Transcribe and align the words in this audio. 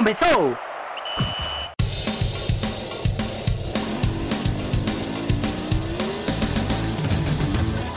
Começou! 0.00 0.56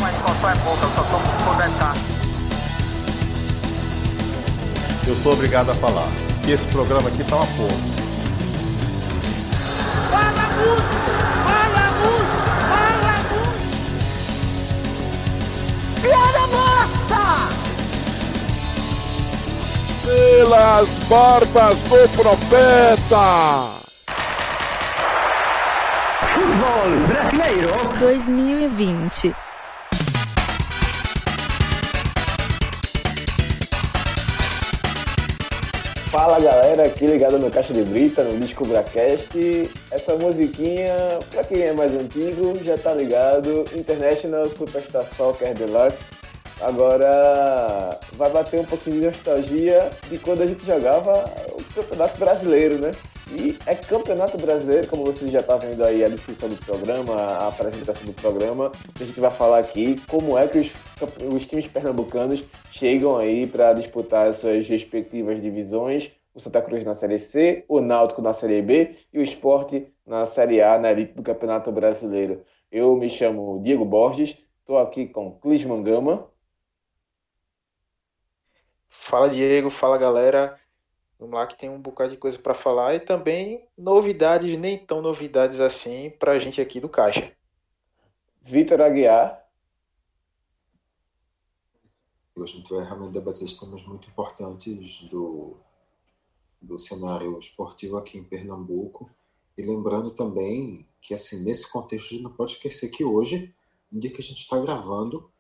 Mas 0.02 0.18
qual 0.18 0.52
é 0.52 0.56
pouca, 0.56 0.84
eu 0.84 0.90
só 0.90 1.04
tomo 1.04 1.24
se 1.24 1.36
for 1.46 1.56
10k. 1.56 1.96
Eu 5.08 5.16
sou 5.16 5.32
obrigado 5.32 5.70
a 5.70 5.76
falar 5.76 6.10
que 6.44 6.52
esse 6.52 6.66
programa 6.66 7.08
aqui 7.08 7.24
tá 7.24 7.38
uma 7.38 7.48
porra. 7.48 7.70
Fala 10.12 10.50
muito! 10.58 10.98
Fala 11.48 11.86
muito! 12.02 12.36
Fala 12.68 13.16
muito! 13.32 13.62
Piada 16.02 16.48
morta! 16.48 17.03
Pelas 20.14 20.90
barbas 21.10 21.80
do 21.80 22.08
profeta! 22.22 23.66
Futebol 26.34 27.08
brasileiro. 27.08 27.98
2020. 27.98 29.36
Fala 36.12 36.40
galera, 36.40 36.84
aqui 36.84 37.08
ligado 37.08 37.40
no 37.40 37.50
Caixa 37.50 37.74
de 37.74 37.82
Brita, 37.82 38.24
no 38.24 38.38
DescubraCast. 38.38 39.72
Essa 39.92 40.16
musiquinha, 40.16 40.96
pra 41.32 41.44
quem 41.44 41.64
é 41.64 41.74
mais 41.74 41.92
antigo, 41.92 42.54
já 42.64 42.78
tá 42.78 42.94
ligado, 42.94 43.66
International 43.74 44.46
Superstar 44.46 45.06
Soccer 45.18 45.56
Deluxe. 45.56 46.23
Agora 46.62 47.90
vai 48.14 48.32
bater 48.32 48.60
um 48.60 48.66
pouquinho 48.66 49.00
de 49.00 49.06
nostalgia 49.08 49.92
de 50.10 50.18
quando 50.18 50.42
a 50.42 50.48
gente 50.48 50.66
jogava 50.66 51.26
o 51.52 51.64
Campeonato 51.74 52.18
Brasileiro, 52.18 52.80
né? 52.80 52.92
E 53.32 53.58
é 53.66 53.74
Campeonato 53.74 54.38
Brasileiro, 54.38 54.88
como 54.88 55.06
você 55.06 55.28
já 55.28 55.42
tá 55.42 55.58
vendo 55.58 55.84
aí 55.84 56.04
a 56.04 56.10
descrição 56.10 56.48
do 56.50 56.56
programa, 56.58 57.16
a 57.16 57.48
apresentação 57.48 58.06
do 58.06 58.14
programa, 58.14 58.72
a 59.00 59.04
gente 59.04 59.20
vai 59.20 59.32
falar 59.32 59.60
aqui 59.60 59.96
como 60.08 60.38
é 60.38 60.48
que 60.48 60.60
os, 60.60 60.72
os 61.34 61.48
times 61.48 61.68
pernambucanos 61.68 62.44
chegam 62.72 63.18
aí 63.18 63.48
para 63.48 63.74
disputar 63.74 64.28
as 64.28 64.38
suas 64.38 64.68
respectivas 64.68 65.42
divisões. 65.42 66.12
O 66.36 66.40
Santa 66.40 66.62
Cruz 66.62 66.84
na 66.84 66.96
Série 66.96 67.20
C, 67.20 67.64
o 67.68 67.80
Náutico 67.80 68.22
na 68.22 68.34
Série 68.34 68.62
B 68.62 68.96
e 69.12 69.20
o 69.20 69.24
Esporte 69.24 69.88
na 70.06 70.26
Série 70.26 70.62
A, 70.62 70.78
na 70.78 70.92
elite 70.92 71.14
do 71.14 71.24
Campeonato 71.24 71.72
Brasileiro. 71.72 72.42
Eu 72.72 72.96
me 72.96 73.10
chamo 73.10 73.62
Diego 73.64 73.86
Borges, 73.86 74.38
estou 74.60 74.78
aqui 74.78 75.08
com 75.08 75.32
Clisman 75.40 75.84
Gama. 75.84 76.28
Fala 78.96 79.28
Diego, 79.28 79.72
fala 79.72 79.98
galera. 79.98 80.58
Vamos 81.20 81.34
lá 81.34 81.48
que 81.48 81.58
tem 81.58 81.68
um 81.68 81.82
bocado 81.82 82.12
de 82.12 82.18
coisa 82.18 82.38
para 82.38 82.54
falar 82.54 82.94
e 82.94 83.00
também 83.00 83.68
novidades, 83.76 84.58
nem 84.58 84.78
tão 84.78 85.02
novidades 85.02 85.60
assim, 85.60 86.12
para 86.12 86.34
a 86.34 86.40
gente 86.40 86.62
aqui 86.62 86.80
do 86.80 86.88
Caixa. 86.88 87.36
Vitor 88.44 88.80
Aguiar. 88.82 89.44
A 92.38 92.46
gente 92.46 92.70
vai 92.70 92.86
realmente 92.86 93.14
debater 93.14 93.48
temas 93.60 93.84
muito 93.88 94.08
importantes 94.08 95.10
do, 95.10 95.58
do 96.62 96.78
cenário 96.78 97.38
esportivo 97.40 97.98
aqui 97.98 98.20
em 98.20 98.24
Pernambuco. 98.24 99.10
E 99.58 99.64
lembrando 99.64 100.12
também 100.12 100.88
que, 101.02 101.16
assim, 101.16 101.44
nesse 101.44 101.72
contexto, 101.72 102.06
a 102.06 102.12
gente 102.12 102.24
não 102.24 102.34
pode 102.34 102.52
esquecer 102.52 102.90
que 102.90 103.04
hoje, 103.04 103.56
no 103.92 104.00
dia 104.00 104.12
que 104.12 104.22
a 104.22 104.24
gente 104.24 104.40
está 104.40 104.60
gravando, 104.60 105.33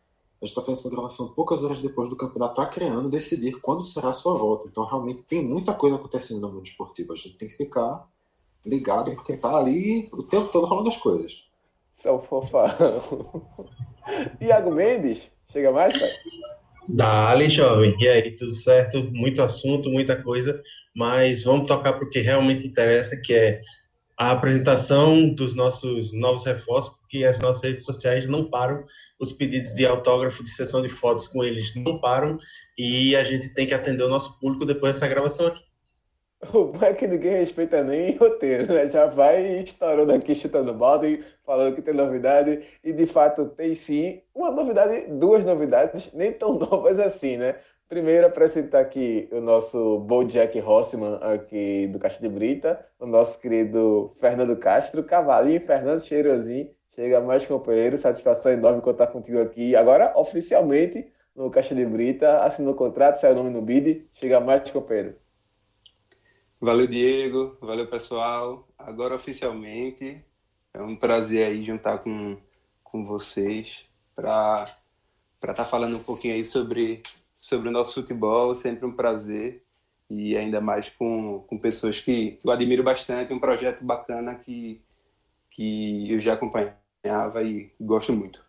gente 0.46 0.50
está 0.50 0.62
fazendo 0.62 0.80
essa 0.80 0.90
gravação 0.90 1.34
poucas 1.34 1.64
horas 1.64 1.80
depois 1.80 2.10
do 2.10 2.18
campeonato 2.18 2.60
acreano 2.60 3.10
decidir 3.10 3.60
quando 3.62 3.82
será 3.82 4.10
a 4.10 4.14
sua 4.14 4.38
volta. 4.38 4.68
Então, 4.68 4.86
realmente, 4.86 5.24
tem 5.24 5.44
muita 5.46 5.74
coisa 5.74 5.96
acontecendo 5.96 6.42
no 6.42 6.52
mundo 6.52 6.66
esportivo. 6.66 7.14
A 7.14 7.16
gente 7.16 7.38
tem 7.38 7.48
que 7.48 7.56
ficar 7.56 8.08
ligado, 8.66 9.14
porque 9.16 9.38
tá 9.38 9.58
ali 9.58 10.10
o 10.12 10.24
tempo 10.24 10.50
todo 10.50 10.66
rolando 10.66 10.90
as 10.90 10.98
coisas. 10.98 11.50
São 12.02 12.22
fofão. 12.22 12.68
Iago 14.42 14.72
Mendes, 14.72 15.24
chega 15.52 15.72
mais, 15.72 15.98
pai? 15.98 16.10
Dale, 16.90 17.48
jovem. 17.48 17.96
E 18.00 18.10
aí, 18.10 18.36
tudo 18.36 18.54
certo? 18.54 19.10
Muito 19.12 19.42
assunto, 19.42 19.90
muita 19.90 20.22
coisa, 20.22 20.62
mas 20.94 21.44
vamos 21.44 21.68
tocar 21.68 21.94
para 21.94 22.06
o 22.06 22.10
que 22.10 22.20
realmente 22.20 22.68
interessa, 22.68 23.16
que 23.16 23.34
é 23.34 23.62
a 24.24 24.32
apresentação 24.32 25.28
dos 25.28 25.54
nossos 25.54 26.14
novos 26.14 26.46
reforços, 26.46 26.96
porque 26.98 27.26
as 27.26 27.40
nossas 27.40 27.62
redes 27.62 27.84
sociais 27.84 28.26
não 28.26 28.50
param, 28.50 28.82
os 29.20 29.34
pedidos 29.34 29.74
de 29.74 29.86
autógrafo, 29.86 30.42
de 30.42 30.50
sessão 30.50 30.82
de 30.82 30.88
fotos 30.88 31.28
com 31.28 31.44
eles 31.44 31.76
não 31.76 32.00
param, 32.00 32.38
e 32.78 33.18
a 33.18 33.24
gente 33.26 33.54
tem 33.54 33.68
que 33.68 33.74
atender 33.74 34.04
o 34.04 34.10
nosso 34.10 34.40
público 34.40 34.66
depois 34.66 34.94
dessa 34.94 35.10
gravação 35.10 35.48
aqui. 35.48 35.62
O 36.54 36.74
é 36.84 36.94
que 36.94 37.08
ninguém 37.08 37.38
respeita 37.38 37.84
nem 37.84 38.16
roteiro, 38.18 38.74
né? 38.74 38.88
Já 38.90 39.08
vai 39.08 39.62
estourando 39.62 40.14
aqui, 40.14 40.36
chutando 40.36 40.74
balde, 40.74 41.24
falando 41.46 41.76
que 41.76 41.82
tem 41.82 41.94
novidade, 41.94 42.64
e 42.84 42.92
de 42.92 43.06
fato 43.06 43.46
tem 43.46 43.74
sim 43.76 44.22
uma 44.34 44.52
novidade, 44.52 45.08
duas 45.10 45.46
novidades, 45.46 46.10
nem 46.14 46.32
tão 46.34 46.54
novas 46.60 47.00
assim, 47.00 47.38
né? 47.38 47.56
Primeiro, 47.94 48.26
apresentar 48.26 48.80
aqui 48.80 49.30
o 49.32 49.40
nosso 49.40 50.00
Bojack 50.00 50.60
Rossman, 50.60 51.20
aqui 51.22 51.86
do 51.86 52.00
Caixa 52.00 52.20
de 52.20 52.28
Brita, 52.28 52.84
o 53.00 53.06
nosso 53.06 53.40
querido 53.40 54.16
Fernando 54.20 54.58
Castro, 54.58 55.04
Cavalinho 55.04 55.62
Fernando 55.62 56.04
Cheirosinho, 56.04 56.72
chega 56.96 57.22
mais 57.22 57.46
companheiro, 57.46 57.96
satisfação 57.96 58.52
enorme 58.52 58.82
contar 58.82 59.06
contigo 59.06 59.40
aqui, 59.40 59.76
agora 59.76 60.12
oficialmente 60.16 61.06
no 61.36 61.52
Caixa 61.52 61.76
de 61.76 61.86
Brita, 61.86 62.40
assinou 62.40 62.74
o 62.74 62.76
contrato, 62.76 63.22
saiu 63.22 63.36
o 63.36 63.38
nome 63.38 63.52
no 63.52 63.62
BID, 63.62 64.08
chega 64.16 64.40
mais 64.40 64.72
companheiro. 64.72 65.16
Valeu, 66.60 66.88
Diego. 66.88 67.56
Valeu, 67.62 67.88
pessoal. 67.88 68.68
Agora, 68.76 69.14
oficialmente, 69.14 70.20
é 70.74 70.82
um 70.82 70.96
prazer 70.96 71.46
aí 71.46 71.64
juntar 71.64 72.00
com, 72.00 72.38
com 72.84 73.06
vocês 73.06 73.88
para 74.16 74.64
estar 75.36 75.54
tá 75.54 75.64
falando 75.64 75.96
um 75.96 76.04
pouquinho 76.04 76.34
aí 76.34 76.44
sobre, 76.44 77.04
sobre 77.46 77.70
o 77.70 77.72
nosso 77.72 77.94
futebol. 77.96 78.54
Sempre 78.56 78.86
um 78.86 78.92
prazer. 78.96 79.64
E 80.10 80.38
ainda 80.38 80.62
mais 80.62 80.90
com, 80.90 81.44
com 81.48 81.58
pessoas 81.58 82.00
que, 82.00 82.32
que 82.34 82.48
eu 82.48 82.52
admiro 82.52 82.84
bastante. 82.84 83.34
Um 83.34 83.40
projeto 83.40 83.84
bacana 83.84 84.36
que, 84.36 84.82
que 85.50 86.12
eu 86.14 86.20
já 86.20 86.34
acompanhava 86.34 87.44
e 87.44 87.72
gosto 87.80 88.14
muito. 88.14 88.46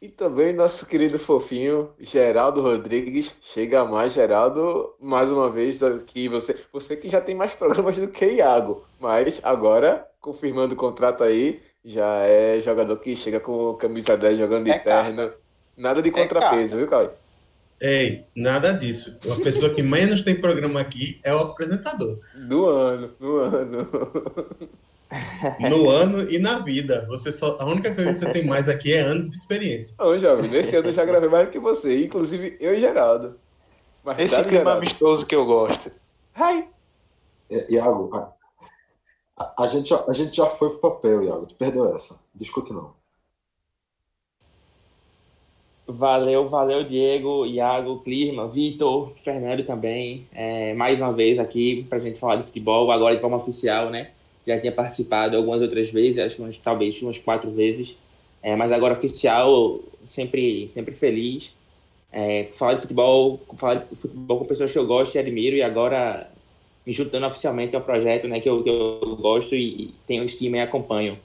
E 0.00 0.08
também 0.08 0.52
nosso 0.52 0.86
querido 0.86 1.18
fofinho 1.18 1.92
Geraldo 1.98 2.60
Rodrigues. 2.62 3.34
Chega 3.40 3.84
mais, 3.84 4.12
Geraldo, 4.12 4.94
mais 5.00 5.30
uma 5.30 5.50
vez 5.50 5.78
que 6.06 6.28
você, 6.28 6.54
você 6.72 6.96
que 6.96 7.08
já 7.08 7.20
tem 7.20 7.34
mais 7.34 7.54
programas 7.54 7.98
do 7.98 8.08
que 8.08 8.24
Iago, 8.26 8.84
mas 9.00 9.40
agora 9.44 10.06
confirmando 10.20 10.74
o 10.74 10.76
contrato 10.76 11.24
aí, 11.24 11.62
já 11.84 12.06
é 12.24 12.60
jogador 12.60 12.96
que 12.98 13.16
chega 13.16 13.40
com 13.40 13.74
camisa 13.74 14.16
10 14.16 14.38
jogando 14.38 14.68
É 14.68 14.78
de 14.78 14.84
terno. 14.84 15.30
carta. 15.30 15.38
Nada 15.76 16.02
de 16.02 16.10
É 16.12 16.12
contrapeso, 16.12 16.76
carta. 16.76 16.76
viu, 16.76 16.88
Cauê? 16.88 17.10
Ei, 17.80 18.24
nada 18.34 18.72
disso. 18.72 19.18
A 19.30 19.42
pessoa 19.42 19.72
que 19.74 19.82
menos 19.82 20.24
tem 20.24 20.40
programa 20.40 20.80
aqui 20.80 21.20
é 21.22 21.34
o 21.34 21.38
apresentador. 21.40 22.18
Do 22.48 22.66
ano, 22.66 23.08
do 23.20 23.36
ano. 23.36 23.88
No 25.60 25.88
ano 25.88 26.28
e 26.28 26.36
na 26.36 26.58
vida. 26.58 27.06
Você 27.08 27.30
só, 27.30 27.56
a 27.60 27.64
única 27.64 27.94
coisa 27.94 28.12
que 28.12 28.18
você 28.18 28.32
tem 28.32 28.44
mais 28.44 28.68
aqui 28.68 28.92
é 28.92 29.02
anos 29.02 29.30
de 29.30 29.36
experiência. 29.36 29.94
Não, 30.00 30.18
jovem, 30.18 30.50
nesse 30.50 30.74
ano 30.74 30.88
eu 30.88 30.92
já 30.92 31.04
gravei 31.04 31.28
mais 31.28 31.46
do 31.46 31.52
que 31.52 31.60
você, 31.60 32.04
inclusive 32.04 32.56
eu 32.58 32.74
e 32.74 32.80
Geraldo. 32.80 33.38
Mas 34.04 34.18
Esse 34.18 34.34
dado, 34.36 34.48
clima 34.48 34.58
Geraldo. 34.64 34.78
amistoso 34.78 35.24
que 35.24 35.36
eu 35.36 35.46
gosto. 35.46 35.92
Ai, 36.34 36.68
É, 37.48 37.72
Iago, 37.72 38.10
a, 38.16 38.32
a, 39.38 39.62
a 39.62 39.66
gente, 39.68 39.88
já- 39.90 40.04
a 40.08 40.12
gente 40.12 40.36
já 40.36 40.46
foi 40.46 40.70
pro 40.70 40.80
papel, 40.90 41.22
Iago. 41.22 41.46
Tu 41.46 41.54
perdeu 41.54 41.94
essa. 41.94 42.24
Discute 42.34 42.72
não. 42.72 42.92
Valeu, 45.88 46.48
valeu, 46.48 46.82
Diego, 46.82 47.46
Iago, 47.46 48.00
Clisma, 48.00 48.48
Vitor, 48.48 49.12
Fernando 49.22 49.64
também. 49.64 50.26
É, 50.34 50.74
mais 50.74 50.98
uma 51.00 51.12
vez 51.12 51.38
aqui 51.38 51.84
para 51.88 51.98
a 51.98 52.00
gente 52.00 52.18
falar 52.18 52.36
de 52.36 52.42
futebol, 52.42 52.90
agora 52.90 53.14
de 53.14 53.20
forma 53.20 53.36
oficial, 53.36 53.88
né? 53.88 54.10
Já 54.44 54.58
tinha 54.60 54.72
participado 54.72 55.36
algumas 55.36 55.62
outras 55.62 55.90
vezes, 55.90 56.18
acho 56.18 56.36
que 56.44 56.58
talvez 56.58 57.00
umas 57.02 57.18
quatro 57.20 57.52
vezes. 57.52 57.96
É, 58.42 58.56
mas 58.56 58.72
agora 58.72 58.94
oficial, 58.94 59.80
sempre, 60.04 60.66
sempre 60.68 60.92
feliz. 60.92 61.54
É, 62.12 62.44
falar 62.44 62.74
de 62.74 62.80
futebol, 62.82 63.40
falar 63.56 63.76
de 63.76 63.94
futebol 63.94 64.40
com 64.40 64.44
pessoas 64.44 64.72
que 64.72 64.78
eu 64.78 64.86
gosto 64.86 65.14
e 65.14 65.18
admiro, 65.20 65.56
e 65.56 65.62
agora 65.62 66.28
me 66.84 66.92
juntando 66.92 67.26
oficialmente 67.26 67.76
ao 67.76 67.82
projeto 67.82 68.26
né, 68.26 68.40
que, 68.40 68.48
eu, 68.48 68.62
que 68.62 68.70
eu 68.70 69.16
gosto 69.20 69.54
e, 69.54 69.94
tenho 70.06 70.24
estima 70.24 70.56
e 70.56 70.60
acompanho. 70.60 71.16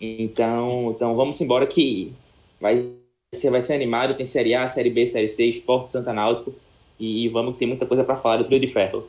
Então, 0.00 0.92
então 0.94 1.16
vamos 1.16 1.40
embora 1.40 1.66
que 1.66 2.12
vai 2.60 3.03
vai 3.50 3.60
ser 3.60 3.74
animado, 3.74 4.14
tem 4.14 4.26
Série 4.26 4.54
A, 4.54 4.66
Série 4.66 4.90
B, 4.90 5.06
Série 5.06 5.28
C, 5.28 5.44
Esporte 5.44 5.92
Santa 5.92 6.12
Náutico, 6.12 6.54
e, 6.98 7.28
vamos 7.28 7.54
que 7.54 7.58
tem 7.60 7.68
muita 7.68 7.86
coisa 7.86 8.04
para 8.04 8.16
falar 8.16 8.38
do 8.38 8.44
Trio 8.44 8.60
de 8.60 8.66
Ferro. 8.66 9.08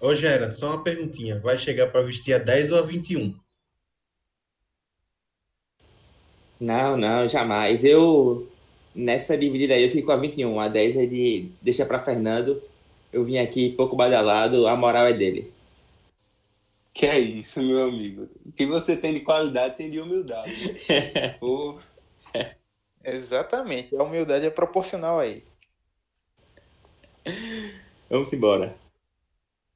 Ô, 0.00 0.14
Gera, 0.14 0.50
só 0.50 0.68
uma 0.68 0.82
perguntinha. 0.82 1.38
Vai 1.38 1.58
chegar 1.58 1.88
para 1.88 2.02
vestir 2.02 2.32
a 2.32 2.38
10 2.38 2.72
ou 2.72 2.78
a 2.78 2.82
21? 2.82 3.34
Não, 6.58 6.96
não, 6.96 7.28
jamais. 7.28 7.84
Eu, 7.84 8.48
nessa 8.94 9.36
dividida 9.36 9.74
aí, 9.74 9.84
eu 9.84 9.90
fico 9.90 10.06
com 10.06 10.12
a 10.12 10.16
21. 10.16 10.58
A 10.58 10.68
10 10.68 10.96
é 10.96 11.06
de 11.06 11.50
deixa 11.60 11.84
para 11.84 11.98
Fernando. 11.98 12.62
eu 13.12 13.24
vim 13.24 13.38
aqui 13.38 13.70
pouco 13.72 13.96
badalado, 13.96 14.66
a 14.66 14.76
moral 14.76 15.06
é 15.06 15.12
dele. 15.12 15.52
Que 16.92 17.06
é 17.06 17.18
isso, 17.18 17.62
meu 17.62 17.84
amigo. 17.84 18.28
O 18.44 18.52
que 18.52 18.66
você 18.66 18.96
tem 18.96 19.14
de 19.14 19.20
qualidade 19.20 19.76
tem 19.76 19.90
de 19.90 20.00
humildade. 20.00 20.80
Pô. 21.38 21.78
Exatamente. 23.14 23.96
A 23.96 24.02
humildade 24.02 24.46
é 24.46 24.50
proporcional 24.50 25.18
aí. 25.18 25.44
Vamos 28.08 28.32
embora. 28.32 28.76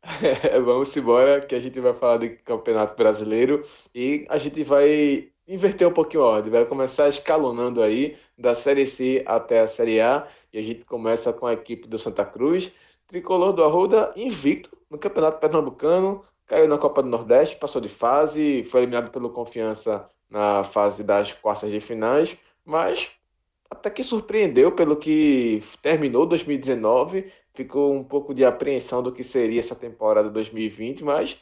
Vamos 0.64 0.96
embora, 0.96 1.40
que 1.40 1.54
a 1.54 1.60
gente 1.60 1.80
vai 1.80 1.94
falar 1.94 2.18
do 2.18 2.28
Campeonato 2.38 2.96
Brasileiro 2.96 3.66
e 3.94 4.26
a 4.28 4.38
gente 4.38 4.62
vai 4.62 5.30
inverter 5.46 5.86
um 5.86 5.92
pouquinho 5.92 6.22
a 6.22 6.28
ordem, 6.28 6.50
vai 6.50 6.64
começar 6.64 7.08
escalonando 7.08 7.82
aí 7.82 8.16
da 8.36 8.54
Série 8.54 8.86
C 8.86 9.22
até 9.26 9.60
a 9.60 9.66
Série 9.66 10.00
A 10.00 10.26
e 10.52 10.58
a 10.58 10.62
gente 10.62 10.84
começa 10.84 11.32
com 11.32 11.46
a 11.46 11.52
equipe 11.52 11.86
do 11.86 11.98
Santa 11.98 12.24
Cruz, 12.24 12.72
tricolor 13.06 13.52
do 13.52 13.62
Arruda, 13.62 14.12
invicto 14.16 14.76
no 14.90 14.98
Campeonato 14.98 15.38
Pernambucano, 15.38 16.24
caiu 16.46 16.68
na 16.68 16.78
Copa 16.78 17.02
do 17.02 17.08
Nordeste, 17.08 17.56
passou 17.56 17.80
de 17.80 17.88
fase, 17.88 18.64
foi 18.64 18.80
eliminado 18.80 19.10
pelo 19.10 19.30
Confiança 19.30 20.08
na 20.28 20.64
fase 20.64 21.04
das 21.04 21.32
quartas 21.32 21.70
de 21.70 21.80
finais, 21.80 22.36
mas 22.64 23.10
até 23.70 23.90
que 23.90 24.04
surpreendeu 24.04 24.72
pelo 24.72 24.96
que 24.96 25.62
terminou 25.82 26.26
2019, 26.26 27.30
ficou 27.54 27.94
um 27.94 28.04
pouco 28.04 28.34
de 28.34 28.44
apreensão 28.44 29.02
do 29.02 29.12
que 29.12 29.24
seria 29.24 29.60
essa 29.60 29.74
temporada 29.74 30.30
2020, 30.30 31.04
mas 31.04 31.38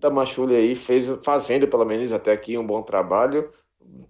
Tamachule 0.00 0.54
aí 0.54 0.74
fez, 0.74 1.08
fazendo 1.22 1.68
pelo 1.68 1.84
menos 1.84 2.12
até 2.12 2.32
aqui 2.32 2.58
um 2.58 2.66
bom 2.66 2.82
trabalho. 2.82 3.50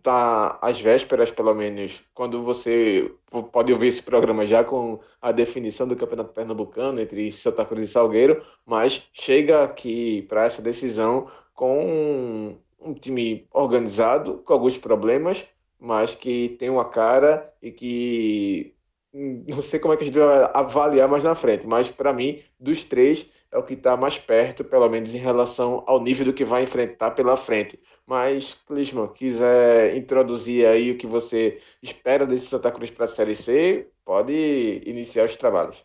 Tá 0.03 0.57
às 0.63 0.81
vésperas, 0.81 1.33
pelo 1.33 1.53
menos, 1.53 2.01
quando 2.15 2.43
você 2.43 3.11
pode 3.51 3.73
ouvir 3.73 3.89
esse 3.89 4.03
programa 4.03 4.47
já 4.47 4.63
com 4.63 5.01
a 5.21 5.33
definição 5.33 5.89
do 5.89 5.97
Campeonato 5.97 6.33
Pernambucano 6.33 7.01
entre 7.01 7.33
Santa 7.33 7.65
Cruz 7.65 7.83
e 7.83 7.89
Salgueiro, 7.89 8.41
mas 8.65 9.09
chega 9.13 9.65
aqui 9.65 10.23
para 10.23 10.45
essa 10.45 10.63
decisão 10.63 11.27
com 11.53 11.85
um, 11.85 12.57
um 12.81 12.95
time 12.95 13.49
organizado, 13.53 14.43
com 14.45 14.53
alguns 14.53 14.79
problemas, 14.79 15.45
mas 15.79 16.15
que 16.15 16.51
tem 16.59 16.71
uma 16.71 16.89
cara 16.89 17.53
e 17.63 17.71
que 17.71 18.75
não 19.15 19.63
sei 19.63 19.79
como 19.79 19.95
é 19.95 19.97
que 19.97 20.03
a 20.03 20.07
gente 20.07 20.19
vai 20.19 20.51
avaliar 20.53 21.09
mais 21.09 21.23
na 21.23 21.37
frente, 21.37 21.67
mas 21.67 21.89
para 21.89 22.13
mim, 22.13 22.43
dos 22.59 22.83
três, 22.83 23.31
é 23.53 23.57
o 23.57 23.63
que 23.63 23.75
está 23.75 23.97
mais 23.97 24.19
perto, 24.19 24.65
pelo 24.65 24.89
menos 24.89 25.15
em 25.15 25.19
relação 25.19 25.85
ao 25.87 26.01
nível 26.03 26.27
do 26.27 26.33
que 26.33 26.45
vai 26.45 26.65
enfrentar 26.65 27.13
pela 27.13 27.37
frente. 27.37 27.81
Mas, 28.05 28.55
Clisman, 28.55 29.07
quiser 29.13 29.97
introduzir 29.97 30.67
aí 30.67 30.91
o 30.91 30.99
que 30.99 31.07
você 31.07 31.61
espera 31.81 32.27
desse 32.27 32.47
Santa 32.47 32.73
Cruz 32.73 32.91
para 32.91 33.05
a 33.05 33.09
Série 33.09 33.37
C, 33.37 33.89
pode 34.05 34.83
iniciar 34.85 35.25
os 35.27 35.37
trabalhos. 35.37 35.85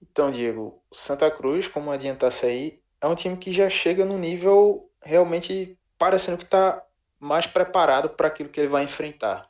Então, 0.00 0.30
Diego, 0.30 0.82
Santa 0.90 1.30
Cruz, 1.30 1.68
como 1.68 1.90
adiantasse 1.90 2.46
aí, 2.46 2.80
é 3.00 3.06
um 3.06 3.14
time 3.14 3.36
que 3.36 3.52
já 3.52 3.68
chega 3.68 4.04
no 4.06 4.16
nível 4.16 4.90
realmente 5.02 5.78
parecendo 5.98 6.38
que 6.38 6.44
está 6.44 6.82
mais 7.22 7.46
preparado 7.46 8.10
para 8.10 8.26
aquilo 8.26 8.48
que 8.48 8.58
ele 8.58 8.68
vai 8.68 8.82
enfrentar. 8.82 9.48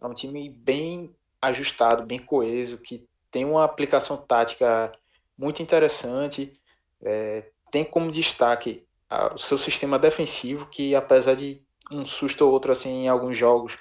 É 0.00 0.06
um 0.06 0.14
time 0.14 0.48
bem 0.48 1.14
ajustado, 1.42 2.02
bem 2.02 2.18
coeso, 2.18 2.80
que 2.80 3.06
tem 3.30 3.44
uma 3.44 3.62
aplicação 3.62 4.16
tática 4.16 4.90
muito 5.36 5.60
interessante. 5.60 6.58
É, 7.02 7.50
tem 7.70 7.84
como 7.84 8.10
destaque 8.10 8.86
a, 9.08 9.34
o 9.34 9.38
seu 9.38 9.58
sistema 9.58 9.98
defensivo, 9.98 10.64
que 10.64 10.94
apesar 10.94 11.36
de 11.36 11.62
um 11.90 12.06
susto 12.06 12.46
ou 12.46 12.52
outro 12.52 12.72
assim 12.72 13.04
em 13.04 13.08
alguns 13.08 13.36
jogos, 13.36 13.76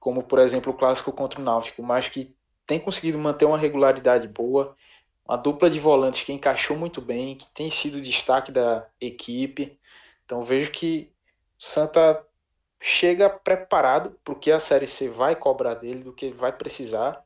como 0.00 0.22
por 0.22 0.38
exemplo 0.38 0.72
o 0.72 0.76
clássico 0.76 1.12
contra 1.12 1.38
o 1.38 1.44
Náutico, 1.44 1.82
mas 1.82 2.08
que 2.08 2.34
tem 2.66 2.80
conseguido 2.80 3.18
manter 3.18 3.44
uma 3.44 3.58
regularidade 3.58 4.26
boa, 4.26 4.74
uma 5.28 5.36
dupla 5.36 5.68
de 5.68 5.78
volantes 5.78 6.22
que 6.22 6.32
encaixou 6.32 6.78
muito 6.78 7.02
bem, 7.02 7.36
que 7.36 7.50
tem 7.50 7.70
sido 7.70 8.00
destaque 8.00 8.50
da 8.50 8.88
equipe. 8.98 9.78
Então 10.24 10.42
vejo 10.42 10.70
que 10.70 11.12
Santa 11.58 12.26
chega 12.84 13.30
preparado 13.30 14.18
para 14.24 14.34
que 14.34 14.50
a 14.50 14.58
Série 14.58 14.88
C 14.88 15.08
vai 15.08 15.36
cobrar 15.36 15.74
dele, 15.74 16.02
do 16.02 16.12
que 16.12 16.26
ele 16.26 16.34
vai 16.34 16.52
precisar, 16.52 17.22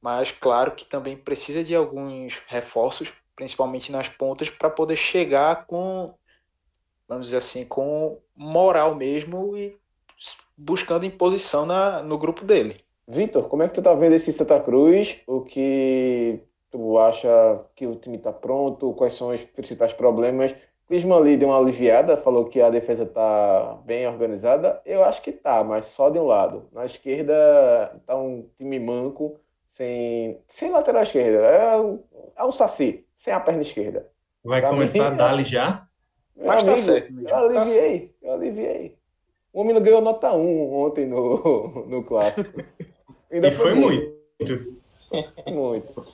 mas 0.00 0.30
claro 0.30 0.72
que 0.72 0.84
também 0.84 1.16
precisa 1.16 1.64
de 1.64 1.74
alguns 1.74 2.42
reforços, 2.46 3.10
principalmente 3.34 3.90
nas 3.90 4.10
pontas, 4.10 4.50
para 4.50 4.68
poder 4.68 4.96
chegar 4.96 5.64
com, 5.64 6.12
vamos 7.08 7.28
dizer 7.28 7.38
assim, 7.38 7.64
com 7.64 8.20
moral 8.36 8.94
mesmo 8.94 9.56
e 9.56 9.74
buscando 10.54 11.06
imposição 11.06 11.64
na, 11.64 12.02
no 12.02 12.18
grupo 12.18 12.44
dele. 12.44 12.76
Vitor, 13.08 13.48
como 13.48 13.62
é 13.62 13.68
que 13.68 13.74
tu 13.74 13.82
tá 13.82 13.94
vendo 13.94 14.14
esse 14.14 14.30
Santa 14.34 14.60
Cruz? 14.60 15.18
O 15.26 15.40
que 15.40 16.40
tu 16.70 16.98
acha 16.98 17.64
que 17.74 17.86
o 17.86 17.96
time 17.96 18.18
está 18.18 18.32
pronto? 18.32 18.92
Quais 18.92 19.14
são 19.14 19.30
os 19.30 19.42
principais 19.42 19.94
problemas? 19.94 20.54
Clisman 20.90 21.18
ali 21.18 21.36
deu 21.36 21.50
uma 21.50 21.58
aliviada, 21.58 22.16
falou 22.16 22.46
que 22.46 22.60
a 22.60 22.68
defesa 22.68 23.04
está 23.04 23.78
bem 23.84 24.08
organizada. 24.08 24.82
Eu 24.84 25.04
acho 25.04 25.22
que 25.22 25.30
tá, 25.30 25.62
mas 25.62 25.84
só 25.84 26.10
de 26.10 26.18
um 26.18 26.24
lado. 26.24 26.66
Na 26.72 26.84
esquerda 26.84 27.32
tá 28.04 28.16
um 28.16 28.44
time 28.58 28.80
manco, 28.80 29.38
sem, 29.70 30.40
sem 30.48 30.72
lateral 30.72 31.04
esquerda. 31.04 31.46
É, 31.46 32.40
é 32.42 32.44
um 32.44 32.50
saci, 32.50 33.06
sem 33.16 33.32
a 33.32 33.38
perna 33.38 33.62
esquerda. 33.62 34.08
Vai 34.42 34.60
pra 34.60 34.70
começar 34.70 34.98
mim, 34.98 35.04
a 35.04 35.10
dar 35.10 35.44
já? 35.44 35.86
Mas 36.36 36.64
tá 36.64 36.76
certo. 36.76 37.12
Eu 37.20 37.36
aliviei, 37.36 38.12
eu 38.20 38.32
aliviei. 38.32 38.98
O 39.52 39.62
menino 39.62 39.84
ganhou 39.84 40.00
nota 40.00 40.32
1 40.32 40.74
ontem 40.74 41.06
no, 41.06 41.86
no 41.86 42.02
clássico. 42.02 42.50
Ainda 43.30 43.46
e 43.46 43.52
foi, 43.52 43.70
foi 43.70 43.74
muito. 43.76 44.80
Muito. 45.46 46.04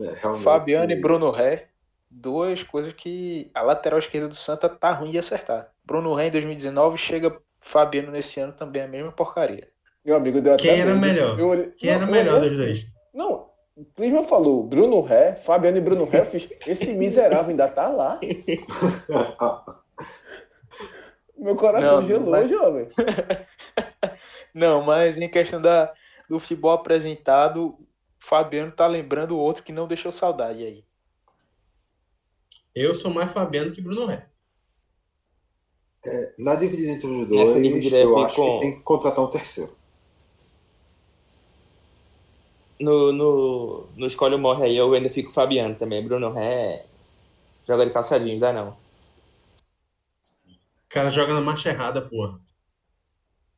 É, 0.00 0.16
Fabiano 0.42 0.92
e 0.92 1.00
Bruno 1.00 1.30
Ré 1.30 1.68
duas 2.14 2.62
coisas 2.62 2.92
que 2.92 3.50
a 3.52 3.62
lateral 3.62 3.98
esquerda 3.98 4.28
do 4.28 4.34
Santa 4.34 4.68
tá 4.68 4.92
ruim 4.92 5.10
de 5.10 5.18
acertar. 5.18 5.70
Bruno 5.84 6.14
Rey 6.14 6.28
em 6.28 6.30
2019 6.30 6.96
chega 6.96 7.36
Fabiano 7.60 8.12
nesse 8.12 8.40
ano 8.40 8.52
também 8.52 8.82
a 8.82 8.88
mesma 8.88 9.10
porcaria. 9.10 9.68
Meu 10.04 10.16
amigo 10.16 10.40
deu 10.40 10.56
Quem 10.56 10.80
era 10.80 10.94
melhor? 10.94 11.38
Eu... 11.38 11.72
Quem 11.72 11.90
não, 11.90 11.96
era 11.96 12.06
melhor 12.06 12.40
dos 12.40 12.56
dois? 12.56 12.86
Não, 13.12 13.48
o 13.74 13.84
Clisman 13.96 14.24
falou 14.24 14.62
Bruno 14.62 15.00
Ré, 15.00 15.34
Fabiano 15.34 15.78
e 15.78 15.80
Bruno 15.80 16.04
Ré, 16.04 16.20
eu 16.20 16.26
fiz, 16.26 16.48
esse 16.66 16.92
miserável 16.94 17.50
ainda 17.50 17.68
tá 17.68 17.88
lá. 17.88 18.20
Meu 21.36 21.56
coração 21.56 22.00
não, 22.00 22.06
gelou, 22.06 22.30
mas... 22.30 22.48
jovem. 22.48 22.88
não, 24.54 24.82
mas 24.82 25.18
em 25.18 25.28
questão 25.28 25.60
da, 25.60 25.92
do 26.28 26.38
futebol 26.38 26.72
apresentado, 26.72 27.76
Fabiano 28.18 28.70
tá 28.70 28.86
lembrando 28.86 29.32
o 29.32 29.40
outro 29.40 29.62
que 29.62 29.72
não 29.72 29.88
deixou 29.88 30.12
saudade 30.12 30.62
aí. 30.62 30.84
Eu 32.74 32.94
sou 32.94 33.10
mais 33.10 33.32
Fabiano 33.32 33.70
que 33.70 33.80
Bruno 33.80 34.06
Ré. 34.06 34.28
É, 36.06 36.34
na 36.38 36.54
dividida 36.56 36.92
entre 36.92 37.06
os 37.06 37.28
dois, 37.28 37.92
eu 37.92 38.18
acho 38.18 38.36
com... 38.36 38.54
que 38.54 38.60
tem 38.60 38.76
que 38.76 38.82
contratar 38.82 39.24
um 39.24 39.30
terceiro. 39.30 39.72
No, 42.78 43.12
no, 43.12 43.86
no 43.96 44.06
Escolhe 44.06 44.34
ou 44.34 44.40
Morre 44.40 44.64
aí, 44.64 44.76
eu 44.76 44.92
ainda 44.92 45.08
fico 45.08 45.30
Fabiano 45.30 45.76
também. 45.76 46.04
Bruno 46.04 46.32
Ré 46.32 46.84
joga 47.66 47.86
de 47.86 47.92
calçadinho, 47.92 48.40
dá 48.40 48.52
não. 48.52 48.70
O 48.70 48.76
cara 50.88 51.10
joga 51.10 51.32
na 51.32 51.40
marcha 51.40 51.70
errada, 51.70 52.02
porra. 52.02 52.38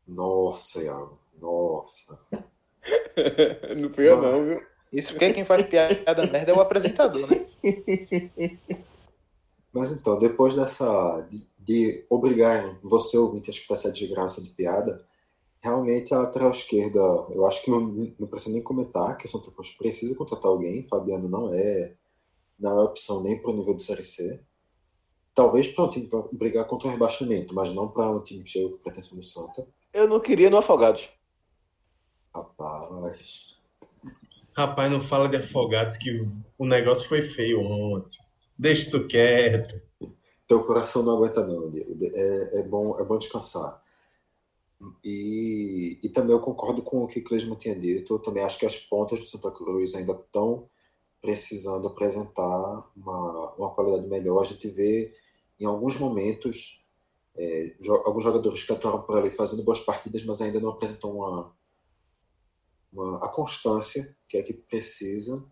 Nossa, 0.06 0.84
Iago. 0.84 1.18
Nossa. 1.40 2.24
não 3.76 3.92
fui 3.92 4.08
eu 4.08 4.22
não, 4.22 4.44
viu? 4.44 4.66
Isso 4.92 5.12
porque 5.12 5.32
quem 5.32 5.44
faz 5.44 5.64
piada 5.64 6.26
merda 6.26 6.52
é 6.52 6.54
o 6.54 6.60
apresentador, 6.60 7.28
né? 7.28 7.44
Mas 9.76 9.92
então, 9.92 10.18
depois 10.18 10.56
dessa. 10.56 11.20
de, 11.28 11.46
de 11.58 12.06
obrigar 12.08 12.80
você, 12.82 13.18
ouvinte, 13.18 13.50
a 13.50 13.52
escutar 13.52 13.74
essa 13.74 13.92
desgraça 13.92 14.42
de 14.42 14.50
piada, 14.50 15.04
realmente 15.60 16.14
a 16.14 16.18
lateral 16.18 16.50
esquerda, 16.50 16.98
eu 16.98 17.44
acho 17.44 17.62
que 17.62 17.70
não, 17.70 17.80
não 18.18 18.26
precisa 18.26 18.54
nem 18.54 18.62
comentar 18.62 19.18
que 19.18 19.26
o 19.26 19.28
Santa 19.28 19.50
Cruz 19.50 19.76
precisa 19.76 20.16
contratar 20.16 20.50
alguém. 20.50 20.86
Fabiano 20.88 21.28
não 21.28 21.52
é, 21.52 21.92
não 22.58 22.78
é 22.78 22.84
opção 22.84 23.22
nem 23.22 23.38
para 23.38 23.50
o 23.50 23.54
nível 23.54 23.76
de 23.76 23.82
Série 23.82 24.02
C. 24.02 24.40
Talvez 25.34 25.68
para 25.68 25.84
um 25.84 25.90
time 25.90 26.06
para 26.06 26.24
brigar 26.32 26.66
contra 26.66 26.88
o 26.88 26.90
rebaixamento, 26.90 27.54
mas 27.54 27.74
não 27.74 27.88
para 27.88 28.10
um 28.10 28.22
time 28.22 28.42
que 28.42 28.48
chega 28.48 28.70
com 28.70 28.78
pretensão 28.78 29.18
do 29.18 29.24
Santa. 29.24 29.66
Eu 29.92 30.08
não 30.08 30.20
queria 30.20 30.48
no 30.48 30.56
Afogados. 30.56 31.10
Rapaz. 32.34 33.60
Rapaz, 34.56 34.90
não 34.90 35.02
fala 35.02 35.28
de 35.28 35.36
Afogados 35.36 35.98
que 35.98 36.26
o 36.56 36.64
negócio 36.64 37.06
foi 37.06 37.20
feio 37.20 37.60
ontem. 37.60 38.25
Deixa 38.58 38.82
isso 38.82 39.06
quieto. 39.06 39.80
Teu 40.46 40.64
coração 40.64 41.02
não 41.02 41.16
aguenta 41.16 41.44
não, 41.46 41.70
Diego. 41.70 41.96
É, 42.02 42.60
é, 42.60 42.62
bom, 42.68 42.98
é 42.98 43.04
bom 43.04 43.18
descansar. 43.18 43.82
E, 45.04 45.98
e 46.02 46.08
também 46.10 46.32
eu 46.32 46.40
concordo 46.40 46.82
com 46.82 47.02
o 47.02 47.06
que 47.06 47.20
o 47.20 47.24
Clesman 47.24 47.56
tinha 47.56 47.74
dito. 47.74 48.14
Eu 48.14 48.18
também 48.18 48.42
acho 48.44 48.58
que 48.58 48.66
as 48.66 48.78
pontas 48.78 49.20
do 49.20 49.26
Santa 49.26 49.50
Cruz 49.50 49.94
ainda 49.94 50.12
estão 50.12 50.68
precisando 51.20 51.88
apresentar 51.88 52.90
uma, 52.96 53.54
uma 53.54 53.74
qualidade 53.74 54.06
melhor. 54.08 54.40
A 54.40 54.44
gente 54.44 54.68
vê 54.68 55.12
em 55.58 55.64
alguns 55.64 55.98
momentos 55.98 56.86
é, 57.36 57.74
alguns 58.04 58.24
jogadores 58.24 58.62
que 58.62 58.72
atuaram 58.72 59.02
por 59.02 59.18
ali 59.18 59.30
fazendo 59.30 59.64
boas 59.64 59.80
partidas, 59.80 60.24
mas 60.24 60.40
ainda 60.40 60.60
não 60.60 60.70
apresentam 60.70 61.16
uma, 61.16 61.52
uma, 62.92 63.24
a 63.24 63.28
constância 63.28 64.16
que 64.28 64.38
é 64.38 64.42
que 64.42 64.54
precisa. 64.54 65.44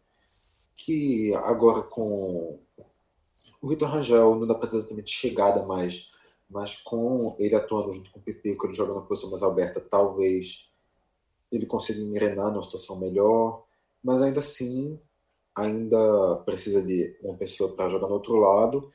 que 0.76 1.34
agora 1.34 1.82
com 1.82 2.63
o 3.64 3.68
Vitor 3.68 3.88
Rangel 3.88 4.35
não 4.35 4.47
dá 4.47 4.54
para 4.54 4.68
exatamente 4.68 5.11
chegada 5.11 5.64
mais, 5.64 6.12
mas 6.50 6.83
com 6.83 7.35
ele 7.38 7.54
atuando 7.54 7.92
junto 7.92 8.11
com 8.11 8.18
o 8.18 8.23
PP, 8.23 8.56
quando 8.56 8.73
ele 8.73 8.76
joga 8.76 8.92
na 8.92 9.00
posição 9.00 9.30
mais 9.30 9.42
aberta, 9.42 9.80
talvez 9.80 10.71
ele 11.50 11.64
consiga 11.64 12.02
engrenar 12.02 12.50
numa 12.50 12.62
situação 12.62 13.00
melhor, 13.00 13.64
mas 14.02 14.21
ainda 14.21 14.40
assim 14.40 15.00
ainda 15.56 16.42
precisa 16.44 16.83
de 16.83 17.16
uma 17.23 17.38
pessoa 17.38 17.75
para 17.75 17.88
jogar 17.88 18.06
no 18.06 18.14
outro 18.14 18.37
lado, 18.37 18.90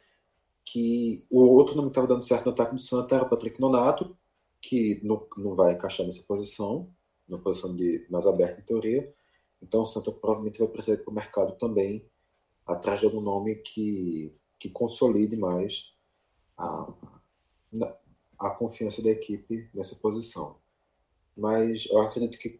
que 0.63 1.25
o 1.31 1.39
outro 1.39 1.75
não 1.75 1.87
estava 1.87 2.05
dando 2.05 2.23
certo 2.23 2.45
no 2.45 2.51
ataque 2.51 2.75
do 2.75 2.81
Santa 2.81 3.15
era 3.15 3.25
o 3.25 3.29
Patrick 3.29 3.59
Nonato, 3.59 4.15
que 4.61 5.01
não, 5.03 5.25
não 5.37 5.55
vai 5.55 5.73
encaixar 5.73 6.05
nessa 6.05 6.21
posição, 6.27 6.87
na 7.27 7.39
posição 7.39 7.75
de 7.75 8.05
mais 8.07 8.27
aberta 8.27 8.61
em 8.61 8.65
teoria, 8.65 9.11
então 9.63 9.81
o 9.81 9.85
Santa 9.87 10.11
provavelmente 10.11 10.59
vai 10.59 10.67
precisar 10.67 10.93
ir 10.93 11.03
para 11.03 11.11
o 11.11 11.15
mercado 11.15 11.57
também, 11.57 12.05
atrás 12.67 12.99
de 12.99 13.07
algum 13.07 13.21
nome 13.21 13.55
que, 13.55 14.31
que 14.59 14.69
consolide 14.69 15.35
mais 15.35 15.97
a, 16.57 16.93
a 18.37 18.49
confiança 18.51 19.01
da 19.01 19.09
equipe 19.09 19.69
nessa 19.73 19.95
posição. 19.95 20.57
Mas 21.35 21.89
eu 21.89 22.01
acredito 22.01 22.37
que 22.37 22.59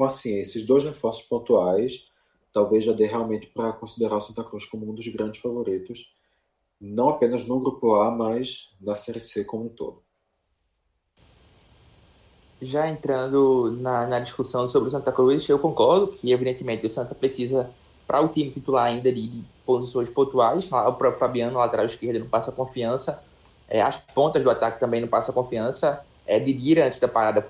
com 0.00 0.04
assim, 0.04 0.38
esses 0.40 0.66
dois 0.66 0.84
reforços 0.84 1.28
pontuais, 1.28 2.12
talvez 2.52 2.84
já 2.84 2.92
dê 2.92 3.04
realmente 3.04 3.48
para 3.48 3.72
considerar 3.72 4.16
o 4.16 4.20
Santa 4.20 4.42
Cruz 4.42 4.64
como 4.64 4.90
um 4.90 4.94
dos 4.94 5.06
grandes 5.08 5.40
favoritos, 5.40 6.16
não 6.80 7.10
apenas 7.10 7.46
no 7.46 7.60
grupo 7.60 7.94
A, 7.96 8.10
mas 8.10 8.76
na 8.80 8.94
Série 8.94 9.20
C 9.20 9.44
como 9.44 9.66
um 9.66 9.68
todo. 9.68 10.02
Já 12.62 12.88
entrando 12.88 13.70
na, 13.72 14.06
na 14.06 14.20
discussão 14.20 14.68
sobre 14.68 14.88
o 14.88 14.90
Santa 14.90 15.12
Cruz, 15.12 15.46
eu 15.48 15.58
concordo 15.58 16.08
que, 16.08 16.32
evidentemente, 16.32 16.86
o 16.86 16.90
Santa 16.90 17.14
precisa, 17.14 17.70
para 18.10 18.20
o 18.20 18.26
time 18.26 18.50
titular 18.50 18.86
ainda, 18.86 19.12
de, 19.12 19.28
de 19.28 19.44
posições 19.64 20.10
pontuais. 20.10 20.66
O 20.66 20.92
próprio 20.94 21.12
Fabiano, 21.12 21.60
lateral 21.60 21.86
esquerdo, 21.86 22.18
não 22.18 22.26
passa 22.26 22.50
confiança. 22.50 23.22
É, 23.68 23.80
as 23.80 24.00
pontas 24.00 24.42
do 24.42 24.50
ataque 24.50 24.80
também 24.80 25.00
não 25.00 25.06
passa 25.06 25.32
confiança. 25.32 26.00
É, 26.26 26.40
Didira, 26.40 26.88
antes 26.88 26.98
da 26.98 27.06
parada, 27.06 27.46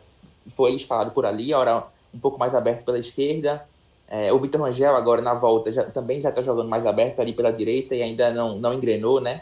foi 0.51 0.79
falado 0.81 1.13
por 1.13 1.25
ali, 1.25 1.55
hora 1.55 1.85
um 2.13 2.19
pouco 2.19 2.39
mais 2.39 2.55
aberto 2.55 2.85
pela 2.85 2.99
esquerda. 2.99 3.67
É, 4.07 4.31
o 4.35 4.39
Vitor 4.39 4.61
Rangel, 4.61 4.95
agora 4.97 5.23
na 5.23 5.33
volta, 5.33 5.73
já, 5.73 5.85
também 5.85 6.21
já 6.21 6.29
está 6.29 6.43
jogando 6.43 6.69
mais 6.69 6.85
aberto 6.85 7.21
ali 7.21 7.33
pela 7.33 7.51
direita 7.51 7.95
e 7.95 8.03
ainda 8.03 8.31
não, 8.31 8.59
não 8.59 8.75
engrenou, 8.75 9.19
né? 9.19 9.41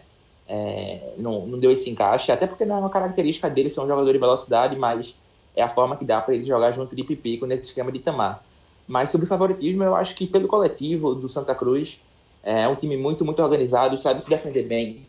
É, 0.48 1.14
não, 1.16 1.48
não 1.48 1.58
deu 1.58 1.72
esse 1.72 1.90
encaixe, 1.90 2.30
até 2.30 2.46
porque 2.46 2.64
não 2.64 2.76
é 2.76 2.78
uma 2.78 2.90
característica 2.90 3.50
dele 3.50 3.70
ser 3.70 3.80
um 3.80 3.88
jogador 3.88 4.12
de 4.12 4.18
velocidade, 4.18 4.76
mas 4.76 5.16
é 5.56 5.62
a 5.62 5.68
forma 5.68 5.96
que 5.96 6.04
dá 6.04 6.20
para 6.20 6.37
ele 6.37 6.44
jogar 6.44 6.70
junto 6.70 6.94
de 6.94 7.02
Pipico 7.02 7.44
nesse 7.44 7.62
esquema 7.62 7.90
de 7.90 7.98
Tamar. 7.98 8.40
Mas 8.88 9.11
sobre 9.11 9.26
favoritismo, 9.26 9.85
eu 9.85 9.95
acho 9.95 10.16
que 10.16 10.26
pelo 10.26 10.49
coletivo 10.49 11.14
do 11.14 11.28
Santa 11.28 11.54
Cruz, 11.54 12.00
é 12.42 12.66
um 12.66 12.75
time 12.75 12.97
muito, 12.97 13.25
muito 13.25 13.42
organizado, 13.42 13.99
sabe 13.99 14.23
se 14.23 14.30
defender 14.30 14.62
bem, 14.66 15.07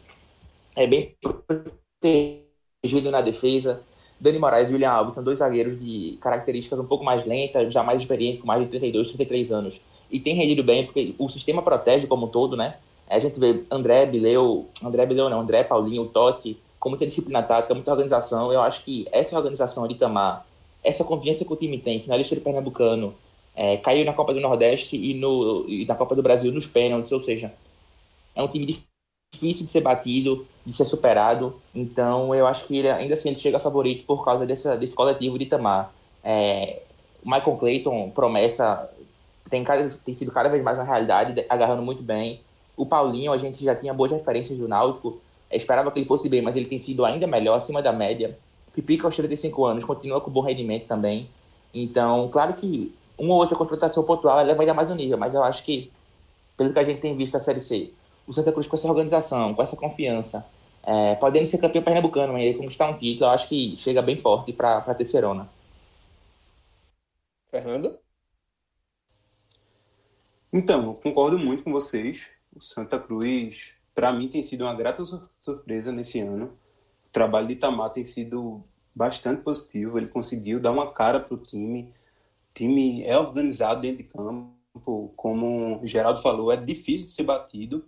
é 0.76 0.86
bem 0.86 1.16
protegido 2.02 3.10
na 3.10 3.22
defesa. 3.22 3.82
Dani 4.20 4.38
Moraes 4.38 4.70
e 4.70 4.74
William 4.74 4.92
Alves 4.92 5.14
são 5.14 5.24
dois 5.24 5.40
zagueiros 5.40 5.80
de 5.80 6.18
características 6.20 6.78
um 6.78 6.86
pouco 6.86 7.06
mais 7.06 7.26
lentas, 7.26 7.72
já 7.74 7.82
mais 7.82 8.02
experientes, 8.02 8.42
com 8.42 8.48
mais 8.48 8.62
de 8.62 8.68
32, 8.68 9.08
33 9.08 9.52
anos. 9.54 9.82
E 10.12 10.20
tem 10.20 10.36
rendido 10.36 10.62
bem, 10.62 10.86
porque 10.86 11.16
o 11.18 11.30
sistema 11.30 11.62
protege 11.62 12.06
como 12.06 12.26
um 12.26 12.30
todo, 12.30 12.58
né? 12.58 12.76
A 13.10 13.18
gente 13.18 13.40
vê 13.40 13.64
André 13.72 14.06
Bileu, 14.06 14.68
André 14.84 15.06
Bileu 15.06 15.30
não, 15.30 15.40
André 15.40 15.64
Paulinho, 15.64 16.06
Totti, 16.06 16.60
com 16.80 16.90
muita 16.90 17.06
disciplina 17.06 17.42
tática, 17.42 17.74
muita 17.74 17.92
organização. 17.92 18.52
Eu 18.52 18.62
acho 18.62 18.84
que 18.84 19.08
essa 19.12 19.38
organização 19.38 19.88
de 19.88 19.96
Tamar, 19.96 20.46
essa 20.84 21.04
confiança 21.04 21.46
que 21.46 21.54
o 21.54 21.56
time 21.56 21.78
tem, 21.78 22.02
finalista 22.02 22.36
de 22.36 22.42
Pernambucano, 22.42 23.14
é, 23.56 23.78
caiu 23.78 24.06
na 24.06 24.14
Copa 24.14 24.34
do 24.34 24.40
Nordeste 24.40 24.96
e, 24.96 25.14
no, 25.14 25.66
e 25.68 25.86
na 25.86 25.96
Copa 25.96 26.16
do 26.16 26.24
Brasil 26.24 26.52
nos 26.52 26.68
pênaltis, 26.68 27.12
ou 27.12 27.20
seja, 27.20 27.54
é 28.36 28.42
um 28.42 28.48
time 28.48 28.66
difícil 29.34 29.66
de 29.66 29.72
ser 29.72 29.82
batido, 29.82 30.46
de 30.66 30.74
ser 30.74 30.86
superado. 30.86 31.60
Então, 31.74 32.34
eu 32.34 32.48
acho 32.48 32.66
que 32.66 32.78
ele, 32.78 32.90
ainda 32.90 33.14
assim 33.14 33.30
ele 33.30 33.38
chega 33.38 33.60
favorito 33.60 34.06
por 34.06 34.24
causa 34.24 34.46
dessa, 34.46 34.76
desse 34.78 34.96
coletivo 34.96 35.38
de 35.38 35.46
Tamar. 35.46 35.92
É, 36.24 36.82
Michael 37.24 37.58
Clayton, 37.58 38.12
promessa, 38.12 38.90
tem, 39.50 39.64
cada, 39.64 39.90
tem 39.90 40.14
sido 40.14 40.32
cada 40.32 40.50
vez 40.50 40.64
mais 40.64 40.78
uma 40.78 40.86
realidade, 40.86 41.46
agarrando 41.50 41.82
muito 41.82 42.02
bem. 42.02 42.42
O 42.78 42.86
Paulinho, 42.86 43.32
a 43.34 43.38
gente 43.38 43.64
já 43.64 43.76
tinha 43.76 43.94
boas 43.94 44.12
referências 44.12 44.58
do 44.58 44.68
Náutico, 44.68 45.20
esperava 45.52 45.92
que 45.92 46.00
ele 46.00 46.08
fosse 46.08 46.30
bem, 46.30 46.42
mas 46.42 46.56
ele 46.56 46.66
tem 46.66 46.78
sido 46.78 47.04
ainda 47.04 47.28
melhor, 47.28 47.56
acima 47.56 47.82
da 47.82 47.92
média. 47.92 48.38
Pipica 48.74 49.08
aos 49.08 49.16
35 49.16 49.66
anos, 49.66 49.84
continua 49.84 50.22
com 50.22 50.32
bom 50.32 50.42
rendimento 50.42 50.86
também. 50.88 51.28
Então, 51.74 52.30
claro 52.30 52.54
que 52.54 52.94
uma 53.20 53.34
ou 53.34 53.40
outra 53.40 53.58
contratação 53.58 54.04
pontual 54.04 54.44
leva 54.44 54.62
ainda 54.62 54.74
mais 54.74 54.90
o 54.90 54.96
nível, 54.96 55.18
mas 55.18 55.34
eu 55.36 55.44
acho 55.44 55.64
que, 55.64 55.92
pelo 56.58 56.74
que 56.74 56.80
a 56.80 56.84
gente 56.84 57.02
tem 57.02 57.16
visto 57.16 57.34
na 57.34 57.40
Série 57.40 57.60
C, 57.60 57.94
o 58.26 58.34
Santa 58.34 58.52
Cruz 58.52 58.68
com 58.68 58.76
essa 58.76 58.88
organização, 58.88 59.54
com 59.54 59.62
essa 59.62 59.76
confiança, 59.76 60.46
é, 60.84 61.16
podendo 61.16 61.48
ser 61.48 61.58
campeão 61.58 61.84
pernambucano 61.84 62.38
e 62.38 62.54
conquistar 62.54 62.90
um 62.90 62.98
título, 62.98 63.26
eu 63.26 63.34
acho 63.34 63.48
que 63.48 63.76
chega 63.76 64.02
bem 64.02 64.16
forte 64.16 64.54
para 64.54 64.78
a 64.78 64.96
Terceirona. 64.96 65.50
Fernando? 67.50 67.98
Então, 70.52 70.84
eu 70.86 70.94
concordo 70.96 71.38
muito 71.38 71.64
com 71.64 71.72
vocês. 71.72 72.32
O 72.56 72.62
Santa 72.62 73.00
Cruz 73.00 73.74
para 73.94 74.14
mim 74.14 74.28
tem 74.28 74.42
sido 74.42 74.64
uma 74.64 74.74
grata 74.74 75.04
surpresa 75.40 75.92
nesse 75.92 76.20
ano. 76.20 76.58
O 77.08 77.12
trabalho 77.12 77.48
de 77.48 77.54
Itamar 77.54 77.92
tem 77.92 78.04
sido 78.04 78.64
bastante 78.96 79.42
positivo. 79.42 79.98
Ele 79.98 80.08
conseguiu 80.08 80.60
dar 80.60 80.72
uma 80.72 80.92
cara 80.92 81.20
para 81.20 81.34
o 81.34 81.38
time. 81.38 81.94
Time 82.60 83.04
é 83.06 83.18
organizado 83.18 83.80
dentro 83.80 84.04
de 84.04 84.10
campo, 84.10 85.14
como 85.16 85.82
o 85.82 85.88
Geraldo 85.88 86.22
falou, 86.22 86.52
é 86.52 86.58
difícil 86.58 87.06
de 87.06 87.12
ser 87.12 87.24
batido. 87.24 87.88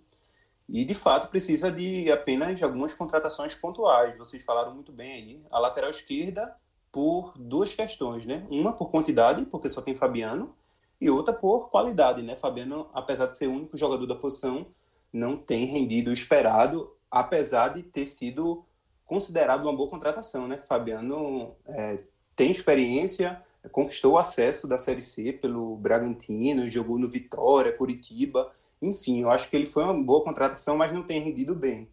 E 0.66 0.82
de 0.82 0.94
fato 0.94 1.28
precisa 1.28 1.70
de 1.70 2.10
apenas 2.10 2.62
algumas 2.62 2.94
contratações 2.94 3.54
pontuais. 3.54 4.16
Vocês 4.16 4.42
falaram 4.42 4.74
muito 4.74 4.90
bem 4.90 5.12
aí. 5.12 5.42
A 5.50 5.58
lateral 5.58 5.90
esquerda 5.90 6.56
por 6.90 7.34
duas 7.36 7.74
questões, 7.74 8.24
né? 8.24 8.46
Uma 8.48 8.72
por 8.72 8.90
quantidade, 8.90 9.44
porque 9.44 9.68
só 9.68 9.82
tem 9.82 9.94
Fabiano, 9.94 10.54
e 10.98 11.10
outra 11.10 11.34
por 11.34 11.68
qualidade, 11.68 12.22
né? 12.22 12.34
Fabiano, 12.34 12.88
apesar 12.94 13.26
de 13.26 13.36
ser 13.36 13.48
o 13.48 13.52
único 13.52 13.76
jogador 13.76 14.06
da 14.06 14.14
posição, 14.14 14.68
não 15.12 15.36
tem 15.36 15.66
rendido 15.66 16.08
o 16.08 16.14
esperado, 16.14 16.90
apesar 17.10 17.74
de 17.74 17.82
ter 17.82 18.06
sido 18.06 18.64
considerado 19.04 19.64
uma 19.64 19.76
boa 19.76 19.90
contratação, 19.90 20.48
né? 20.48 20.62
Fabiano 20.66 21.54
é, 21.66 22.04
tem 22.34 22.50
experiência, 22.50 23.42
conquistou 23.70 24.14
o 24.14 24.18
acesso 24.18 24.66
da 24.66 24.78
Série 24.78 25.02
C 25.02 25.32
pelo 25.32 25.76
Bragantino, 25.76 26.68
jogou 26.68 26.98
no 26.98 27.08
Vitória, 27.08 27.72
Curitiba, 27.72 28.52
enfim, 28.80 29.22
eu 29.22 29.30
acho 29.30 29.48
que 29.48 29.56
ele 29.56 29.66
foi 29.66 29.84
uma 29.84 29.94
boa 29.94 30.24
contratação, 30.24 30.76
mas 30.76 30.92
não 30.92 31.04
tem 31.04 31.20
rendido 31.20 31.54
bem. 31.54 31.88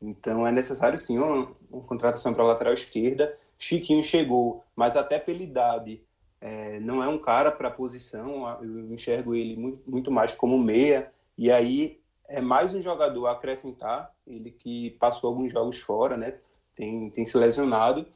Então 0.00 0.46
é 0.46 0.52
necessário 0.52 0.98
sim 0.98 1.18
uma, 1.18 1.50
uma 1.70 1.82
contratação 1.82 2.34
para 2.34 2.42
a 2.42 2.48
lateral 2.48 2.74
esquerda. 2.74 3.36
Chiquinho 3.58 4.04
chegou, 4.04 4.62
mas 4.76 4.96
até 4.96 5.18
pela 5.18 5.42
idade 5.42 6.02
é, 6.40 6.78
não 6.80 7.02
é 7.02 7.08
um 7.08 7.18
cara 7.18 7.50
para 7.50 7.70
posição. 7.70 8.46
Eu 8.62 8.92
enxergo 8.92 9.34
ele 9.34 9.56
muito, 9.56 9.90
muito 9.90 10.10
mais 10.10 10.34
como 10.34 10.58
meia. 10.58 11.10
E 11.38 11.50
aí 11.50 11.98
é 12.28 12.42
mais 12.42 12.74
um 12.74 12.82
jogador 12.82 13.26
a 13.26 13.32
acrescentar, 13.32 14.12
ele 14.26 14.50
que 14.50 14.90
passou 14.92 15.30
alguns 15.30 15.50
jogos 15.50 15.80
fora, 15.80 16.16
né? 16.16 16.34
Tem, 16.76 17.08
tem 17.10 17.24
se 17.24 17.36
lesionado. 17.38 18.06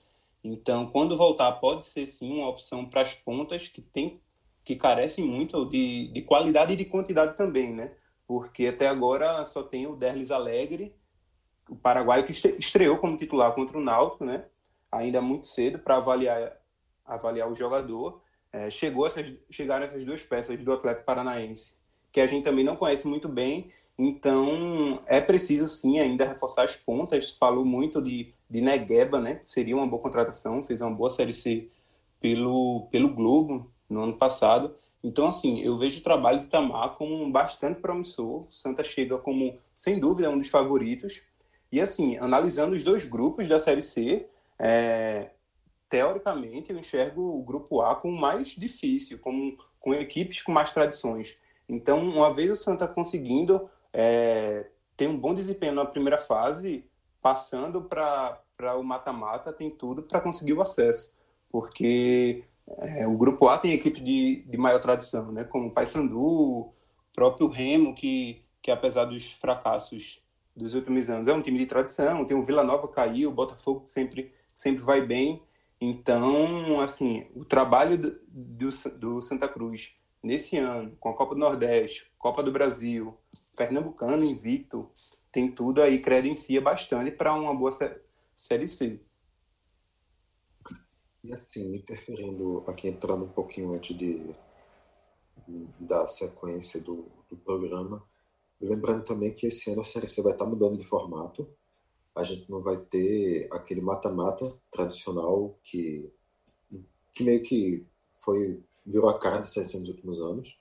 Então, 0.42 0.86
quando 0.86 1.16
voltar, 1.16 1.52
pode 1.52 1.84
ser 1.84 2.06
sim 2.06 2.38
uma 2.38 2.48
opção 2.48 2.88
para 2.88 3.02
as 3.02 3.14
pontas 3.14 3.68
que 3.68 3.82
tem 3.82 4.20
que 4.64 4.76
carecem 4.76 5.24
muito 5.24 5.64
de, 5.64 6.08
de 6.12 6.20
qualidade 6.22 6.74
e 6.74 6.76
de 6.76 6.84
quantidade 6.84 7.36
também, 7.38 7.72
né? 7.72 7.90
Porque 8.26 8.66
até 8.66 8.86
agora 8.86 9.42
só 9.46 9.62
tem 9.62 9.86
o 9.86 9.96
Derlis 9.96 10.30
Alegre, 10.30 10.94
o 11.70 11.74
paraguaio 11.74 12.26
que 12.26 12.32
estreou 12.32 12.98
como 12.98 13.16
titular 13.16 13.54
contra 13.54 13.78
o 13.78 13.82
Náutico, 13.82 14.26
né? 14.26 14.44
Ainda 14.92 15.22
muito 15.22 15.46
cedo 15.46 15.78
para 15.78 15.96
avaliar 15.96 16.54
avaliar 17.02 17.50
o 17.50 17.56
jogador. 17.56 18.20
É, 18.52 18.70
chegou 18.70 19.06
essas, 19.06 19.32
chegaram 19.50 19.86
essas 19.86 20.04
duas 20.04 20.22
peças 20.22 20.62
do 20.62 20.72
Atlético 20.72 21.06
Paranaense, 21.06 21.78
que 22.12 22.20
a 22.20 22.26
gente 22.26 22.44
também 22.44 22.64
não 22.64 22.76
conhece 22.76 23.08
muito 23.08 23.28
bem 23.28 23.72
então, 23.98 25.02
é 25.06 25.20
preciso 25.20 25.66
sim 25.66 25.98
ainda 25.98 26.24
reforçar 26.24 26.62
as 26.62 26.76
pontas. 26.76 27.32
Falou 27.36 27.64
muito 27.64 28.00
de, 28.00 28.32
de 28.48 28.60
Negueba, 28.60 29.20
né? 29.20 29.40
Seria 29.42 29.74
uma 29.74 29.88
boa 29.88 30.00
contratação, 30.00 30.62
fez 30.62 30.80
uma 30.80 30.94
boa 30.94 31.10
Série 31.10 31.32
C 31.32 31.68
pelo, 32.20 32.86
pelo 32.92 33.12
Globo 33.12 33.68
no 33.90 34.02
ano 34.04 34.16
passado. 34.16 34.76
Então, 35.02 35.26
assim, 35.26 35.60
eu 35.62 35.76
vejo 35.76 35.98
o 35.98 36.04
trabalho 36.04 36.42
do 36.42 36.48
Tamar 36.48 36.94
como 36.96 37.28
bastante 37.32 37.80
promissor. 37.80 38.46
Santa 38.50 38.84
chega 38.84 39.18
como, 39.18 39.58
sem 39.74 39.98
dúvida, 39.98 40.30
um 40.30 40.38
dos 40.38 40.48
favoritos. 40.48 41.22
E, 41.72 41.80
assim, 41.80 42.16
analisando 42.18 42.76
os 42.76 42.84
dois 42.84 43.08
grupos 43.08 43.48
da 43.48 43.58
Série 43.58 43.82
C, 43.82 44.28
é, 44.58 45.30
teoricamente, 45.88 46.72
eu 46.72 46.78
enxergo 46.78 47.20
o 47.20 47.42
grupo 47.42 47.80
A 47.80 47.96
como 47.96 48.16
mais 48.16 48.50
difícil, 48.50 49.18
como, 49.18 49.58
com 49.80 49.92
equipes 49.92 50.40
com 50.40 50.52
mais 50.52 50.72
tradições. 50.72 51.36
Então, 51.68 52.00
uma 52.00 52.32
vez 52.32 52.50
o 52.50 52.56
Santa 52.56 52.86
conseguindo 52.86 53.68
é, 53.92 54.68
tem 54.96 55.08
um 55.08 55.18
bom 55.18 55.34
desempenho 55.34 55.74
na 55.74 55.84
primeira 55.84 56.18
fase, 56.18 56.84
passando 57.20 57.82
para 57.82 58.76
o 58.76 58.82
mata-mata, 58.82 59.52
tem 59.52 59.70
tudo 59.70 60.02
para 60.02 60.20
conseguir 60.20 60.52
o 60.52 60.62
acesso. 60.62 61.16
Porque 61.50 62.44
é, 62.78 63.06
o 63.06 63.16
Grupo 63.16 63.48
A 63.48 63.58
tem 63.58 63.72
equipes 63.72 64.02
de, 64.02 64.42
de 64.42 64.56
maior 64.56 64.80
tradição, 64.80 65.32
né? 65.32 65.44
como 65.44 65.68
o 65.68 65.70
Paysandu, 65.70 66.20
o 66.20 66.72
próprio 67.14 67.48
Remo, 67.48 67.94
que, 67.94 68.42
que 68.62 68.70
apesar 68.70 69.04
dos 69.04 69.32
fracassos 69.32 70.20
dos 70.54 70.74
últimos 70.74 71.08
anos, 71.08 71.28
é 71.28 71.32
um 71.32 71.40
time 71.40 71.58
de 71.58 71.66
tradição, 71.66 72.24
tem 72.24 72.36
o 72.36 72.42
Vila 72.42 72.64
Nova 72.64 72.88
caiu, 72.88 73.30
o 73.30 73.34
Botafogo 73.34 73.82
sempre, 73.86 74.32
sempre 74.54 74.82
vai 74.82 75.00
bem. 75.00 75.40
Então, 75.80 76.80
assim, 76.80 77.26
o 77.34 77.44
trabalho 77.44 77.96
do, 77.96 78.20
do, 78.28 78.68
do 78.98 79.22
Santa 79.22 79.48
Cruz 79.48 79.96
nesse 80.22 80.56
ano, 80.56 80.96
com 80.98 81.08
a 81.08 81.14
Copa 81.14 81.34
do 81.34 81.40
Nordeste, 81.40 82.10
Copa 82.18 82.42
do 82.42 82.50
Brasil, 82.50 83.16
Pernambucano 83.56 84.24
invicto, 84.24 84.90
tem 85.32 85.50
tudo 85.50 85.82
aí, 85.82 86.00
credencia 86.00 86.60
bastante 86.60 87.10
para 87.10 87.34
uma 87.34 87.54
boa 87.54 87.72
sé 87.72 88.00
Série 88.36 88.68
C. 88.68 89.00
E 91.24 91.32
assim, 91.32 91.76
interferindo 91.76 92.64
aqui, 92.68 92.88
entrando 92.88 93.24
um 93.24 93.32
pouquinho 93.32 93.72
antes 93.72 93.96
de, 93.96 94.34
da 95.80 96.06
sequência 96.06 96.80
do, 96.82 97.06
do 97.28 97.36
programa, 97.36 98.02
lembrando 98.60 99.04
também 99.04 99.34
que 99.34 99.46
esse 99.46 99.70
ano 99.70 99.80
a 99.80 99.84
Série 99.84 100.06
C 100.06 100.22
vai 100.22 100.32
estar 100.32 100.46
mudando 100.46 100.76
de 100.76 100.84
formato, 100.84 101.48
a 102.14 102.22
gente 102.22 102.50
não 102.50 102.60
vai 102.60 102.76
ter 102.86 103.48
aquele 103.52 103.80
mata-mata 103.80 104.44
tradicional 104.70 105.58
que, 105.64 106.12
que 107.12 107.24
meio 107.24 107.42
que 107.42 107.86
foi 108.08 108.62
virou 108.86 109.08
a 109.08 109.18
cara 109.18 109.38
da 109.38 109.46
Série 109.46 109.66
C 109.66 109.78
nos 109.78 109.88
últimos 109.88 110.20
anos. 110.20 110.60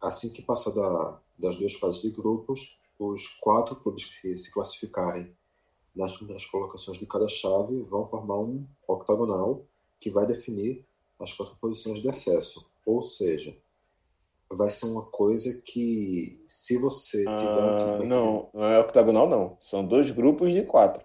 Assim 0.00 0.32
que 0.32 0.42
passar 0.42 0.70
da, 0.72 1.20
das 1.38 1.56
duas 1.56 1.74
fases 1.74 2.02
de 2.02 2.10
grupos, 2.10 2.80
os 2.98 3.38
quatro 3.40 3.76
clubes 3.76 4.20
que 4.20 4.36
se 4.36 4.52
classificarem 4.52 5.32
nas 5.94 6.16
primeiras 6.16 6.44
colocações 6.46 6.98
de 6.98 7.06
cada 7.06 7.28
chave 7.28 7.80
vão 7.82 8.06
formar 8.06 8.38
um 8.38 8.66
octagonal 8.86 9.64
que 10.00 10.10
vai 10.10 10.26
definir 10.26 10.84
as 11.18 11.32
quatro 11.32 11.56
posições 11.56 12.00
de 12.00 12.08
acesso. 12.08 12.70
Ou 12.84 13.02
seja, 13.02 13.56
vai 14.50 14.70
ser 14.70 14.86
uma 14.86 15.06
coisa 15.06 15.60
que, 15.64 16.42
se 16.46 16.78
você 16.78 17.24
tiver 17.36 17.64
um 17.64 17.76
time. 17.76 18.04
Ah, 18.04 18.08
não, 18.08 18.48
não 18.54 18.64
é 18.64 18.80
octagonal, 18.80 19.28
não. 19.28 19.58
São 19.60 19.86
dois 19.86 20.10
grupos 20.10 20.52
de 20.52 20.62
quatro. 20.64 21.04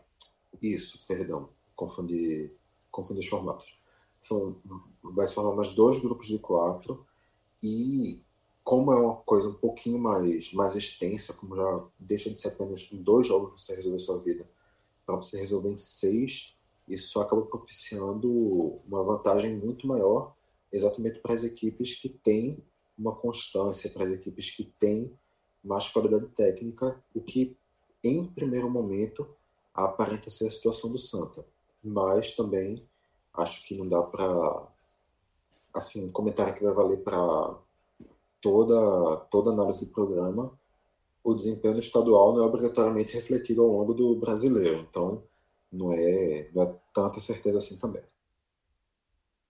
Isso, 0.62 1.06
perdão. 1.08 1.50
Confundi, 1.76 2.54
confundi 2.90 3.20
os 3.20 3.28
formatos. 3.28 3.80
São, 4.22 4.56
vai 5.04 5.28
se 5.28 5.34
formar 5.34 5.56
mais 5.56 5.76
dois 5.76 6.00
grupos 6.00 6.28
de 6.28 6.40
quatro. 6.40 7.06
E, 7.62 8.23
como 8.64 8.92
é 8.94 8.96
uma 8.96 9.18
coisa 9.18 9.50
um 9.50 9.54
pouquinho 9.54 10.00
mais, 10.00 10.54
mais 10.54 10.76
extensa, 10.76 11.34
como 11.34 11.56
já 11.56 11.86
deixa 12.00 12.30
de 12.30 12.40
ser 12.40 12.50
apenas 12.50 12.92
em 12.92 13.04
dois 13.04 13.28
jogos 13.28 13.62
você 13.62 13.76
resolver 13.76 14.00
sua 14.00 14.20
vida, 14.22 14.48
para 15.06 15.16
você 15.16 15.38
resolver 15.38 15.70
em 15.70 15.78
seis, 15.78 16.56
isso 16.88 17.20
acaba 17.20 17.42
propiciando 17.44 18.30
uma 18.88 19.04
vantagem 19.04 19.58
muito 19.58 19.86
maior, 19.86 20.34
exatamente 20.72 21.20
para 21.20 21.34
as 21.34 21.44
equipes 21.44 22.00
que 22.00 22.10
têm 22.10 22.64
uma 22.98 23.16
constância 23.16 23.90
para 23.92 24.04
as 24.04 24.12
equipes 24.12 24.52
que 24.52 24.66
têm 24.80 25.14
mais 25.64 25.90
qualidade 25.90 26.30
técnica, 26.32 27.04
o 27.14 27.22
que, 27.22 27.58
em 28.04 28.26
primeiro 28.26 28.70
momento, 28.70 29.28
aparenta 29.74 30.30
ser 30.30 30.48
a 30.48 30.52
situação 30.52 30.92
do 30.92 30.98
Santa. 30.98 31.46
Mas 31.84 32.36
também 32.36 32.88
acho 33.34 33.68
que 33.68 33.78
não 33.78 33.88
dá 33.88 34.02
para. 34.04 34.72
Assim, 35.74 36.08
um 36.08 36.12
comentário 36.12 36.54
que 36.54 36.64
vai 36.64 36.74
valer 36.74 37.04
para 37.04 37.58
toda, 38.44 39.16
toda 39.32 39.52
análise 39.52 39.86
do 39.86 39.92
programa. 39.92 40.52
O 41.24 41.34
desempenho 41.34 41.78
estadual 41.78 42.34
não 42.34 42.44
é 42.44 42.46
obrigatoriamente 42.46 43.14
refletido 43.14 43.62
ao 43.62 43.70
longo 43.70 43.94
do 43.94 44.16
brasileiro. 44.18 44.86
Então, 44.88 45.24
não 45.72 45.94
é, 45.94 46.50
não 46.54 46.64
é 46.64 46.76
tanta 46.94 47.20
certeza 47.22 47.58
assim 47.58 47.80
também. 47.80 48.04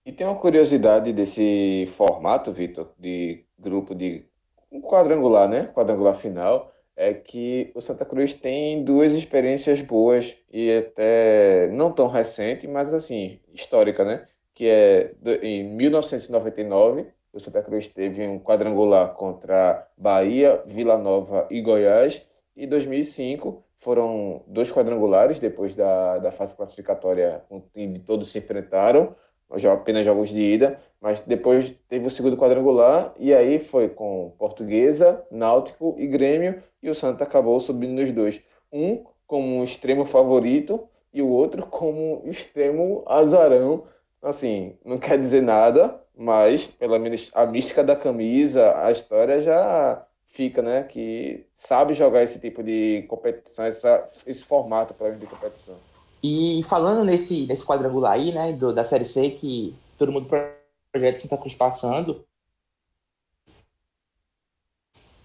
E 0.06 0.12
tem 0.12 0.26
uma 0.26 0.38
curiosidade 0.38 1.12
desse 1.12 1.88
formato, 1.96 2.52
Vitor, 2.52 2.92
de 2.98 3.44
grupo 3.58 3.94
de 3.94 4.24
um 4.70 4.80
quadrangular, 4.80 5.48
né? 5.48 5.72
Quadrangular 5.74 6.14
final, 6.14 6.72
é 6.96 7.12
que 7.12 7.72
o 7.74 7.80
Santa 7.80 8.04
Cruz 8.04 8.32
tem 8.32 8.84
duas 8.84 9.12
experiências 9.12 9.80
boas 9.80 10.36
e 10.52 10.70
até 10.70 11.68
não 11.68 11.92
tão 11.92 12.06
recente, 12.06 12.68
mas 12.68 12.94
assim, 12.94 13.40
histórica, 13.52 14.04
né? 14.04 14.26
Que 14.54 14.66
é 14.66 15.14
em 15.42 15.64
1999, 15.74 17.06
o 17.34 17.40
Santa 17.40 17.62
Cruz 17.62 17.88
teve 17.88 18.26
um 18.26 18.38
quadrangular 18.38 19.14
contra 19.14 19.86
Bahia, 19.96 20.62
Vila 20.64 20.96
Nova 20.96 21.46
e 21.50 21.60
Goiás, 21.60 22.22
e 22.56 22.66
2005 22.66 23.62
foram 23.78 24.42
dois 24.46 24.72
quadrangulares 24.72 25.38
depois 25.38 25.74
da, 25.74 26.18
da 26.18 26.30
fase 26.30 26.54
classificatória, 26.54 27.42
onde 27.50 27.98
todos 28.00 28.30
se 28.30 28.38
enfrentaram 28.38 29.14
apenas 29.70 30.04
jogos 30.04 30.28
de 30.30 30.40
ida, 30.40 30.80
mas 31.00 31.20
depois 31.20 31.70
teve 31.88 32.06
o 32.06 32.10
segundo 32.10 32.36
quadrangular 32.36 33.12
e 33.18 33.32
aí 33.32 33.58
foi 33.58 33.88
com 33.88 34.32
Portuguesa, 34.38 35.24
Náutico 35.30 35.94
e 35.98 36.06
Grêmio 36.06 36.62
e 36.82 36.88
o 36.88 36.94
Santa 36.94 37.24
acabou 37.24 37.60
subindo 37.60 37.92
nos 37.92 38.10
dois. 38.10 38.42
Um 38.72 39.04
como 39.26 39.58
um 39.58 39.62
extremo 39.62 40.04
favorito 40.04 40.88
e 41.12 41.22
o 41.22 41.28
outro 41.28 41.66
como 41.66 42.22
extremo 42.24 43.04
azarão. 43.06 43.84
Assim, 44.22 44.76
não 44.84 44.98
quer 44.98 45.18
dizer 45.18 45.42
nada, 45.42 46.00
mas 46.16 46.66
pelo 46.66 46.98
menos 46.98 47.30
a 47.34 47.44
mística 47.44 47.82
da 47.82 47.96
camisa, 47.96 48.76
a 48.76 48.90
história 48.90 49.40
já 49.40 50.04
fica, 50.28 50.62
né? 50.62 50.82
Que 50.82 51.46
sabe 51.54 51.94
jogar 51.94 52.22
esse 52.22 52.38
tipo 52.38 52.62
de 52.62 53.04
competição, 53.08 53.64
essa, 53.64 54.08
esse 54.26 54.44
formato 54.44 54.92
para 54.94 55.12
de 55.12 55.26
competição. 55.26 55.76
E 56.22 56.62
falando 56.64 57.04
nesse, 57.04 57.46
nesse 57.46 57.66
quadrangular 57.66 58.12
aí, 58.12 58.32
né, 58.32 58.52
do, 58.52 58.72
da 58.72 58.82
Série 58.82 59.04
C, 59.04 59.30
que 59.30 59.74
todo 59.98 60.10
mundo 60.10 60.26
projeto 60.90 61.18
Santa 61.18 61.36
Cruz 61.36 61.54
passando, 61.54 62.24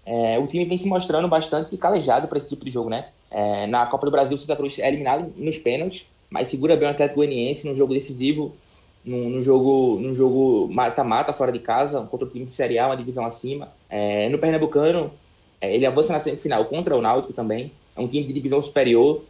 é, 0.04 0.38
o 0.38 0.46
time 0.46 0.64
vem 0.64 0.76
se 0.76 0.88
mostrando 0.88 1.28
bastante 1.28 1.76
calejado 1.76 2.28
para 2.28 2.38
esse 2.38 2.48
tipo 2.48 2.64
de 2.64 2.70
jogo, 2.70 2.90
né? 2.90 3.10
É, 3.30 3.66
na 3.66 3.86
Copa 3.86 4.06
do 4.06 4.10
Brasil, 4.10 4.36
Santa 4.36 4.56
Cruz 4.56 4.78
é 4.78 4.88
eliminado 4.88 5.32
nos 5.36 5.58
pênaltis, 5.58 6.06
mas 6.28 6.48
segura 6.48 6.76
bem 6.76 6.88
o 6.88 6.90
Atlético 6.90 7.20
Goianiense 7.20 7.68
num 7.68 7.74
jogo 7.74 7.94
decisivo, 7.94 8.54
num, 9.04 9.30
num 9.30 9.40
jogo 9.40 9.98
num 10.00 10.14
jogo 10.14 10.68
mata-mata 10.68 11.32
fora 11.32 11.52
de 11.52 11.58
casa, 11.58 12.02
contra 12.06 12.26
o 12.26 12.30
time 12.30 12.44
de 12.44 12.52
Série 12.52 12.78
A, 12.78 12.86
uma 12.86 12.96
divisão 12.96 13.24
acima. 13.24 13.72
É, 13.88 14.28
no 14.28 14.38
Pernambucano, 14.38 15.12
é, 15.60 15.74
ele 15.74 15.86
avança 15.86 16.12
na 16.12 16.18
semifinal 16.18 16.64
contra 16.66 16.96
o 16.96 17.02
Náutico 17.02 17.32
também, 17.32 17.72
é 17.96 18.00
um 18.00 18.08
time 18.08 18.26
de 18.26 18.32
divisão 18.32 18.60
superior, 18.62 19.22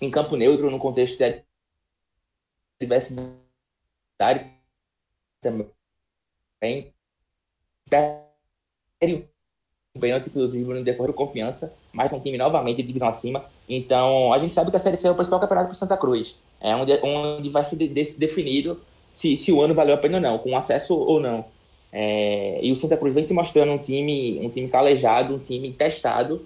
em 0.00 0.10
campo 0.10 0.36
neutro, 0.36 0.70
no 0.70 0.78
contexto 0.78 1.18
de 1.18 1.42
diversidade 2.80 4.50
também. 5.40 6.92
Perde 7.88 9.26
um 9.94 10.00
pênalti, 10.00 10.28
inclusive, 10.28 10.64
no 10.64 10.82
decorrer 10.82 11.12
de 11.12 11.16
confiança, 11.16 11.74
mas 11.92 12.12
é 12.12 12.16
um 12.16 12.20
time 12.20 12.36
novamente 12.36 12.78
de 12.78 12.82
divisão 12.84 13.08
acima. 13.08 13.44
Então, 13.68 14.32
a 14.32 14.38
gente 14.38 14.52
sabe 14.52 14.70
que 14.70 14.76
a 14.76 14.80
Série 14.80 14.96
C 14.96 15.06
é 15.06 15.10
o 15.10 15.14
principal 15.14 15.40
campeonato 15.40 15.68
para 15.68 15.76
Santa 15.76 15.96
Cruz. 15.96 16.38
É 16.60 16.74
onde, 16.74 16.92
onde 17.02 17.48
vai 17.48 17.64
ser 17.64 17.76
de, 17.76 17.88
de, 17.88 18.12
definido 18.12 18.80
se, 19.14 19.36
se 19.36 19.52
o 19.52 19.62
ano 19.62 19.74
valeu 19.74 19.94
a 19.94 19.98
pena 19.98 20.16
ou 20.16 20.20
não, 20.20 20.38
com 20.38 20.56
acesso 20.56 20.92
ou 20.96 21.20
não. 21.20 21.44
É, 21.92 22.58
e 22.60 22.72
o 22.72 22.74
Santa 22.74 22.96
Cruz 22.96 23.14
vem 23.14 23.22
se 23.22 23.32
mostrando 23.32 23.70
um 23.70 23.78
time, 23.78 24.40
um 24.42 24.50
time 24.50 24.66
calejado, 24.66 25.36
um 25.36 25.38
time 25.38 25.72
testado 25.72 26.44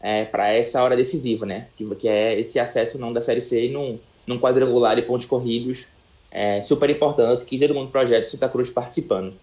é, 0.00 0.24
para 0.24 0.52
essa 0.52 0.82
hora 0.82 0.96
decisiva, 0.96 1.46
né? 1.46 1.68
Que, 1.76 1.88
que 1.94 2.08
é 2.08 2.40
esse 2.40 2.58
acesso 2.58 2.98
não 2.98 3.12
da 3.12 3.20
Série 3.20 3.40
C 3.40 3.68
num, 3.68 4.00
num 4.26 4.36
quadrangular 4.36 4.96
de 4.96 5.02
pontos 5.02 5.26
corridos 5.26 5.86
é, 6.28 6.60
super 6.60 6.90
importante 6.90 7.44
que 7.44 7.56
todo 7.56 7.72
mundo 7.72 7.92
projeto 7.92 8.28
Santa 8.28 8.48
Cruz 8.48 8.68
participando. 8.72 9.34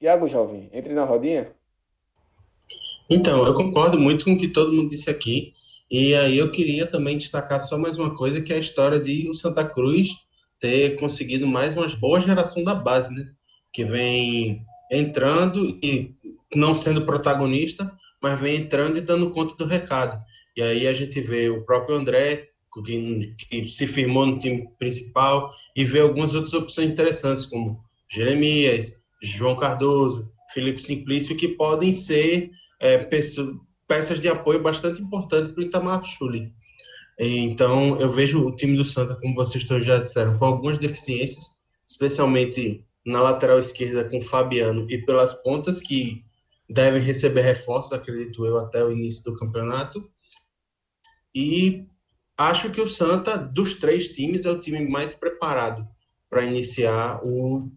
Iago 0.00 0.28
Jovem, 0.28 0.70
entre 0.72 0.92
na 0.94 1.04
rodinha. 1.04 1.48
Então, 3.10 3.44
eu 3.44 3.54
concordo 3.54 3.98
muito 3.98 4.24
com 4.24 4.34
o 4.34 4.38
que 4.38 4.46
todo 4.46 4.72
mundo 4.72 4.90
disse 4.90 5.10
aqui. 5.10 5.52
E 5.92 6.14
aí 6.14 6.38
eu 6.38 6.50
queria 6.50 6.86
também 6.86 7.18
destacar 7.18 7.60
só 7.60 7.76
mais 7.76 7.98
uma 7.98 8.14
coisa, 8.14 8.40
que 8.40 8.50
é 8.50 8.56
a 8.56 8.60
história 8.60 8.98
de 8.98 9.28
o 9.28 9.34
Santa 9.34 9.62
Cruz 9.62 10.08
ter 10.58 10.96
conseguido 10.98 11.46
mais 11.46 11.76
uma 11.76 11.86
boa 11.96 12.18
geração 12.18 12.64
da 12.64 12.74
base, 12.74 13.12
né? 13.12 13.30
Que 13.70 13.84
vem 13.84 14.64
entrando 14.90 15.78
e 15.82 16.14
não 16.54 16.74
sendo 16.74 17.04
protagonista, 17.04 17.92
mas 18.22 18.40
vem 18.40 18.56
entrando 18.56 18.96
e 18.96 19.02
dando 19.02 19.28
conta 19.28 19.54
do 19.54 19.66
recado. 19.66 20.18
E 20.56 20.62
aí 20.62 20.86
a 20.86 20.94
gente 20.94 21.20
vê 21.20 21.50
o 21.50 21.62
próprio 21.62 21.94
André, 21.94 22.48
que, 22.86 23.34
que 23.36 23.66
se 23.66 23.86
firmou 23.86 24.24
no 24.24 24.38
time 24.38 24.66
principal, 24.78 25.52
e 25.76 25.84
vê 25.84 26.00
algumas 26.00 26.34
outras 26.34 26.54
opções 26.54 26.88
interessantes, 26.88 27.44
como 27.44 27.84
Jeremias, 28.08 28.94
João 29.22 29.56
Cardoso, 29.56 30.26
Felipe 30.54 30.80
Simplício, 30.80 31.36
que 31.36 31.48
podem 31.48 31.92
ser 31.92 32.50
é, 32.80 32.96
peças 33.86 34.20
de 34.20 34.28
apoio 34.28 34.62
bastante 34.62 35.02
importantes 35.02 35.52
para 35.52 35.60
o 35.60 35.64
Itamar 35.64 36.04
Chuli. 36.04 36.52
Então, 37.18 38.00
eu 38.00 38.08
vejo 38.08 38.46
o 38.46 38.56
time 38.56 38.76
do 38.76 38.84
Santa, 38.84 39.14
como 39.16 39.34
vocês 39.34 39.64
todos 39.64 39.84
já 39.84 39.98
disseram, 39.98 40.38
com 40.38 40.44
algumas 40.44 40.78
deficiências, 40.78 41.44
especialmente 41.86 42.84
na 43.04 43.20
lateral 43.20 43.58
esquerda 43.58 44.08
com 44.08 44.20
Fabiano 44.20 44.86
e 44.90 44.98
pelas 44.98 45.34
pontas 45.34 45.80
que 45.80 46.24
devem 46.68 47.02
receber 47.02 47.42
reforços, 47.42 47.92
acredito 47.92 48.46
eu, 48.46 48.58
até 48.58 48.82
o 48.82 48.90
início 48.90 49.22
do 49.24 49.34
campeonato. 49.34 50.08
E 51.34 51.86
acho 52.36 52.70
que 52.70 52.80
o 52.80 52.88
Santa, 52.88 53.36
dos 53.36 53.76
três 53.76 54.08
times, 54.08 54.44
é 54.44 54.50
o 54.50 54.58
time 54.58 54.88
mais 54.88 55.12
preparado 55.12 55.86
para 56.30 56.44
iniciar 56.44 57.20
o 57.22 57.70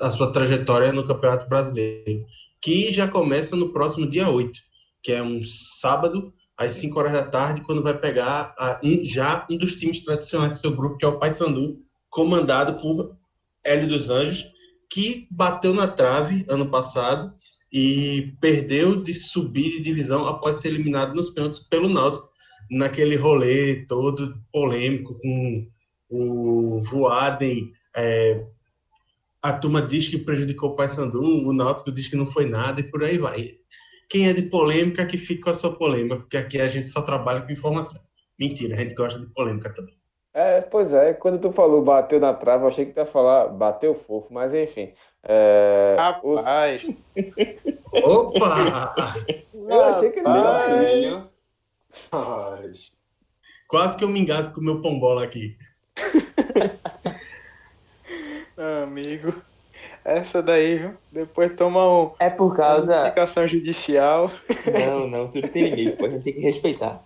a 0.00 0.10
sua 0.10 0.32
trajetória 0.32 0.92
no 0.92 1.04
Campeonato 1.04 1.48
Brasileiro, 1.48 2.24
que 2.60 2.92
já 2.92 3.06
começa 3.06 3.56
no 3.56 3.72
próximo 3.72 4.08
dia 4.08 4.28
8, 4.28 4.58
que 5.02 5.12
é 5.12 5.22
um 5.22 5.42
sábado, 5.44 6.32
às 6.56 6.74
5 6.74 6.98
horas 6.98 7.12
da 7.12 7.24
tarde, 7.24 7.62
quando 7.62 7.82
vai 7.82 7.98
pegar 7.98 8.54
a, 8.58 8.80
um, 8.82 9.04
já 9.04 9.46
um 9.50 9.56
dos 9.56 9.74
times 9.74 10.02
tradicionais 10.02 10.56
do 10.56 10.60
seu 10.60 10.76
grupo, 10.76 10.96
que 10.96 11.04
é 11.04 11.08
o 11.08 11.18
Paysandu, 11.18 11.80
comandado 12.08 12.80
por 12.80 13.16
Hélio 13.64 13.88
dos 13.88 14.10
Anjos, 14.10 14.44
que 14.90 15.26
bateu 15.30 15.72
na 15.72 15.88
trave 15.88 16.44
ano 16.48 16.68
passado 16.68 17.32
e 17.72 18.34
perdeu 18.40 19.02
de 19.02 19.14
subir 19.14 19.70
de 19.72 19.80
divisão 19.80 20.26
após 20.26 20.58
ser 20.58 20.68
eliminado 20.68 21.14
nos 21.14 21.30
pênaltis 21.30 21.60
pelo 21.60 21.88
Náutico, 21.88 22.28
naquele 22.70 23.16
rolê 23.16 23.86
todo 23.86 24.38
polêmico 24.52 25.18
com 25.18 25.66
o 26.10 26.82
Voaden. 26.82 27.72
É, 27.96 28.44
a 29.40 29.54
turma 29.54 29.80
diz 29.80 30.08
que 30.08 30.18
prejudicou 30.18 30.70
o 30.70 30.76
Paysandu, 30.76 31.20
o 31.20 31.52
Náutico 31.52 31.90
diz 31.90 32.08
que 32.08 32.16
não 32.16 32.26
foi 32.26 32.46
nada 32.46 32.80
e 32.80 32.84
por 32.84 33.02
aí 33.02 33.16
vai. 33.16 33.54
Quem 34.12 34.28
é 34.28 34.32
de 34.34 34.42
polêmica 34.42 35.06
que 35.06 35.16
fica 35.16 35.44
com 35.44 35.50
a 35.50 35.54
sua 35.54 35.74
polêmica, 35.74 36.16
porque 36.16 36.36
aqui 36.36 36.60
a 36.60 36.68
gente 36.68 36.90
só 36.90 37.00
trabalha 37.00 37.40
com 37.40 37.50
informação. 37.50 37.98
Mentira, 38.38 38.74
a 38.74 38.78
gente 38.78 38.94
gosta 38.94 39.18
de 39.18 39.24
polêmica 39.32 39.72
também. 39.72 39.96
É, 40.34 40.60
pois 40.60 40.92
é, 40.92 41.14
quando 41.14 41.40
tu 41.40 41.50
falou 41.50 41.82
bateu 41.82 42.20
na 42.20 42.34
trave, 42.34 42.62
eu 42.62 42.68
achei 42.68 42.84
que 42.84 42.92
tu 42.92 42.98
ia 42.98 43.06
falar 43.06 43.48
bateu 43.48 43.94
fofo, 43.94 44.30
mas 44.30 44.52
enfim. 44.52 44.92
É, 45.22 45.96
Rapaz! 45.98 46.84
Os... 46.84 46.94
Opa! 48.04 48.94
eu 49.54 49.82
achei 49.82 50.10
que 50.10 50.18
ele 50.18 50.28
Rapaz. 52.12 53.00
Quase 53.66 53.96
que 53.96 54.04
eu 54.04 54.10
me 54.10 54.20
engasgo 54.20 54.52
com 54.52 54.60
o 54.60 54.64
meu 54.64 54.82
pombola 54.82 55.24
aqui. 55.24 55.56
Amigo, 58.82 59.42
essa 60.04 60.42
daí, 60.42 60.78
viu? 60.78 60.94
Depois 61.10 61.54
toma 61.54 61.86
um. 61.86 62.10
É 62.18 62.30
por 62.30 62.56
causa. 62.56 62.94
Comunicação 62.94 63.46
judicial. 63.46 64.30
Não, 64.72 65.06
não, 65.06 65.28
tudo 65.28 65.48
tem 65.48 65.70
limite, 65.70 65.96
pô, 65.96 66.06
a 66.06 66.08
gente 66.10 66.24
tem 66.24 66.34
que 66.34 66.40
respeitar. 66.40 67.04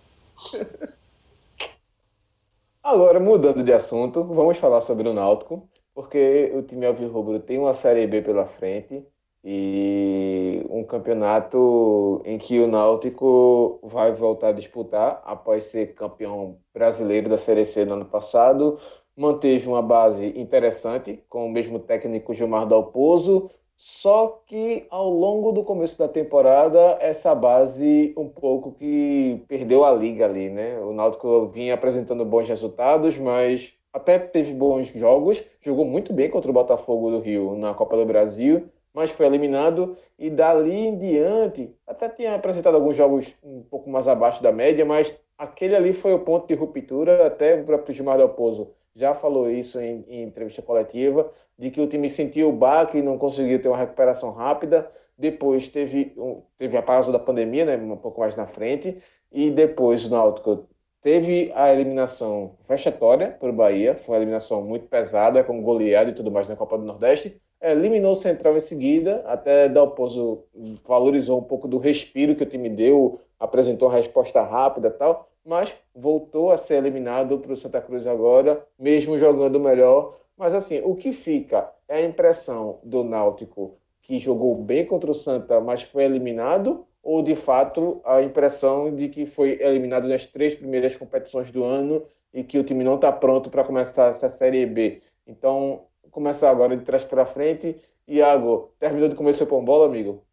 Agora, 2.83 3.19
mudando 3.19 3.63
de 3.63 3.73
assunto, 3.73 4.23
vamos 4.23 4.57
falar 4.57 4.81
sobre 4.81 5.09
o 5.09 5.13
Náutico, 5.13 5.67
porque 5.93 6.51
o 6.55 6.61
time 6.61 6.85
Alvirrubro 6.85 7.39
tem 7.39 7.57
uma 7.59 7.73
Série 7.73 8.07
B 8.07 8.21
pela 8.21 8.45
frente 8.45 9.05
e 9.43 10.65
um 10.69 10.83
campeonato 10.83 12.21
em 12.25 12.37
que 12.37 12.59
o 12.59 12.67
Náutico 12.67 13.79
vai 13.83 14.13
voltar 14.13 14.49
a 14.49 14.53
disputar 14.53 15.21
após 15.25 15.65
ser 15.65 15.93
campeão 15.95 16.57
brasileiro 16.73 17.29
da 17.29 17.37
Série 17.37 17.65
C 17.65 17.85
no 17.85 17.93
ano 17.93 18.05
passado. 18.05 18.79
Manteve 19.17 19.67
uma 19.67 19.81
base 19.81 20.27
interessante 20.39 21.23
com 21.27 21.47
o 21.47 21.49
mesmo 21.49 21.79
técnico 21.79 22.35
Gilmar 22.35 22.67
Dalpozo, 22.67 23.49
só 23.75 24.43
que 24.45 24.85
ao 24.91 25.09
longo 25.09 25.51
do 25.51 25.63
começo 25.63 25.97
da 25.97 26.07
temporada, 26.07 26.97
essa 26.99 27.33
base 27.33 28.13
um 28.15 28.29
pouco 28.29 28.73
que 28.73 29.43
perdeu 29.47 29.83
a 29.83 29.91
liga 29.91 30.25
ali, 30.25 30.49
né? 30.49 30.79
O 30.79 30.93
Náutico 30.93 31.47
vinha 31.47 31.73
apresentando 31.73 32.23
bons 32.23 32.47
resultados, 32.47 33.17
mas 33.17 33.73
até 33.91 34.19
teve 34.19 34.53
bons 34.53 34.87
jogos, 34.87 35.43
jogou 35.61 35.83
muito 35.83 36.13
bem 36.13 36.29
contra 36.29 36.51
o 36.51 36.53
Botafogo 36.53 37.09
do 37.09 37.19
Rio 37.19 37.55
na 37.55 37.73
Copa 37.73 37.97
do 37.97 38.05
Brasil, 38.05 38.69
mas 38.93 39.09
foi 39.09 39.25
eliminado 39.25 39.97
e 40.17 40.29
dali 40.29 40.87
em 40.87 40.97
diante, 40.97 41.75
até 41.87 42.07
tinha 42.07 42.35
apresentado 42.35 42.75
alguns 42.75 42.95
jogos 42.95 43.33
um 43.43 43.63
pouco 43.63 43.89
mais 43.89 44.07
abaixo 44.07 44.43
da 44.43 44.51
média, 44.51 44.85
mas 44.85 45.15
aquele 45.37 45.75
ali 45.75 45.93
foi 45.93 46.13
o 46.13 46.19
ponto 46.19 46.47
de 46.47 46.53
ruptura, 46.53 47.25
até 47.25 47.59
o 47.59 47.65
próprio 47.65 47.93
Gilmar 47.93 48.17
Del 48.17 48.29
Pozo 48.29 48.76
já 48.97 49.13
falou 49.13 49.49
isso 49.49 49.79
em, 49.79 50.03
em 50.07 50.23
entrevista 50.23 50.61
coletiva, 50.61 51.29
de 51.57 51.69
que 51.69 51.79
o 51.79 51.87
time 51.87 52.09
sentiu 52.09 52.49
o 52.49 52.53
baque 52.53 52.97
e 52.97 53.01
não 53.01 53.17
conseguiu 53.17 53.61
ter 53.61 53.67
uma 53.67 53.77
recuperação 53.77 54.31
rápida. 54.31 54.89
Depois 55.15 55.67
teve, 55.67 56.13
um, 56.17 56.41
teve 56.57 56.75
a 56.75 56.81
pausa 56.81 57.11
da 57.11 57.19
pandemia, 57.19 57.63
né, 57.63 57.77
um 57.77 57.95
pouco 57.95 58.19
mais 58.19 58.35
na 58.35 58.47
frente, 58.47 58.97
e 59.31 59.51
depois 59.51 60.05
o 60.05 60.09
Náutico 60.09 60.67
teve 61.01 61.51
a 61.55 61.71
eliminação 61.71 62.55
vexatória 62.67 63.29
para 63.39 63.49
o 63.49 63.53
Bahia, 63.53 63.95
foi 63.95 64.15
uma 64.15 64.21
eliminação 64.21 64.63
muito 64.63 64.87
pesada, 64.87 65.43
com 65.43 65.61
goleada 65.61 66.09
e 66.09 66.13
tudo 66.13 66.31
mais 66.31 66.47
na 66.47 66.55
Copa 66.55 66.77
do 66.77 66.83
Nordeste. 66.83 67.39
Eliminou 67.61 68.11
o 68.11 68.15
Central 68.15 68.57
em 68.57 68.59
seguida, 68.59 69.23
até 69.25 69.69
Dalpozo 69.69 70.43
valorizou 70.87 71.39
um 71.39 71.43
pouco 71.43 71.67
do 71.67 71.77
respiro 71.77 72.35
que 72.35 72.43
o 72.43 72.49
time 72.49 72.69
deu, 72.69 73.19
apresentou 73.39 73.89
uma 73.89 73.97
resposta 73.97 74.41
rápida 74.41 74.89
tal, 74.89 75.29
mas 75.47 75.73
voltou 75.95 76.51
a 76.51 76.57
ser 76.57 76.75
eliminado 76.75 77.39
para 77.39 77.53
o 77.53 77.57
Santa 77.57 77.79
Cruz 77.79 78.05
agora, 78.05 78.67
mesmo 78.77 79.17
jogando 79.17 79.57
melhor. 79.57 80.17
Mas 80.37 80.53
assim, 80.53 80.81
o 80.83 80.93
que 80.93 81.13
fica 81.13 81.71
é 81.87 81.95
a 81.95 82.05
impressão 82.05 82.79
do 82.83 83.01
Náutico 83.01 83.77
que 84.01 84.19
jogou 84.19 84.55
bem 84.61 84.85
contra 84.85 85.09
o 85.09 85.13
Santa, 85.13 85.61
mas 85.61 85.83
foi 85.83 86.03
eliminado, 86.03 86.85
ou 87.01 87.21
de 87.21 87.33
fato 87.33 88.01
a 88.03 88.21
impressão 88.21 88.93
de 88.93 89.07
que 89.07 89.25
foi 89.25 89.57
eliminado 89.61 90.09
nas 90.09 90.25
três 90.25 90.53
primeiras 90.53 90.97
competições 90.97 91.49
do 91.49 91.63
ano 91.63 92.03
e 92.33 92.43
que 92.43 92.59
o 92.59 92.63
time 92.63 92.83
não 92.83 92.95
está 92.95 93.11
pronto 93.11 93.49
para 93.49 93.63
começar 93.63 94.09
essa 94.09 94.27
Série 94.27 94.65
B. 94.65 95.01
Então, 95.25 95.85
começar 96.11 96.49
agora 96.49 96.75
de 96.75 96.83
trás 96.83 97.05
para 97.05 97.25
frente. 97.25 97.77
Iago, 98.05 98.73
terminou 98.79 99.07
de 99.07 99.15
comer 99.15 99.33
seu 99.33 99.47
pão 99.47 99.63
bola, 99.63 99.85
amigo? 99.85 100.25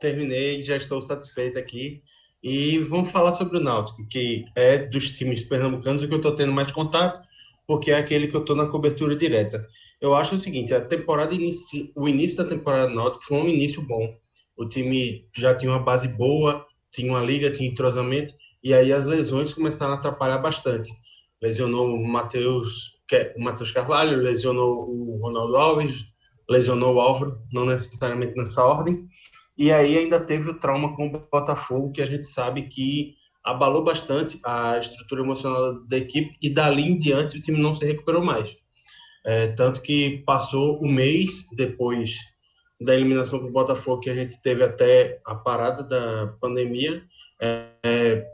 Terminei, 0.00 0.62
já 0.62 0.76
estou 0.76 1.02
satisfeito 1.02 1.58
aqui. 1.58 2.02
E 2.42 2.78
vamos 2.78 3.10
falar 3.10 3.32
sobre 3.32 3.58
o 3.58 3.60
Náutico, 3.60 4.06
que 4.06 4.44
é 4.54 4.78
dos 4.78 5.10
times 5.10 5.44
pernambucanos 5.44 6.02
o 6.02 6.08
que 6.08 6.14
eu 6.14 6.18
estou 6.18 6.34
tendo 6.34 6.52
mais 6.52 6.70
contato, 6.70 7.20
porque 7.66 7.90
é 7.90 7.96
aquele 7.96 8.28
que 8.28 8.36
eu 8.36 8.40
estou 8.40 8.54
na 8.54 8.66
cobertura 8.66 9.16
direta. 9.16 9.66
Eu 10.00 10.14
acho 10.14 10.36
o 10.36 10.38
seguinte, 10.38 10.72
a 10.72 10.80
temporada 10.80 11.34
inici... 11.34 11.92
o 11.96 12.08
início 12.08 12.36
da 12.36 12.44
temporada 12.44 12.88
do 12.88 12.94
Náutico 12.94 13.24
foi 13.24 13.38
um 13.38 13.48
início 13.48 13.82
bom. 13.82 14.16
O 14.56 14.66
time 14.66 15.26
já 15.36 15.54
tinha 15.54 15.72
uma 15.72 15.82
base 15.82 16.08
boa, 16.08 16.64
tinha 16.92 17.10
uma 17.10 17.24
liga, 17.24 17.50
tinha 17.50 17.68
entrosamento, 17.68 18.34
e 18.62 18.72
aí 18.72 18.92
as 18.92 19.04
lesões 19.04 19.52
começaram 19.52 19.92
a 19.92 19.96
atrapalhar 19.96 20.38
bastante. 20.38 20.90
Lesionou 21.42 21.92
o 21.92 22.06
Matheus, 22.06 22.98
o 23.36 23.42
Matheus 23.42 23.70
Carvalho, 23.70 24.16
lesionou 24.16 24.88
o 24.88 25.18
Ronaldo 25.20 25.56
Alves, 25.56 26.04
lesionou 26.48 26.94
o 26.94 27.00
Álvaro, 27.00 27.40
não 27.52 27.66
necessariamente 27.66 28.34
nessa 28.36 28.64
ordem, 28.64 29.06
e 29.58 29.72
aí 29.72 29.98
ainda 29.98 30.20
teve 30.20 30.50
o 30.50 30.54
trauma 30.54 30.94
com 30.94 31.08
o 31.08 31.10
Botafogo, 31.10 31.92
que 31.92 32.00
a 32.00 32.06
gente 32.06 32.26
sabe 32.26 32.62
que 32.62 33.14
abalou 33.42 33.82
bastante 33.82 34.38
a 34.44 34.78
estrutura 34.78 35.22
emocional 35.22 35.80
da 35.86 35.98
equipe 35.98 36.36
e 36.40 36.48
dali 36.48 36.82
em 36.82 36.96
diante 36.96 37.38
o 37.38 37.42
time 37.42 37.58
não 37.58 37.72
se 37.72 37.84
recuperou 37.84 38.22
mais. 38.22 38.56
É, 39.26 39.48
tanto 39.48 39.82
que 39.82 40.22
passou 40.24 40.82
um 40.82 40.90
mês 40.90 41.46
depois 41.56 42.18
da 42.80 42.94
eliminação 42.94 43.40
do 43.40 43.50
Botafogo, 43.50 44.02
que 44.02 44.10
a 44.10 44.14
gente 44.14 44.40
teve 44.40 44.62
até 44.62 45.20
a 45.26 45.34
parada 45.34 45.82
da 45.82 46.28
pandemia, 46.40 47.02
é, 47.40 47.66
é, 47.84 48.26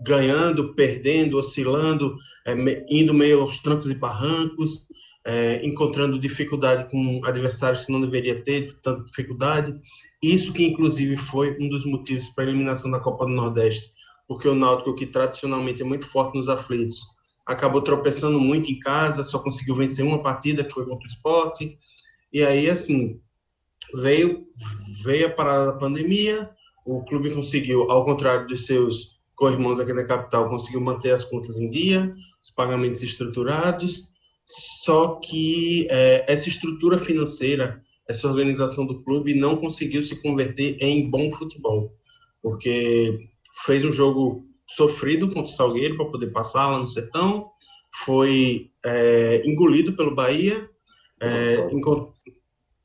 ganhando, 0.00 0.74
perdendo, 0.74 1.38
oscilando, 1.38 2.16
é, 2.46 2.54
indo 2.90 3.14
meio 3.14 3.40
aos 3.40 3.60
trancos 3.60 3.90
e 3.90 3.94
barrancos, 3.94 4.86
é, 5.24 5.64
encontrando 5.64 6.18
dificuldade 6.18 6.88
com 6.90 7.20
adversários 7.24 7.86
que 7.86 7.92
não 7.92 8.00
deveria 8.00 8.42
ter 8.42 8.72
tanta 8.82 9.04
dificuldade. 9.04 9.74
Isso 10.32 10.52
que, 10.52 10.64
inclusive, 10.64 11.16
foi 11.16 11.56
um 11.60 11.68
dos 11.68 11.84
motivos 11.84 12.28
para 12.28 12.44
a 12.44 12.48
eliminação 12.48 12.90
da 12.90 12.98
Copa 12.98 13.26
do 13.26 13.32
Nordeste, 13.32 13.90
porque 14.26 14.48
o 14.48 14.54
Náutico, 14.54 14.94
que 14.94 15.06
tradicionalmente 15.06 15.82
é 15.82 15.84
muito 15.84 16.06
forte 16.06 16.36
nos 16.36 16.48
aflitos, 16.48 16.98
acabou 17.46 17.80
tropeçando 17.80 18.40
muito 18.40 18.70
em 18.70 18.78
casa, 18.78 19.22
só 19.22 19.38
conseguiu 19.38 19.76
vencer 19.76 20.04
uma 20.04 20.22
partida, 20.22 20.64
que 20.64 20.72
foi 20.72 20.84
contra 20.84 21.06
o 21.06 21.10
esporte. 21.10 21.78
E 22.32 22.44
aí, 22.44 22.68
assim, 22.68 23.20
veio, 23.94 24.48
veio 25.04 25.26
a 25.28 25.30
parada 25.30 25.72
da 25.72 25.78
pandemia, 25.78 26.50
o 26.84 27.04
clube 27.04 27.32
conseguiu, 27.32 27.88
ao 27.90 28.04
contrário 28.04 28.48
dos 28.48 28.66
seus 28.66 29.20
co-irmãos 29.36 29.78
aqui 29.78 29.92
da 29.92 30.04
capital, 30.04 30.48
conseguiu 30.48 30.80
manter 30.80 31.12
as 31.12 31.22
contas 31.22 31.58
em 31.58 31.68
dia, 31.68 32.12
os 32.42 32.50
pagamentos 32.50 33.02
estruturados, 33.02 34.10
só 34.44 35.16
que 35.16 35.86
é, 35.90 36.24
essa 36.32 36.48
estrutura 36.48 36.98
financeira, 36.98 37.82
essa 38.08 38.28
organização 38.28 38.86
do 38.86 39.02
clube 39.02 39.34
não 39.34 39.56
conseguiu 39.56 40.02
se 40.02 40.20
converter 40.22 40.76
em 40.80 41.08
bom 41.10 41.30
futebol, 41.30 41.92
porque 42.42 43.28
fez 43.64 43.84
um 43.84 43.92
jogo 43.92 44.46
sofrido 44.68 45.28
contra 45.28 45.42
o 45.42 45.46
Salgueiro 45.54 45.96
para 45.96 46.10
poder 46.10 46.32
passar 46.32 46.70
lá 46.70 46.78
no 46.78 46.88
Sertão, 46.88 47.50
foi 48.04 48.70
é, 48.84 49.42
engolido 49.46 49.94
pelo 49.94 50.14
Bahia, 50.14 50.68
é, 51.20 51.68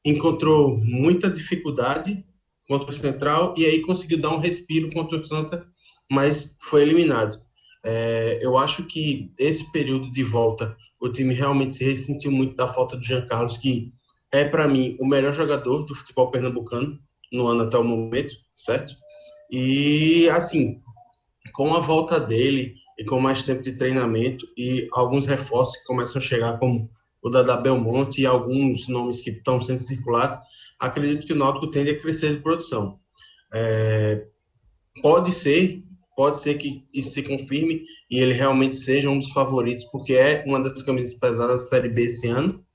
encontrou 0.05 0.77
muita 0.77 1.29
dificuldade 1.29 2.25
contra 2.67 2.89
o 2.89 2.93
Central 2.93 3.53
e 3.57 3.65
aí 3.65 3.81
conseguiu 3.81 4.19
dar 4.19 4.33
um 4.33 4.39
respiro 4.39 4.89
contra 4.91 5.17
o 5.17 5.25
Santa, 5.25 5.65
mas 6.09 6.55
foi 6.61 6.81
eliminado. 6.83 7.41
É, 7.83 8.39
eu 8.41 8.57
acho 8.57 8.83
que 8.85 9.33
esse 9.37 9.69
período 9.71 10.11
de 10.11 10.23
volta, 10.23 10.75
o 10.99 11.09
time 11.09 11.33
realmente 11.33 11.75
se 11.75 11.83
ressentiu 11.83 12.31
muito 12.31 12.55
da 12.55 12.67
falta 12.67 12.95
do 12.95 13.03
Jean 13.03 13.25
Carlos, 13.25 13.57
que 13.57 13.91
é, 14.31 14.45
para 14.45 14.67
mim, 14.67 14.95
o 14.99 15.05
melhor 15.05 15.33
jogador 15.33 15.83
do 15.83 15.95
futebol 15.95 16.31
pernambucano 16.31 16.99
no 17.31 17.47
ano 17.47 17.63
até 17.63 17.77
o 17.77 17.83
momento, 17.83 18.35
certo? 18.55 18.95
E, 19.51 20.29
assim, 20.29 20.81
com 21.53 21.73
a 21.75 21.79
volta 21.79 22.19
dele 22.19 22.75
e 22.97 23.03
com 23.03 23.19
mais 23.19 23.43
tempo 23.43 23.61
de 23.61 23.73
treinamento 23.73 24.45
e 24.57 24.87
alguns 24.93 25.25
reforços 25.25 25.77
que 25.77 25.85
começam 25.85 26.21
a 26.21 26.23
chegar, 26.23 26.59
como 26.59 26.89
o 27.21 27.29
da 27.29 27.57
Belmonte 27.57 28.21
e 28.21 28.25
alguns 28.25 28.87
nomes 28.87 29.21
que 29.21 29.29
estão 29.31 29.59
sendo 29.59 29.79
circulados, 29.79 30.39
acredito 30.79 31.27
que 31.27 31.33
o 31.33 31.35
Náutico 31.35 31.69
tende 31.69 31.91
a 31.91 31.99
crescer 31.99 32.35
de 32.35 32.41
produção. 32.41 32.99
É, 33.53 34.25
pode 35.01 35.31
ser, 35.31 35.83
pode 36.15 36.39
ser 36.39 36.55
que 36.55 36.85
isso 36.93 37.11
se 37.11 37.23
confirme 37.23 37.83
e 38.09 38.19
ele 38.19 38.33
realmente 38.33 38.75
seja 38.75 39.09
um 39.09 39.19
dos 39.19 39.29
favoritos, 39.31 39.85
porque 39.85 40.13
é 40.13 40.43
uma 40.47 40.59
das 40.59 40.81
camisas 40.81 41.13
pesadas 41.13 41.61
da 41.61 41.67
Série 41.67 41.89
B 41.89 42.05
esse 42.05 42.27
ano, 42.27 42.65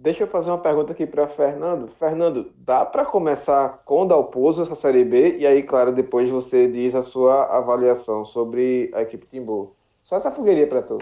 Deixa 0.00 0.22
eu 0.22 0.28
fazer 0.28 0.48
uma 0.48 0.58
pergunta 0.58 0.92
aqui 0.92 1.04
para 1.04 1.26
Fernando. 1.26 1.88
Fernando, 1.88 2.52
dá 2.58 2.86
para 2.86 3.04
começar 3.04 3.82
com 3.84 4.06
Dalpozo 4.06 4.62
essa 4.62 4.76
Série 4.76 5.04
B? 5.04 5.38
E 5.38 5.46
aí, 5.46 5.60
claro, 5.64 5.92
depois 5.92 6.30
você 6.30 6.70
diz 6.70 6.94
a 6.94 7.02
sua 7.02 7.46
avaliação 7.46 8.24
sobre 8.24 8.92
a 8.94 9.02
equipe 9.02 9.26
Timbu. 9.26 9.74
Só 10.00 10.16
essa 10.16 10.30
fogueirinha 10.30 10.68
para 10.68 10.82
tu. 10.82 10.98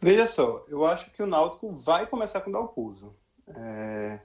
Veja 0.00 0.26
só, 0.26 0.64
eu 0.66 0.84
acho 0.84 1.12
que 1.12 1.22
o 1.22 1.26
Náutico 1.26 1.70
vai 1.70 2.04
começar 2.04 2.40
com 2.40 2.50
Dalpozo. 2.50 3.14
É... 3.46 4.18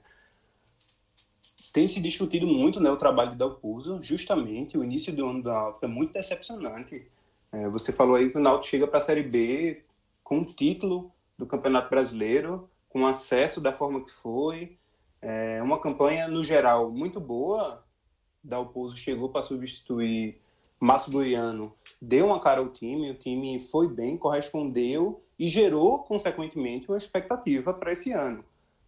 Tem 1.72 1.86
se 1.86 2.00
discutido 2.00 2.48
muito 2.48 2.80
né, 2.80 2.90
o 2.90 2.96
trabalho 2.96 3.30
de 3.30 3.36
Dalpozo, 3.36 4.02
justamente 4.02 4.76
o 4.76 4.82
início 4.82 5.12
do 5.12 5.24
ano 5.24 5.42
do 5.44 5.48
Náutico 5.48 5.84
é 5.84 5.88
muito 5.88 6.12
decepcionante. 6.12 7.08
É, 7.52 7.68
você 7.68 7.92
falou 7.92 8.16
aí 8.16 8.30
que 8.30 8.36
o 8.36 8.40
Náutico 8.40 8.66
chega 8.66 8.88
para 8.88 8.98
a 8.98 9.00
Série 9.00 9.22
B 9.22 9.84
com 10.24 10.40
o 10.40 10.44
título 10.44 11.12
do 11.38 11.46
Campeonato 11.46 11.88
Brasileiro, 11.88 12.68
com 12.88 13.06
acesso 13.06 13.60
da 13.60 13.72
forma 13.72 14.04
que 14.04 14.10
foi. 14.10 14.76
É 15.20 15.62
uma 15.62 15.80
campanha, 15.80 16.28
no 16.28 16.44
geral, 16.44 16.90
muito 16.90 17.20
boa. 17.20 17.84
Dalpozo 18.42 18.96
chegou 18.96 19.28
para 19.28 19.42
substituir 19.42 20.40
Márcio 20.80 21.12
Goiano, 21.12 21.72
deu 22.00 22.26
uma 22.26 22.40
cara 22.40 22.60
ao 22.60 22.68
time, 22.68 23.10
o 23.10 23.14
time 23.14 23.58
foi 23.58 23.88
bem, 23.88 24.16
correspondeu 24.16 25.20
e 25.36 25.48
gerou, 25.48 26.00
consequentemente, 26.00 26.88
uma 26.88 26.96
expectativa 26.96 27.74
para 27.74 27.92
esse 27.92 28.12
ano. 28.12 28.44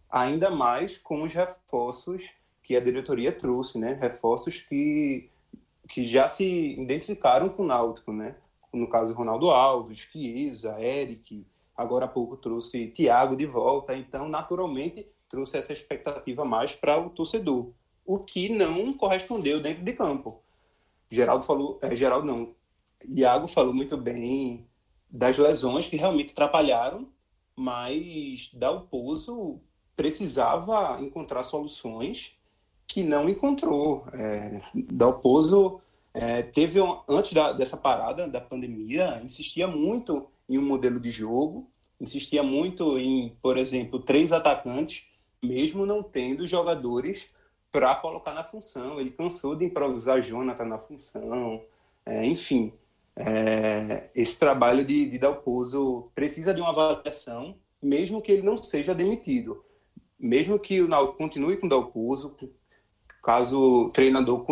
Ainda 0.09 0.49
mais 0.49 0.97
com 0.97 1.21
os 1.23 1.33
reforços 1.33 2.31
que 2.63 2.75
a 2.75 2.79
diretoria 2.79 3.31
trouxe, 3.31 3.77
né? 3.77 3.97
Reforços 3.99 4.59
que, 4.59 5.29
que 5.89 6.05
já 6.05 6.27
se 6.27 6.45
identificaram 6.79 7.49
com 7.49 7.63
o 7.63 7.67
Náutico, 7.67 8.13
né? 8.13 8.35
No 8.73 8.87
caso, 8.87 9.13
Ronaldo 9.13 9.49
Alves, 9.49 9.99
Chiesa, 9.99 10.79
Eric, 10.79 11.45
agora 11.75 12.05
há 12.05 12.07
pouco 12.07 12.37
trouxe 12.37 12.87
Thiago 12.87 13.35
de 13.35 13.45
volta, 13.45 13.95
então 13.95 14.27
naturalmente 14.27 15.07
trouxe 15.29 15.57
essa 15.57 15.73
expectativa 15.73 16.43
mais 16.43 16.73
para 16.73 16.99
o 16.99 17.09
torcedor, 17.09 17.71
o 18.05 18.19
que 18.19 18.49
não 18.49 18.93
correspondeu 18.93 19.59
dentro 19.59 19.83
de 19.83 19.93
campo. 19.93 20.41
Geraldo 21.09 21.43
falou, 21.43 21.79
é, 21.81 21.95
Geraldo 21.95 22.25
não, 22.25 22.53
Iago 23.07 23.47
falou 23.47 23.73
muito 23.73 23.97
bem 23.97 24.65
das 25.09 25.37
lesões 25.37 25.87
que 25.87 25.97
realmente 25.97 26.31
atrapalharam, 26.31 27.07
mas 27.55 28.49
Dalpozo 28.53 29.59
precisava 29.95 31.01
encontrar 31.01 31.43
soluções 31.43 32.37
que 32.87 33.03
não 33.03 33.29
encontrou. 33.29 34.05
É, 34.13 34.61
Dalpozo 34.73 35.81
é, 36.13 36.41
teve 36.41 36.79
antes 37.07 37.33
da, 37.33 37.51
dessa 37.51 37.77
parada 37.77 38.27
da 38.27 38.41
pandemia 38.41 39.21
insistia 39.23 39.67
muito 39.67 40.27
em 40.51 40.57
um 40.57 40.65
modelo 40.65 40.99
de 40.99 41.09
jogo, 41.09 41.71
insistia 41.99 42.43
muito 42.43 42.99
em, 42.99 43.37
por 43.41 43.57
exemplo, 43.57 43.99
três 43.99 44.33
atacantes, 44.33 45.09
mesmo 45.41 45.85
não 45.85 46.03
tendo 46.03 46.45
jogadores 46.45 47.33
para 47.71 47.95
colocar 47.95 48.33
na 48.33 48.43
função. 48.43 48.99
Ele 48.99 49.11
cansou 49.11 49.55
de 49.55 49.63
improvisar 49.63 50.21
Jonathan 50.21 50.65
na 50.65 50.77
função, 50.77 51.63
é, 52.05 52.25
enfim. 52.25 52.73
É, 53.15 54.09
esse 54.13 54.37
trabalho 54.37 54.83
de, 54.83 55.05
de 55.05 55.17
Dalpozo 55.17 56.11
precisa 56.13 56.53
de 56.53 56.59
uma 56.59 56.69
avaliação, 56.69 57.55
mesmo 57.81 58.21
que 58.21 58.33
ele 58.33 58.41
não 58.41 58.61
seja 58.61 58.93
demitido. 58.93 59.63
Mesmo 60.19 60.59
que 60.59 60.81
o 60.81 60.87
Náutico 60.87 61.17
continue 61.17 61.55
com 61.55 61.65
o 61.65 61.69
Dalpozo, 61.69 62.35
caso 63.23 63.85
o 63.85 63.89
treinador 63.89 64.45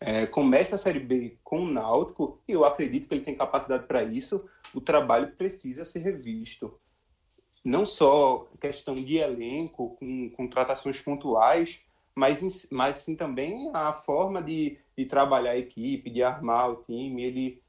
é, 0.00 0.26
comece 0.26 0.74
a 0.74 0.78
Série 0.78 1.00
B 1.00 1.38
com 1.44 1.62
o 1.62 1.70
Náutico, 1.70 2.40
eu 2.48 2.64
acredito 2.64 3.08
que 3.08 3.14
ele 3.14 3.24
tem 3.24 3.34
capacidade 3.36 3.86
para 3.86 4.02
isso, 4.02 4.44
o 4.74 4.80
trabalho 4.80 5.32
precisa 5.36 5.84
ser 5.84 6.00
revisto. 6.00 6.78
Não 7.64 7.86
só 7.86 8.46
questão 8.60 8.94
de 8.94 9.16
elenco, 9.16 9.96
com 9.98 10.28
contratações 10.30 11.00
pontuais, 11.00 11.86
mas, 12.14 12.68
mas 12.70 12.98
sim 12.98 13.16
também 13.16 13.70
a 13.72 13.92
forma 13.92 14.42
de, 14.42 14.78
de 14.96 15.06
trabalhar 15.06 15.52
a 15.52 15.58
equipe, 15.58 16.10
de 16.10 16.22
armar 16.22 16.70
o 16.70 16.84
time. 16.84 17.24
Ele 17.24 17.62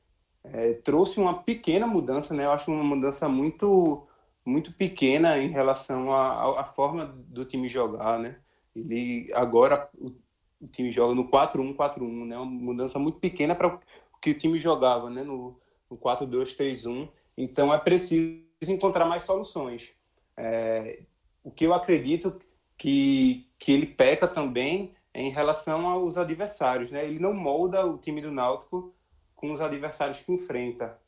é, 0.44 0.74
trouxe 0.74 1.20
uma 1.20 1.42
pequena 1.42 1.88
mudança, 1.88 2.34
né? 2.34 2.46
eu 2.46 2.52
acho 2.52 2.70
uma 2.70 2.84
mudança 2.84 3.30
muito, 3.30 4.06
muito 4.46 4.74
pequena 4.74 5.38
em 5.38 5.50
relação 5.50 6.14
à, 6.14 6.64
forma 6.64 7.06
do 7.06 7.46
time 7.46 7.70
jogar. 7.70 8.20
Né? 8.20 8.38
Ele 8.76 9.30
agora 9.34 9.90
o, 9.98 10.12
o 10.60 10.68
time 10.68 10.92
joga 10.92 11.16
no 11.16 11.30
4-1-4-1, 11.30 12.26
né? 12.26 12.38
uma 12.38 12.46
mudança 12.46 13.00
muito 13.00 13.20
pequena 13.20 13.56
para 13.56 13.76
o 13.76 13.80
que 14.22 14.32
o 14.32 14.38
time 14.38 14.60
jogava 14.60 15.10
né? 15.10 15.24
no, 15.24 15.58
no 15.96 15.98
4-2-3-1. 15.98 17.10
Então 17.38 17.74
é 17.74 17.78
preciso 17.78 18.44
encontrar 18.68 19.06
mais 19.06 19.24
soluções. 19.24 19.94
É, 20.38 21.00
o 21.44 21.50
que 21.50 21.66
eu 21.66 21.74
acredito 21.74 22.40
que, 22.78 23.48
que 23.58 23.72
ele 23.72 23.88
peca 23.88 24.28
também 24.28 24.94
é 25.14 25.22
em 25.22 25.30
relação 25.30 25.88
aos 25.88 26.18
adversários. 26.18 26.92
Né? 26.92 27.06
Ele 27.06 27.20
não 27.20 27.34
molda 27.34 27.86
o 27.86 27.98
time 27.98 28.22
do 28.22 28.32
Náutico 28.32 28.94
com 29.36 29.52
os 29.52 29.62
adversários 29.62 30.22
que 30.22 30.32
enfrenta. 30.32 31.00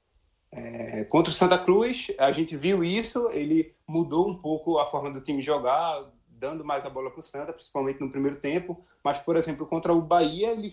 É, 0.52 1.04
contra 1.06 1.32
o 1.32 1.36
Santa 1.36 1.58
Cruz, 1.58 2.08
a 2.18 2.32
gente 2.32 2.56
viu 2.56 2.84
isso, 2.84 3.30
ele 3.32 3.76
mudou 3.86 4.30
um 4.30 4.36
pouco 4.36 4.78
a 4.78 4.88
forma 4.88 5.12
do 5.12 5.20
time 5.20 5.42
jogar, 5.42 6.06
dando 6.30 6.64
mais 6.64 6.86
a 6.86 6.90
bola 6.90 7.12
para 7.12 7.20
o 7.20 7.24
Santa, 7.24 7.52
principalmente 7.52 8.00
no 8.00 8.10
primeiro 8.10 8.38
tempo. 8.38 8.86
Mas, 9.04 9.20
por 9.20 9.36
exemplo, 9.36 9.66
contra 9.66 9.94
o 9.94 10.02
Bahia, 10.02 10.52
ele 10.52 10.70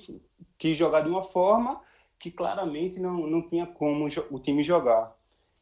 quis 0.58 0.76
jogar 0.76 1.00
de 1.00 1.08
uma 1.08 1.22
forma 1.22 1.80
que 2.24 2.30
claramente 2.30 2.98
não, 2.98 3.26
não 3.26 3.46
tinha 3.46 3.66
como 3.66 4.08
o 4.30 4.38
time 4.38 4.62
jogar. 4.62 5.14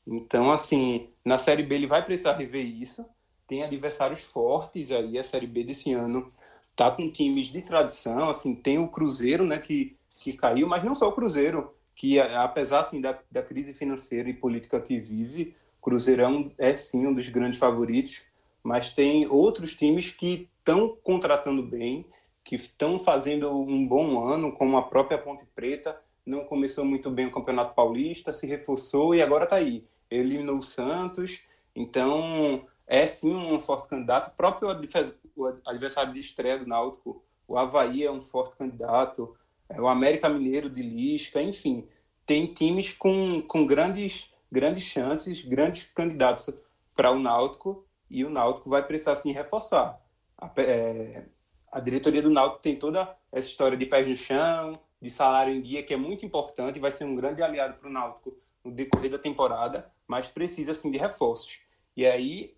Então, 0.06 0.48
assim, 0.48 1.08
na 1.24 1.36
Série 1.36 1.64
B 1.64 1.74
ele 1.74 1.88
vai 1.88 2.04
precisar 2.04 2.36
rever 2.36 2.64
isso. 2.64 3.04
Tem 3.48 3.64
adversários 3.64 4.22
fortes 4.22 4.92
aí, 4.92 5.18
a 5.18 5.24
Série 5.24 5.48
B 5.48 5.64
desse 5.64 5.92
ano 5.92 6.30
tá 6.76 6.88
com 6.88 7.10
times 7.10 7.46
de 7.46 7.62
tradição, 7.62 8.30
assim, 8.30 8.54
tem 8.54 8.78
o 8.78 8.86
Cruzeiro, 8.86 9.44
né, 9.44 9.58
que, 9.58 9.96
que 10.22 10.34
caiu, 10.34 10.68
mas 10.68 10.84
não 10.84 10.94
só 10.94 11.08
o 11.08 11.12
Cruzeiro, 11.12 11.74
que 11.96 12.20
apesar, 12.20 12.80
assim, 12.80 13.00
da, 13.00 13.18
da 13.28 13.42
crise 13.42 13.74
financeira 13.74 14.30
e 14.30 14.32
política 14.32 14.80
que 14.80 15.00
vive, 15.00 15.56
o 15.80 15.82
Cruzeirão 15.82 16.48
é, 16.56 16.76
sim, 16.76 17.08
um 17.08 17.12
dos 17.12 17.28
grandes 17.28 17.58
favoritos, 17.58 18.22
mas 18.62 18.92
tem 18.92 19.26
outros 19.26 19.74
times 19.74 20.12
que 20.12 20.48
estão 20.60 20.96
contratando 21.02 21.64
bem, 21.64 22.04
que 22.44 22.54
estão 22.54 23.00
fazendo 23.00 23.50
um 23.50 23.84
bom 23.84 24.28
ano, 24.28 24.52
como 24.52 24.76
a 24.76 24.82
própria 24.82 25.18
Ponte 25.18 25.44
Preta, 25.56 26.00
não 26.24 26.44
começou 26.44 26.84
muito 26.84 27.10
bem 27.10 27.26
o 27.26 27.32
Campeonato 27.32 27.74
Paulista, 27.74 28.32
se 28.32 28.46
reforçou 28.46 29.14
e 29.14 29.22
agora 29.22 29.44
está 29.44 29.56
aí. 29.56 29.84
Eliminou 30.10 30.58
o 30.58 30.62
Santos, 30.62 31.40
então 31.74 32.66
é 32.86 33.06
sim 33.06 33.34
um 33.34 33.58
forte 33.60 33.88
candidato. 33.88 34.28
O 34.28 34.36
próprio 34.36 34.68
adversário 34.68 36.12
de 36.12 36.20
estreia 36.20 36.58
do 36.58 36.66
Náutico, 36.66 37.22
o 37.48 37.58
Havaí 37.58 38.04
é 38.04 38.10
um 38.10 38.20
forte 38.20 38.56
candidato, 38.56 39.36
é 39.68 39.80
o 39.80 39.88
América 39.88 40.28
Mineiro 40.28 40.68
de 40.68 40.82
Lisca, 40.82 41.40
enfim, 41.40 41.88
tem 42.26 42.46
times 42.52 42.92
com, 42.92 43.42
com 43.42 43.66
grandes, 43.66 44.32
grandes 44.50 44.84
chances, 44.84 45.42
grandes 45.42 45.84
candidatos 45.84 46.50
para 46.94 47.10
o 47.10 47.18
Náutico 47.18 47.84
e 48.10 48.24
o 48.24 48.30
Náutico 48.30 48.68
vai 48.68 48.82
precisar 48.82 49.16
sim 49.16 49.32
reforçar. 49.32 49.98
a, 50.38 50.50
é, 50.58 51.24
a 51.72 51.80
diretoria 51.80 52.20
do 52.20 52.30
Náutico 52.30 52.62
tem 52.62 52.76
toda 52.76 53.16
essa 53.32 53.48
história 53.48 53.78
de 53.78 53.86
pés 53.86 54.06
no 54.06 54.16
chão, 54.16 54.78
de 55.02 55.10
salário 55.10 55.52
em 55.52 55.60
dia, 55.60 55.82
que 55.82 55.92
é 55.92 55.96
muito 55.96 56.24
importante, 56.24 56.78
vai 56.78 56.92
ser 56.92 57.04
um 57.04 57.16
grande 57.16 57.42
aliado 57.42 57.78
para 57.78 57.90
o 57.90 57.92
Náutico 57.92 58.32
no 58.64 58.70
decorrer 58.70 59.10
da 59.10 59.18
temporada, 59.18 59.92
mas 60.06 60.28
precisa 60.28 60.74
sim 60.74 60.92
de 60.92 60.96
reforços. 60.96 61.58
E 61.96 62.06
aí 62.06 62.54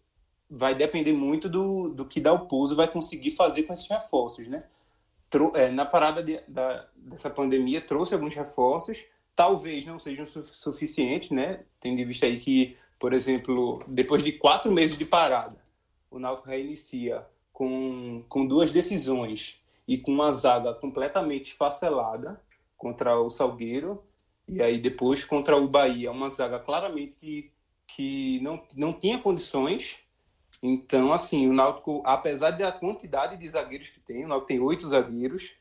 vai 0.49 0.75
depender 0.75 1.15
muito 1.15 1.49
do, 1.49 1.89
do 1.89 2.05
que 2.05 2.21
Dalpozo 2.21 2.77
vai 2.77 2.87
conseguir 2.87 3.31
fazer 3.31 3.63
com 3.63 3.73
esses 3.73 3.89
reforços, 3.89 4.47
né? 4.47 4.65
é, 5.55 5.71
na 5.71 5.87
parada 5.87 6.23
de, 6.23 6.39
da, 6.47 6.87
dessa 6.95 7.31
pandemia 7.31 7.81
trouxe 7.81 8.15
alguns 8.15 8.35
reforços, 8.35 9.07
talvez 9.35 9.87
não 9.87 9.99
sejam 9.99 10.27
su 10.27 10.43
suficientes, 10.43 11.31
né? 11.31 11.65
Tendo 11.81 11.99
em 11.99 12.05
vista 12.05 12.27
aí 12.27 12.39
que, 12.39 12.77
por 13.01 13.13
exemplo, 13.13 13.83
depois 13.89 14.23
de 14.23 14.33
quatro 14.33 14.71
meses 14.71 14.97
de 14.97 15.05
parada, 15.05 15.59
o 16.11 16.19
Náutico 16.19 16.49
reinicia 16.49 17.27
com, 17.53 18.23
com 18.29 18.47
duas 18.47 18.71
decisões 18.71 19.64
e 19.87 19.99
com 19.99 20.13
uma 20.13 20.33
zaga 20.33 20.75
completamente 20.75 21.51
esfacelada 21.51 22.41
contra 22.77 23.19
o 23.19 23.31
Salgueiro 23.31 24.03
e 24.47 24.63
aí 24.63 24.79
depois 24.79 25.25
contra 25.25 25.57
o 25.57 25.69
Bahia, 25.69 26.11
uma 26.11 26.29
zaga 26.29 26.59
claramente 26.59 27.17
que, 27.17 27.51
que 27.87 28.41
não, 28.41 28.63
não 28.75 28.93
tinha 28.93 29.19
condições 29.19 30.05
então, 30.67 31.13
assim, 31.13 31.47
o 31.47 31.53
Náutico, 31.53 32.03
apesar 32.07 32.53
da 32.53 32.73
quantidade 32.73 33.37
de 33.37 33.47
zagueiros 33.47 33.91
que 33.91 34.01
tem, 34.01 34.25
o 34.25 34.29
Náutico 34.29 34.49
tem 34.49 34.61
oito 34.61 34.89
zagueiros, 34.89 35.53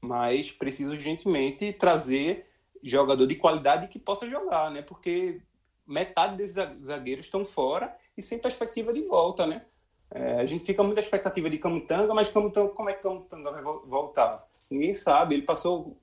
mas 0.00 0.50
precisa 0.50 0.92
urgentemente 0.92 1.74
trazer 1.74 2.46
jogador 2.82 3.26
de 3.26 3.34
qualidade 3.34 3.88
que 3.88 3.98
possa 3.98 4.26
jogar, 4.26 4.70
né? 4.70 4.80
Porque 4.80 5.42
metade 5.86 6.38
desses 6.38 6.56
zagueiros 6.82 7.26
estão 7.26 7.44
fora 7.44 7.94
e 8.16 8.22
sem 8.22 8.38
perspectiva 8.38 8.94
de 8.94 9.06
volta, 9.08 9.46
né? 9.46 9.66
É, 10.12 10.40
a 10.40 10.46
gente 10.46 10.64
fica 10.64 10.82
muita 10.82 11.00
expectativa 11.00 11.48
de 11.48 11.58
Camutanga, 11.58 12.12
mas 12.12 12.30
Camutanga, 12.30 12.70
como 12.70 12.90
é 12.90 12.94
que 12.94 13.02
Camutanga 13.02 13.52
vai 13.52 13.62
voltar? 13.62 14.34
Ninguém 14.70 14.92
sabe. 14.92 15.36
Ele 15.36 15.42
passou 15.42 15.96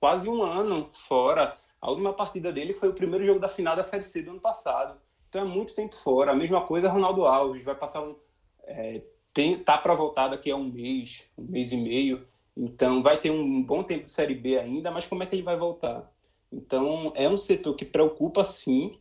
quase 0.00 0.28
um 0.28 0.42
ano 0.42 0.78
fora. 0.94 1.56
A 1.80 1.90
última 1.90 2.12
partida 2.12 2.52
dele 2.52 2.72
foi 2.72 2.88
o 2.88 2.94
primeiro 2.94 3.24
jogo 3.24 3.38
da 3.38 3.48
final 3.48 3.76
da 3.76 3.82
Série 3.82 4.04
C 4.04 4.22
do 4.22 4.30
ano 4.30 4.40
passado. 4.40 4.98
Então 5.28 5.42
é 5.42 5.44
muito 5.44 5.74
tempo 5.74 5.94
fora. 5.94 6.32
A 6.32 6.34
mesma 6.36 6.62
coisa 6.66 6.88
Ronaldo 6.88 7.26
Alves, 7.26 7.62
vai 7.62 7.74
passar 7.74 8.02
um. 8.02 8.16
É, 8.64 9.02
tem, 9.34 9.58
tá 9.58 9.76
para 9.76 9.92
voltar 9.92 10.28
daqui 10.28 10.50
a 10.50 10.56
um 10.56 10.64
mês, 10.64 11.28
um 11.36 11.44
mês 11.44 11.72
e 11.72 11.76
meio. 11.76 12.26
Então 12.56 13.02
vai 13.02 13.18
ter 13.18 13.30
um 13.30 13.62
bom 13.62 13.82
tempo 13.82 14.04
de 14.04 14.10
Série 14.10 14.34
B 14.34 14.58
ainda, 14.58 14.90
mas 14.90 15.06
como 15.06 15.22
é 15.22 15.26
que 15.26 15.34
ele 15.34 15.42
vai 15.42 15.56
voltar? 15.56 16.10
Então 16.50 17.12
é 17.14 17.28
um 17.28 17.36
setor 17.36 17.74
que 17.74 17.84
preocupa 17.84 18.44
sim 18.44 18.98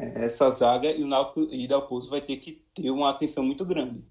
essa 0.00 0.50
zaga 0.50 0.90
e 0.90 1.02
o 1.02 1.06
Náutico 1.06 1.42
e 1.50 1.66
Dalpozo 1.66 2.10
vai 2.10 2.20
ter 2.20 2.36
que 2.36 2.64
ter 2.74 2.90
uma 2.90 3.10
atenção 3.10 3.44
muito 3.44 3.64
grande. 3.64 4.04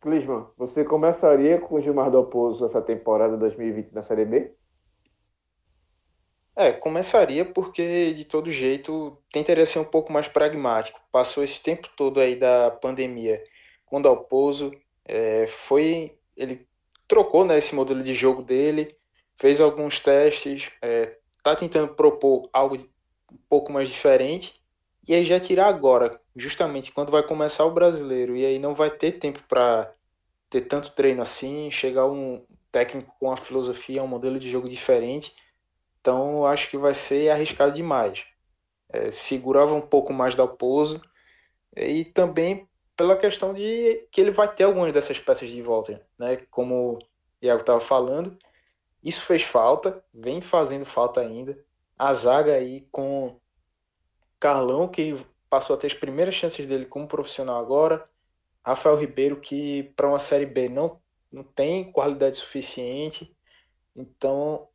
Clisman, 0.00 0.46
você 0.56 0.84
começaria 0.84 1.60
com 1.60 1.74
o 1.74 1.80
Gilmar 1.80 2.10
Dalpozo 2.10 2.64
essa 2.64 2.80
temporada 2.80 3.36
2020 3.36 3.92
na 3.92 4.02
Série 4.02 4.24
B? 4.24 4.54
É, 6.54 6.72
começaria 6.72 7.44
porque, 7.44 8.14
de 8.14 8.24
todo 8.24 8.50
jeito, 8.50 9.18
tentaria 9.30 9.66
ser 9.66 9.78
um 9.78 9.84
pouco 9.84 10.12
mais 10.12 10.26
pragmático. 10.26 11.00
Passou 11.12 11.44
esse 11.44 11.62
tempo 11.62 11.88
todo 11.96 12.18
aí 12.18 12.34
da 12.34 12.70
pandemia 12.70 13.42
com 13.84 13.98
o 13.98 14.02
Dalpozo, 14.02 14.72
é, 15.04 15.46
foi, 15.46 16.18
ele 16.36 16.66
trocou 17.06 17.44
né, 17.44 17.58
esse 17.58 17.74
modelo 17.74 18.02
de 18.02 18.12
jogo 18.14 18.42
dele, 18.42 18.96
fez 19.36 19.60
alguns 19.60 20.00
testes, 20.00 20.70
é, 20.82 21.18
tá 21.42 21.54
tentando 21.54 21.94
propor 21.94 22.48
algo 22.52 22.76
um 23.32 23.38
pouco 23.48 23.72
mais 23.72 23.88
diferente, 23.88 24.60
e 25.06 25.14
aí 25.14 25.24
já 25.24 25.40
tirar 25.40 25.68
agora, 25.68 26.20
justamente 26.34 26.92
quando 26.92 27.10
vai 27.10 27.22
começar 27.22 27.64
o 27.64 27.70
brasileiro, 27.70 28.36
e 28.36 28.44
aí 28.44 28.58
não 28.58 28.74
vai 28.74 28.90
ter 28.90 29.12
tempo 29.12 29.42
para 29.48 29.92
ter 30.50 30.62
tanto 30.62 30.92
treino 30.92 31.22
assim, 31.22 31.70
chegar 31.70 32.06
um 32.06 32.44
técnico 32.72 33.14
com 33.18 33.26
uma 33.26 33.36
filosofia, 33.36 34.02
um 34.02 34.08
modelo 34.08 34.38
de 34.38 34.50
jogo 34.50 34.68
diferente 34.68 35.34
então, 36.06 36.46
acho 36.46 36.70
que 36.70 36.78
vai 36.78 36.94
ser 36.94 37.30
arriscado 37.30 37.72
demais. 37.72 38.24
É, 38.88 39.10
segurava 39.10 39.74
um 39.74 39.80
pouco 39.80 40.12
mais 40.12 40.36
da 40.36 40.46
pouso 40.46 41.02
e 41.76 42.04
também 42.04 42.68
pela 42.96 43.16
questão 43.16 43.52
de 43.52 44.06
que 44.12 44.20
ele 44.20 44.30
vai 44.30 44.46
ter 44.54 44.62
algumas 44.62 44.92
dessas 44.92 45.18
peças 45.18 45.50
de 45.50 45.60
volta, 45.60 46.00
né? 46.16 46.36
Como 46.48 46.92
o 46.94 46.98
Iago 47.42 47.62
estava 47.62 47.80
falando, 47.80 48.38
isso 49.02 49.20
fez 49.22 49.42
falta, 49.42 50.00
vem 50.14 50.40
fazendo 50.40 50.84
falta 50.86 51.20
ainda. 51.20 51.58
A 51.98 52.14
zaga 52.14 52.54
aí 52.54 52.86
com 52.92 53.40
Carlão, 54.38 54.88
que 54.88 55.16
passou 55.48 55.76
a 55.76 55.78
ter 55.78 55.86
as 55.86 55.94
primeiras 55.94 56.34
chances 56.34 56.66
dele 56.66 56.86
como 56.86 57.08
profissional 57.08 57.60
agora. 57.60 58.08
Rafael 58.64 58.96
Ribeiro, 58.96 59.40
que 59.40 59.84
para 59.96 60.08
uma 60.08 60.18
Série 60.18 60.46
B 60.46 60.68
não, 60.68 61.00
não 61.30 61.44
tem 61.44 61.90
qualidade 61.92 62.36
suficiente. 62.36 63.34
Então, 63.94 64.68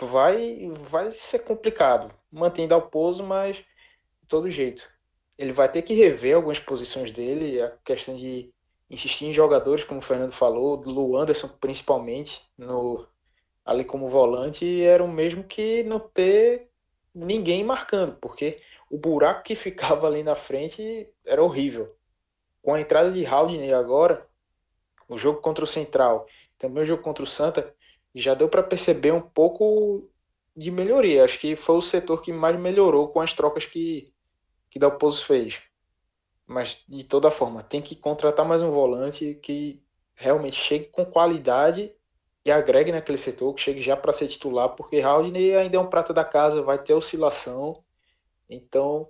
vai, 0.00 0.68
vai 0.70 1.12
ser 1.12 1.40
complicado. 1.40 2.12
Mantém 2.30 2.66
Dalpozo, 2.66 3.22
mas 3.22 3.58
de 3.58 4.28
todo 4.28 4.50
jeito. 4.50 4.90
Ele 5.36 5.52
vai 5.52 5.70
ter 5.70 5.82
que 5.82 5.94
rever 5.94 6.36
algumas 6.36 6.58
posições 6.58 7.12
dele, 7.12 7.60
a 7.60 7.70
questão 7.84 8.16
de 8.16 8.52
insistir 8.88 9.26
em 9.26 9.32
jogadores, 9.32 9.84
como 9.84 10.00
o 10.00 10.02
Fernando 10.02 10.32
falou, 10.32 10.76
do 10.76 11.16
Anderson 11.16 11.48
principalmente, 11.48 12.42
no, 12.58 13.06
ali 13.64 13.84
como 13.84 14.08
volante, 14.08 14.82
era 14.82 15.02
o 15.02 15.08
mesmo 15.08 15.44
que 15.44 15.82
não 15.84 15.98
ter 15.98 16.68
ninguém 17.14 17.64
marcando, 17.64 18.16
porque 18.20 18.58
o 18.92 18.98
buraco 18.98 19.42
que 19.42 19.56
ficava 19.56 20.06
ali 20.06 20.22
na 20.22 20.34
frente 20.34 21.08
era 21.24 21.42
horrível. 21.42 21.96
Com 22.60 22.74
a 22.74 22.80
entrada 22.80 23.10
de 23.10 23.24
Haldney 23.24 23.72
agora, 23.72 24.28
o 25.08 25.16
jogo 25.16 25.40
contra 25.40 25.64
o 25.64 25.66
Central, 25.66 26.26
também 26.58 26.82
o 26.82 26.86
jogo 26.86 27.02
contra 27.02 27.24
o 27.24 27.26
Santa, 27.26 27.74
já 28.14 28.34
deu 28.34 28.48
para 28.48 28.62
perceber 28.62 29.12
um 29.12 29.22
pouco 29.22 30.08
de 30.54 30.70
melhoria. 30.70 31.24
Acho 31.24 31.38
que 31.38 31.56
foi 31.56 31.76
o 31.76 31.82
setor 31.82 32.20
que 32.20 32.32
mais 32.32 32.60
melhorou 32.60 33.08
com 33.08 33.20
as 33.20 33.32
trocas 33.32 33.64
que, 33.64 34.12
que 34.70 34.78
Dalpozo 34.78 35.24
fez. 35.24 35.62
Mas, 36.46 36.84
de 36.86 37.02
toda 37.02 37.30
forma, 37.30 37.62
tem 37.62 37.80
que 37.80 37.96
contratar 37.96 38.46
mais 38.46 38.60
um 38.60 38.70
volante 38.70 39.34
que 39.42 39.82
realmente 40.14 40.56
chegue 40.56 40.84
com 40.86 41.04
qualidade 41.04 41.96
e 42.44 42.50
agregue 42.50 42.92
naquele 42.92 43.18
setor, 43.18 43.54
que 43.54 43.62
chegue 43.62 43.80
já 43.80 43.96
para 43.96 44.12
ser 44.12 44.28
titular, 44.28 44.70
porque 44.70 45.00
Haldney 45.00 45.56
ainda 45.56 45.76
é 45.76 45.80
um 45.80 45.88
prata 45.88 46.12
da 46.12 46.24
casa, 46.24 46.62
vai 46.62 46.78
ter 46.78 46.92
oscilação. 46.92 47.82
Então, 48.48 49.08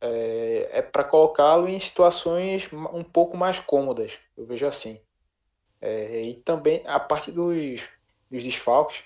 é, 0.00 0.68
é 0.72 0.82
para 0.82 1.04
colocá-lo 1.04 1.68
em 1.68 1.78
situações 1.78 2.68
um 2.72 3.04
pouco 3.04 3.36
mais 3.36 3.60
cômodas, 3.60 4.18
eu 4.36 4.46
vejo 4.46 4.66
assim. 4.66 5.00
É, 5.80 6.20
e 6.22 6.34
também, 6.34 6.82
a 6.86 7.00
parte 7.00 7.32
dos 7.32 7.88
dos 8.30 8.44
desfalques, 8.44 9.02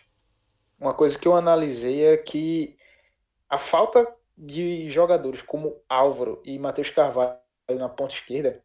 uma 0.79 0.93
coisa 0.93 1.19
que 1.19 1.27
eu 1.27 1.35
analisei 1.35 2.05
é 2.05 2.17
que 2.17 2.77
a 3.49 3.57
falta 3.57 4.07
de 4.37 4.91
jogadores 4.91 5.41
como 5.41 5.81
Álvaro 5.89 6.43
e 6.45 6.59
Matheus 6.59 6.91
Carvalho 6.91 7.39
na 7.71 7.89
ponta 7.89 8.13
esquerda, 8.13 8.63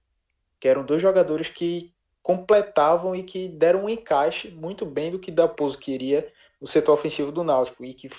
que 0.60 0.68
eram 0.68 0.86
dois 0.86 1.02
jogadores 1.02 1.48
que 1.48 1.94
completavam 2.22 3.16
e 3.16 3.24
que 3.24 3.48
deram 3.48 3.86
um 3.86 3.90
encaixe 3.90 4.50
muito 4.50 4.86
bem 4.86 5.12
do 5.12 5.20
que 5.20 5.32
Daposo 5.32 5.78
queria 5.78 6.32
no 6.60 6.68
setor 6.68 6.94
ofensivo 6.94 7.32
do 7.32 7.44
Náutico 7.44 7.86
e 7.86 7.94
que, 7.94 8.10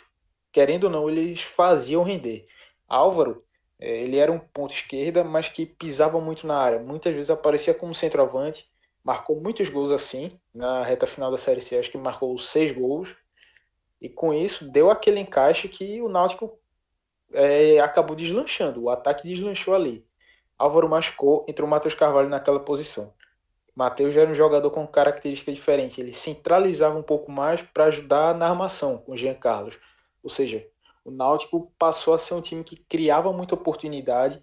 querendo 0.50 0.84
ou 0.84 0.90
não, 0.90 1.10
eles 1.10 1.42
faziam 1.42 2.02
render. 2.02 2.48
Álvaro, 2.90 3.44
eh, 3.78 4.02
ele 4.02 4.18
era 4.18 4.32
um 4.32 4.38
ponto 4.38 4.74
esquerda, 4.74 5.24
mas 5.24 5.48
que 5.48 5.64
pisava 5.64 6.20
muito 6.20 6.46
na 6.46 6.58
área, 6.58 6.80
muitas 6.80 7.14
vezes 7.14 7.30
aparecia 7.30 7.72
como 7.72 7.94
centroavante, 7.94 8.68
marcou 9.02 9.40
muitos 9.40 9.68
gols 9.68 9.90
assim 9.90 10.38
na 10.52 10.84
reta 10.84 11.06
final 11.06 11.30
da 11.30 11.38
Série 11.38 11.60
C, 11.60 11.78
acho 11.78 11.90
que 11.90 11.96
marcou 11.96 12.36
seis 12.38 12.72
gols. 12.72 13.16
E 14.00 14.08
com 14.08 14.32
isso 14.32 14.68
deu 14.70 14.90
aquele 14.90 15.20
encaixe 15.20 15.68
que 15.68 16.00
o 16.00 16.08
Náutico 16.08 16.58
é, 17.32 17.78
acabou 17.80 18.16
deslanchando. 18.16 18.82
O 18.82 18.90
ataque 18.90 19.28
deslanchou 19.28 19.74
ali. 19.74 20.06
Álvaro 20.58 20.88
machucou, 20.88 21.44
entrou 21.48 21.66
o 21.66 21.70
Matheus 21.70 21.94
Carvalho 21.94 22.28
naquela 22.28 22.60
posição. 22.60 23.14
Matheus 23.74 24.16
era 24.16 24.30
um 24.30 24.34
jogador 24.34 24.70
com 24.70 24.86
característica 24.86 25.52
diferente. 25.52 26.00
Ele 26.00 26.12
centralizava 26.12 26.98
um 26.98 27.02
pouco 27.02 27.30
mais 27.30 27.62
para 27.62 27.84
ajudar 27.84 28.34
na 28.34 28.48
armação 28.48 28.98
com 28.98 29.12
o 29.12 29.16
Jean 29.16 29.34
Carlos. 29.34 29.78
Ou 30.22 30.28
seja, 30.28 30.66
o 31.10 31.12
Náutico 31.12 31.72
passou 31.76 32.14
a 32.14 32.18
ser 32.18 32.34
um 32.34 32.40
time 32.40 32.62
que 32.62 32.76
criava 32.76 33.32
muita 33.32 33.54
oportunidade, 33.54 34.42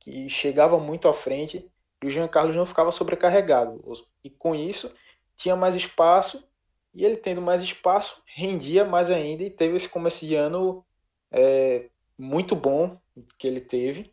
que 0.00 0.28
chegava 0.28 0.78
muito 0.78 1.08
à 1.08 1.12
frente 1.12 1.70
e 2.02 2.06
o 2.06 2.10
Jean 2.10 2.26
Carlos 2.26 2.56
não 2.56 2.66
ficava 2.66 2.90
sobrecarregado. 2.90 3.80
E 4.24 4.28
com 4.28 4.54
isso, 4.54 4.92
tinha 5.36 5.54
mais 5.54 5.76
espaço, 5.76 6.44
e 6.92 7.04
ele 7.04 7.16
tendo 7.16 7.40
mais 7.40 7.62
espaço, 7.62 8.22
rendia 8.26 8.84
mais 8.84 9.08
ainda, 9.08 9.44
e 9.44 9.50
teve 9.50 9.76
esse 9.76 9.88
começo 9.88 10.26
de 10.26 10.34
ano 10.34 10.84
é, 11.30 11.88
muito 12.18 12.56
bom 12.56 12.98
que 13.38 13.46
ele 13.46 13.60
teve. 13.60 14.12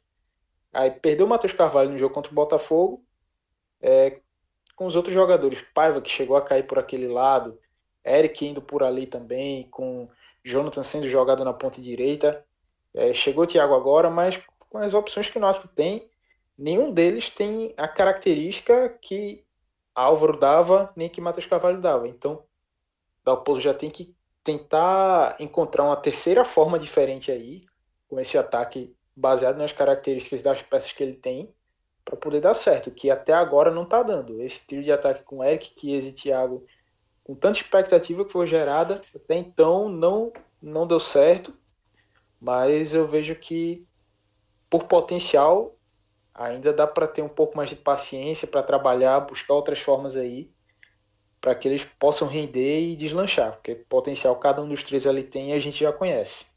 Aí 0.71 0.91
perdeu 0.91 1.25
o 1.25 1.29
Matheus 1.29 1.51
Carvalho 1.51 1.89
no 1.89 1.97
jogo 1.97 2.13
contra 2.13 2.31
o 2.31 2.35
Botafogo, 2.35 3.03
é, 3.81 4.19
com 4.75 4.85
os 4.85 4.95
outros 4.95 5.13
jogadores. 5.13 5.65
Paiva, 5.73 5.99
que 5.99 6.11
chegou 6.11 6.37
a 6.37 6.43
cair 6.43 6.67
por 6.67 6.77
aquele 6.77 7.07
lado, 7.07 7.59
Eric 8.05 8.45
indo 8.45 8.61
por 8.61 8.83
ali 8.83 9.07
também, 9.07 9.67
com 9.71 10.07
Jonathan 10.43 10.83
sendo 10.83 11.07
jogado 11.07 11.43
na 11.43 11.53
ponta 11.53 11.81
direita. 11.81 12.45
É, 12.93 13.13
chegou 13.13 13.43
o 13.43 13.47
Thiago 13.47 13.75
agora, 13.75 14.09
mas 14.09 14.41
com 14.69 14.77
as 14.77 14.93
opções 14.93 15.29
que 15.29 15.37
o 15.37 15.41
Náutico 15.41 15.67
tem, 15.67 16.09
nenhum 16.57 16.91
deles 16.91 17.29
tem 17.29 17.73
a 17.77 17.87
característica 17.87 18.89
que 19.01 19.43
Álvaro 19.93 20.37
dava, 20.37 20.91
nem 20.95 21.09
que 21.09 21.21
Matheus 21.21 21.45
Carvalho 21.45 21.81
dava. 21.81 22.07
Então, 22.07 22.43
Dalpozo 23.23 23.61
já 23.61 23.73
tem 23.73 23.89
que 23.89 24.15
tentar 24.43 25.35
encontrar 25.39 25.83
uma 25.83 25.95
terceira 25.95 26.45
forma 26.45 26.79
diferente 26.79 27.31
aí, 27.31 27.65
com 28.07 28.19
esse 28.19 28.37
ataque 28.37 28.95
baseado 29.15 29.57
nas 29.57 29.71
características 29.71 30.41
das 30.41 30.61
peças 30.61 30.93
que 30.93 31.03
ele 31.03 31.13
tem, 31.13 31.53
para 32.05 32.15
poder 32.15 32.39
dar 32.39 32.53
certo, 32.53 32.89
que 32.89 33.11
até 33.11 33.33
agora 33.33 33.69
não 33.69 33.83
está 33.83 34.01
dando. 34.01 34.41
Esse 34.41 34.65
trio 34.65 34.81
de 34.81 34.91
ataque 34.91 35.23
com 35.23 35.43
Eric, 35.43 35.73
Chiesa 35.79 36.07
e 36.07 36.13
Thiago, 36.13 36.65
com 37.29 37.35
tanta 37.35 37.59
expectativa 37.59 38.25
que 38.25 38.31
foi 38.31 38.47
gerada, 38.47 38.99
até 39.15 39.37
então 39.37 39.87
não, 39.87 40.33
não 40.59 40.87
deu 40.87 40.99
certo, 40.99 41.53
mas 42.41 42.95
eu 42.95 43.05
vejo 43.05 43.35
que 43.35 43.85
por 44.67 44.85
potencial 44.85 45.77
ainda 46.33 46.73
dá 46.73 46.87
para 46.87 47.07
ter 47.07 47.21
um 47.21 47.29
pouco 47.29 47.55
mais 47.55 47.69
de 47.69 47.75
paciência 47.75 48.47
para 48.47 48.63
trabalhar, 48.63 49.19
buscar 49.19 49.53
outras 49.53 49.77
formas 49.77 50.15
aí 50.15 50.49
para 51.39 51.53
que 51.53 51.67
eles 51.67 51.85
possam 51.99 52.27
render 52.27 52.81
e 52.81 52.95
deslanchar, 52.95 53.51
porque 53.51 53.75
potencial 53.75 54.35
cada 54.37 54.63
um 54.63 54.67
dos 54.67 54.81
três 54.81 55.05
ali 55.05 55.21
tem 55.21 55.51
e 55.51 55.53
a 55.53 55.59
gente 55.59 55.81
já 55.81 55.93
conhece. 55.93 56.47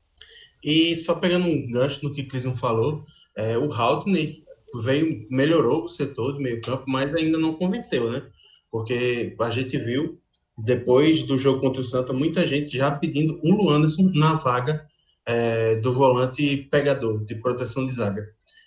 E 0.65 0.97
só 0.97 1.15
pegando 1.15 1.49
um 1.49 1.71
gancho 1.71 2.03
no 2.03 2.15
que 2.15 2.23
o 2.23 2.29
Clisman 2.29 2.57
falou, 2.57 3.05
é, 3.37 3.59
o 3.59 3.71
Houtney 3.71 4.43
veio, 4.83 5.27
melhorou 5.29 5.85
o 5.85 5.89
setor 5.91 6.33
do 6.33 6.41
meio 6.41 6.63
campo, 6.63 6.85
mas 6.87 7.15
ainda 7.15 7.37
não 7.37 7.57
convenceu, 7.57 8.11
né? 8.11 8.27
Porque 8.71 9.33
a 9.39 9.51
gente 9.51 9.77
viu, 9.77 10.22
depois 10.57 11.23
do 11.23 11.37
jogo 11.37 11.61
contra 11.61 11.81
o 11.81 11.85
Santa, 11.85 12.13
muita 12.13 12.47
gente 12.47 12.77
já 12.77 12.91
pedindo 12.91 13.41
um 13.43 13.55
Luanderson 13.55 14.11
na 14.15 14.35
vaga 14.35 14.87
é, 15.27 15.77
do 15.77 15.93
volante 15.93 16.57
pegador, 16.71 17.25
de 17.25 17.35
proteção 17.37 17.85
de 17.85 17.93
zaga. 17.93 18.27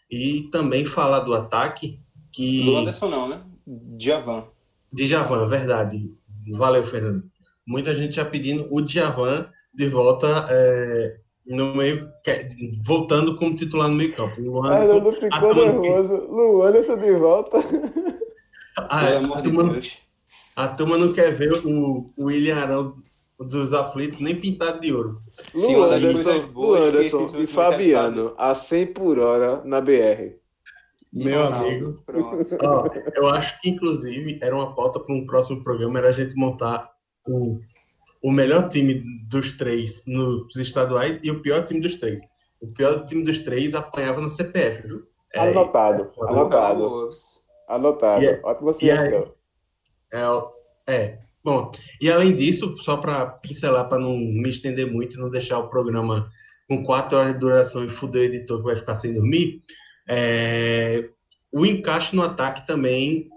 E 0.10 0.50
também 0.52 0.86
falar 0.86 1.22
do 1.22 1.34
ataque, 1.34 2.00
que... 2.32 2.64
Luanderson 2.64 3.10
não, 3.10 3.28
né? 3.28 3.42
Djavan. 3.98 4.46
Djavan, 4.92 5.48
verdade. 5.48 6.14
Valeu, 6.52 6.84
Fernando. 6.84 7.24
Muita 7.68 7.94
gente 7.94 8.16
já 8.16 8.26
pedindo 8.26 8.68
o 8.70 8.82
Djavan 8.82 9.50
de 9.74 9.88
volta 9.88 10.48
é, 10.50 11.18
no 11.48 11.76
meio, 11.76 12.08
voltando 12.86 13.36
como 13.38 13.56
titular 13.56 13.90
no 13.90 13.96
meio 13.96 14.16
campo. 14.16 14.42
O 14.42 14.64
Anderson, 14.66 15.00
não 15.00 15.12
ficou 15.12 15.56
nervoso. 15.56 16.28
Luanderson 16.32 16.98
de 16.98 17.16
volta. 17.16 17.58
Ah, 18.78 19.10
é, 19.10 19.18
a, 19.18 19.42
turma, 19.42 19.80
a 20.55 20.67
turma 20.67 20.97
não 20.97 21.13
quer 21.13 21.32
ver 21.32 21.51
o, 21.65 22.11
o 22.15 22.26
William 22.26 22.57
Arão 22.57 22.97
dos 23.39 23.73
aflitos 23.73 24.19
nem 24.19 24.39
pintado 24.39 24.80
de 24.80 24.93
ouro. 24.93 25.21
Luanderson, 25.53 26.51
Luanderson 26.53 27.32
e 27.38 27.47
Fabiano 27.47 28.34
a 28.38 28.55
100 28.55 28.93
por 28.93 29.19
hora 29.19 29.61
na 29.65 29.82
BR. 29.82 30.36
Meu 31.11 31.45
amigo. 31.45 32.03
Ó, 32.61 32.89
eu 33.15 33.28
acho 33.30 33.59
que, 33.61 33.69
inclusive, 33.69 34.38
era 34.41 34.55
uma 34.55 34.76
pauta 34.76 34.99
para 34.99 35.15
um 35.15 35.26
próximo 35.26 35.63
programa, 35.63 35.99
era 35.99 36.09
a 36.09 36.11
gente 36.11 36.36
montar 36.36 36.91
o, 37.26 37.59
o 38.21 38.32
melhor 38.32 38.67
time 38.67 39.01
dos 39.30 39.53
três 39.53 40.03
nos 40.05 40.55
estaduais 40.57 41.19
e 41.23 41.32
o 41.32 41.41
pior 41.41 41.63
time 41.63 41.80
dos 41.80 41.95
três. 41.97 42.21
O 42.59 42.67
pior 42.73 43.05
time 43.05 43.23
dos 43.23 43.39
três 43.39 43.73
apanhava 43.73 44.19
no 44.19 44.30
CPF, 44.30 44.88
viu? 44.88 45.07
É, 45.34 45.39
anotado, 45.39 46.11
é, 46.17 46.30
anotado. 46.30 47.09
Anotado. 47.67 48.23
E, 48.23 48.28
é, 48.28 48.39
Ótimo 48.43 48.73
você 48.73 48.91
é, 50.16 50.93
é, 50.93 51.20
bom, 51.43 51.72
e 51.99 52.09
além 52.09 52.36
disso, 52.36 52.78
só 52.78 52.97
para 52.97 53.26
pincelar, 53.26 53.89
para 53.89 53.99
não 53.99 54.18
me 54.18 54.49
estender 54.49 54.91
muito 54.91 55.20
não 55.20 55.30
deixar 55.30 55.59
o 55.59 55.68
programa 55.68 56.30
com 56.68 56.84
quatro 56.84 57.18
horas 57.18 57.34
de 57.34 57.39
duração 57.39 57.84
e 57.84 57.89
fuder 57.89 58.22
o 58.22 58.26
editor 58.26 58.59
que 58.59 58.63
vai 58.63 58.76
ficar 58.76 58.95
sem 58.95 59.13
dormir, 59.13 59.61
é, 60.07 61.09
o 61.51 61.66
encaixe 61.66 62.16
no 62.16 62.22
ataque 62.22 62.66
também 62.66 63.30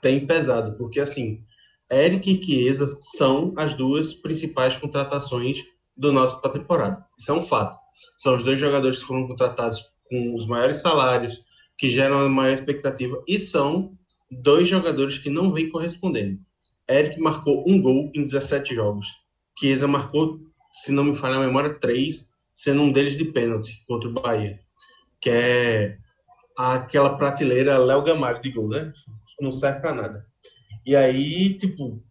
tem 0.00 0.26
pesado, 0.26 0.76
porque 0.76 1.00
assim, 1.00 1.44
Eric 1.90 2.30
e 2.30 2.42
Chiesa 2.42 2.86
são 3.00 3.52
as 3.56 3.74
duas 3.74 4.12
principais 4.12 4.76
contratações 4.76 5.62
do 5.96 6.10
Náutico 6.10 6.40
para 6.40 6.50
a 6.50 6.54
temporada. 6.54 7.06
Isso 7.18 7.30
é 7.30 7.34
um 7.34 7.42
fato. 7.42 7.78
São 8.16 8.34
os 8.34 8.42
dois 8.42 8.58
jogadores 8.58 8.98
que 8.98 9.04
foram 9.04 9.26
contratados 9.26 9.80
com 10.08 10.34
os 10.34 10.46
maiores 10.46 10.78
salários, 10.78 11.40
que 11.76 11.90
geram 11.90 12.20
a 12.20 12.28
maior 12.28 12.54
expectativa, 12.54 13.22
e 13.28 13.38
são 13.38 13.96
dois 14.40 14.68
jogadores 14.68 15.18
que 15.18 15.30
não 15.30 15.52
vêm 15.52 15.68
correspondendo. 15.68 16.38
Eric 16.90 17.20
marcou 17.20 17.64
um 17.66 17.80
gol 17.80 18.10
em 18.14 18.24
17 18.24 18.74
jogos. 18.74 19.06
Chiesa 19.58 19.86
marcou, 19.86 20.40
se 20.72 20.90
não 20.90 21.04
me 21.04 21.14
falha 21.14 21.36
a 21.36 21.46
memória, 21.46 21.78
três, 21.78 22.28
sendo 22.54 22.82
um 22.82 22.92
deles 22.92 23.16
de 23.16 23.24
pênalti 23.24 23.84
contra 23.86 24.08
o 24.08 24.12
Bahia 24.12 24.58
que 25.22 25.30
é 25.30 25.96
aquela 26.58 27.16
prateleira 27.16 27.78
Léo 27.78 28.02
Gamalho 28.02 28.42
de 28.42 28.50
gol, 28.50 28.68
né? 28.68 28.92
Não 29.40 29.52
serve 29.52 29.80
para 29.80 29.94
nada. 29.94 30.26
E 30.84 30.96
aí, 30.96 31.56
tipo, 31.56 32.02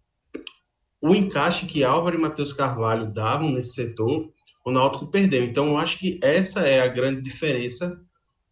o 1.03 1.13
encaixe 1.13 1.65
que 1.65 1.83
Álvaro 1.83 2.17
e 2.17 2.21
Matheus 2.21 2.53
Carvalho 2.53 3.11
davam 3.11 3.51
nesse 3.51 3.73
setor, 3.73 4.31
o 4.65 4.71
Náutico 4.71 5.11
perdeu. 5.11 5.43
Então, 5.43 5.67
eu 5.67 5.77
acho 5.77 5.99
que 5.99 6.19
essa 6.23 6.61
é 6.61 6.79
a 6.81 6.87
grande 6.87 7.21
diferença 7.21 7.99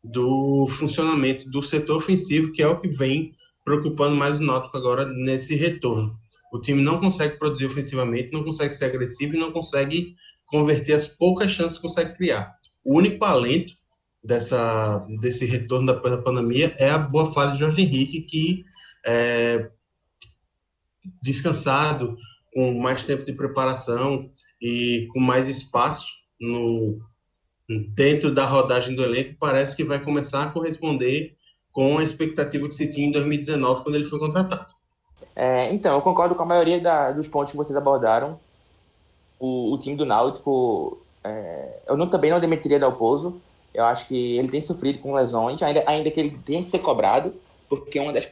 do 0.04 0.68
funcionamento 0.68 1.50
do 1.50 1.64
setor 1.64 1.98
ofensivo, 1.98 2.52
que 2.52 2.62
é 2.62 2.68
o 2.68 2.78
que 2.78 2.90
vem 2.90 3.32
preocupando 3.70 4.16
mais 4.16 4.40
o 4.40 4.44
Náutico 4.44 4.76
agora 4.76 5.06
nesse 5.06 5.54
retorno. 5.54 6.20
O 6.52 6.60
time 6.60 6.82
não 6.82 7.00
consegue 7.00 7.38
produzir 7.38 7.68
ofensivamente, 7.68 8.32
não 8.32 8.44
consegue 8.44 8.74
ser 8.74 8.86
agressivo 8.86 9.36
e 9.36 9.40
não 9.40 9.52
consegue 9.52 10.16
converter 10.48 10.94
as 10.94 11.06
poucas 11.06 11.52
chances 11.52 11.78
que 11.78 11.84
consegue 11.84 12.16
criar. 12.16 12.52
O 12.84 12.98
único 12.98 13.24
alento 13.24 13.76
dessa, 14.24 15.06
desse 15.22 15.46
retorno 15.46 15.86
da, 15.86 15.94
da 15.94 16.18
pandemia 16.18 16.76
é 16.80 16.90
a 16.90 16.98
boa 16.98 17.32
fase 17.32 17.54
de 17.54 17.60
Jorge 17.60 17.84
Henrique, 17.84 18.22
que 18.22 18.66
é, 19.06 19.70
descansado, 21.22 22.18
com 22.52 22.74
mais 22.80 23.04
tempo 23.04 23.24
de 23.24 23.34
preparação 23.34 24.32
e 24.60 25.08
com 25.14 25.20
mais 25.20 25.48
espaço 25.48 26.08
no, 26.42 27.00
dentro 27.94 28.34
da 28.34 28.48
rodagem 28.48 28.96
do 28.96 29.04
elenco, 29.04 29.36
parece 29.40 29.76
que 29.76 29.84
vai 29.84 30.04
começar 30.04 30.42
a 30.42 30.52
corresponder 30.52 31.38
com 31.80 31.98
a 31.98 32.04
expectativa 32.04 32.68
que 32.68 32.76
se 32.76 32.88
tinha 32.88 33.08
em 33.08 33.12
2019, 33.12 33.84
quando 33.84 33.96
ele 33.96 34.04
foi 34.04 34.20
contratado. 34.20 34.74
É, 35.34 35.72
então, 35.72 35.96
eu 35.96 36.02
concordo 36.02 36.36
com 36.36 36.44
a 36.44 36.46
maioria 36.46 36.78
da, 36.78 37.14
dos 37.14 37.30
pontos 37.30 37.52
que 37.52 37.58
vocês 37.58 37.78
abordaram. 37.78 38.38
O, 39.40 39.72
o 39.72 39.78
time 39.78 39.96
do 39.96 40.06
Náutico, 40.06 41.02
é, 41.24 41.80
eu 41.88 41.96
não, 41.96 42.10
também 42.10 42.32
não 42.32 42.40
demitiria 42.42 42.78
Dalpozo, 42.78 43.42
eu 43.74 43.86
acho 43.86 44.10
que 44.10 44.38
ele 44.38 44.50
tem 44.50 44.60
sofrido 44.60 45.00
com 45.00 45.14
lesões, 45.14 45.64
ainda, 45.64 45.82
ainda 45.88 46.12
que 46.12 46.20
ele 46.20 46.38
tenha 46.46 46.62
que 46.62 46.68
ser 46.68 46.80
cobrado, 46.80 47.34
porque 47.70 47.98
uma 47.98 48.12
das 48.12 48.30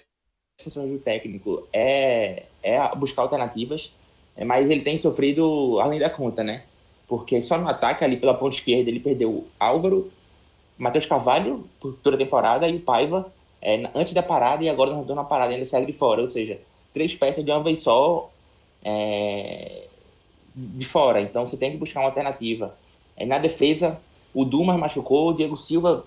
funções 0.62 0.92
do 0.92 1.00
técnico 1.00 1.66
é, 1.72 2.48
é 2.62 2.96
buscar 2.98 3.22
alternativas, 3.22 3.96
é, 4.36 4.44
mas 4.44 4.70
ele 4.70 4.82
tem 4.82 4.98
sofrido 4.98 5.80
além 5.80 6.02
da 6.02 6.10
conta, 6.10 6.44
né? 6.44 6.64
Porque 7.08 7.40
só 7.40 7.58
no 7.58 7.70
ataque, 7.70 8.04
ali 8.04 8.18
pela 8.18 8.34
ponta 8.34 8.58
esquerda, 8.58 8.90
ele 8.90 9.00
perdeu 9.00 9.48
Álvaro, 9.58 10.12
Matheus 10.78 11.06
Carvalho, 11.06 11.64
por 11.80 11.94
toda 12.04 12.18
a 12.18 12.20
temporada, 12.20 12.68
e 12.68 12.76
o 12.76 12.82
Paiva 12.82 13.32
é, 13.62 13.90
antes 13.96 14.14
da 14.14 14.24
parada 14.24 14.64
e 14.64 14.70
agora 14.70 14.94
na 14.94 15.24
parada 15.24 15.54
ele 15.54 15.66
segue 15.66 15.88
de 15.88 15.94
fora. 15.94 16.22
Ou 16.22 16.28
seja, 16.28 16.60
três 16.94 17.16
peças 17.16 17.44
de 17.44 17.52
uma 17.52 17.64
vez 17.64 17.80
só 17.80 18.30
é, 18.84 19.84
de 20.56 20.86
fora. 20.86 21.22
Então 21.22 21.46
você 21.46 21.58
tem 21.58 21.72
que 21.72 21.78
buscar 21.78 22.02
uma 22.02 22.08
alternativa. 22.08 22.76
É, 23.16 23.26
na 23.26 23.38
defesa, 23.38 24.00
o 24.34 24.46
Dumas 24.46 24.78
machucou, 24.78 25.30
o 25.30 25.34
Diego 25.34 25.56
Silva 25.56 26.06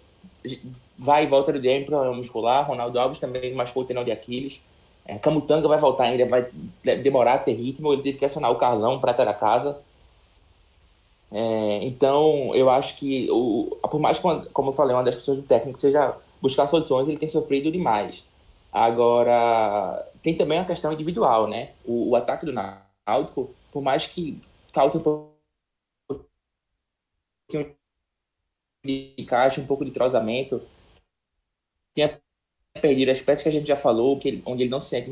vai 0.99 1.25
e 1.25 1.27
volta 1.27 1.53
do 1.53 1.61
DM 1.61 1.85
para 1.85 2.13
muscular, 2.13 2.67
Ronaldo 2.67 2.99
Alves 2.99 3.19
também 3.19 3.55
machucou 3.55 3.83
o 3.83 3.87
tendão 3.87 4.05
de 4.05 4.11
Aquiles. 4.11 4.63
É, 5.05 5.19
Camutanga 5.19 5.67
vai 5.67 5.79
voltar 5.79 6.05
ainda, 6.05 6.27
vai 6.27 6.47
demorar 7.03 7.35
a 7.35 7.39
ter 7.39 7.53
ritmo, 7.53 7.93
ele 7.93 8.03
teve 8.03 8.19
que 8.19 8.25
acionar 8.25 8.51
o 8.51 8.57
Carlão, 8.57 9.01
prata 9.01 9.25
da 9.25 9.35
casa. 9.35 9.77
É, 11.33 11.81
então, 11.83 12.55
eu 12.55 12.69
acho 12.69 12.97
que, 12.99 13.29
o, 13.31 13.77
por 13.89 14.01
mais 14.01 14.19
que, 14.19 14.23
como 14.53 14.71
eu 14.71 14.73
falei, 14.73 14.95
uma 14.95 15.05
das 15.05 15.17
funções 15.17 15.39
do 15.39 15.45
técnico 15.45 15.81
seja 15.81 16.15
buscar 16.41 16.67
soluções, 16.67 17.09
ele 17.09 17.19
tem 17.19 17.29
sofrido 17.29 17.71
demais. 17.71 18.27
Agora, 18.73 20.07
tem 20.23 20.37
também 20.37 20.59
a 20.59 20.65
questão 20.65 20.93
individual, 20.93 21.49
né? 21.49 21.73
O, 21.85 22.11
o 22.11 22.17
ataque 22.17 22.47
do 22.47 22.53
Náutico, 22.53 23.55
por 23.73 23.83
mais 23.83 24.07
que 24.07 24.41
falte 24.73 24.97
um 24.97 25.01
pouquinho 25.01 25.35
de 28.85 29.15
encaixe, 29.19 29.61
um 29.61 29.67
pouco 29.67 29.85
de 29.85 29.91
trozamento. 29.91 30.63
Tinha 31.95 32.21
perdido 32.81 33.11
as 33.11 33.21
peças 33.21 33.43
que 33.43 33.49
a 33.49 33.53
gente 33.53 33.67
já 33.67 33.77
falou, 33.77 34.19
que 34.19 34.29
ele, 34.29 34.43
onde 34.47 34.63
ele 34.63 34.71
não 34.71 34.81
se 34.81 34.91
sente 34.91 35.11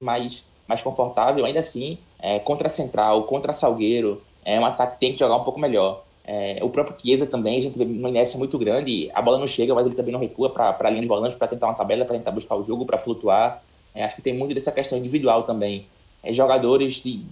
mais, 0.00 0.44
mais 0.66 0.82
confortável. 0.82 1.44
Ainda 1.44 1.58
assim, 1.58 1.98
é, 2.18 2.38
contra 2.38 2.68
Central, 2.68 3.24
contra 3.24 3.52
Salgueiro, 3.52 4.22
é 4.44 4.58
um 4.58 4.64
ataque 4.64 4.94
que 4.94 5.00
tem 5.00 5.12
que 5.12 5.18
jogar 5.18 5.36
um 5.36 5.44
pouco 5.44 5.60
melhor. 5.60 6.04
É, 6.30 6.58
o 6.62 6.68
próprio 6.68 6.94
Chiesa 7.00 7.26
também, 7.26 7.56
a 7.56 7.62
gente 7.62 7.78
vê 7.78 7.84
uma 7.84 8.10
inércia 8.10 8.38
muito 8.38 8.58
grande, 8.58 9.10
a 9.14 9.22
bola 9.22 9.38
não 9.38 9.46
chega, 9.46 9.74
mas 9.74 9.86
ele 9.86 9.94
também 9.94 10.12
não 10.12 10.20
recua 10.20 10.50
para 10.50 10.76
a 10.78 10.90
linha 10.90 11.00
de 11.00 11.08
volante 11.08 11.34
para 11.36 11.48
tentar 11.48 11.68
uma 11.68 11.74
tabela, 11.74 12.04
para 12.04 12.18
tentar 12.18 12.32
buscar 12.32 12.54
o 12.54 12.62
jogo, 12.62 12.84
para 12.84 12.98
flutuar. 12.98 13.62
É, 13.94 14.04
acho 14.04 14.14
que 14.16 14.20
tem 14.20 14.34
muito 14.34 14.52
dessa 14.52 14.70
questão 14.70 14.98
individual 14.98 15.44
também. 15.44 15.86
É, 16.22 16.30
jogadores 16.30 16.96
de 16.96 17.22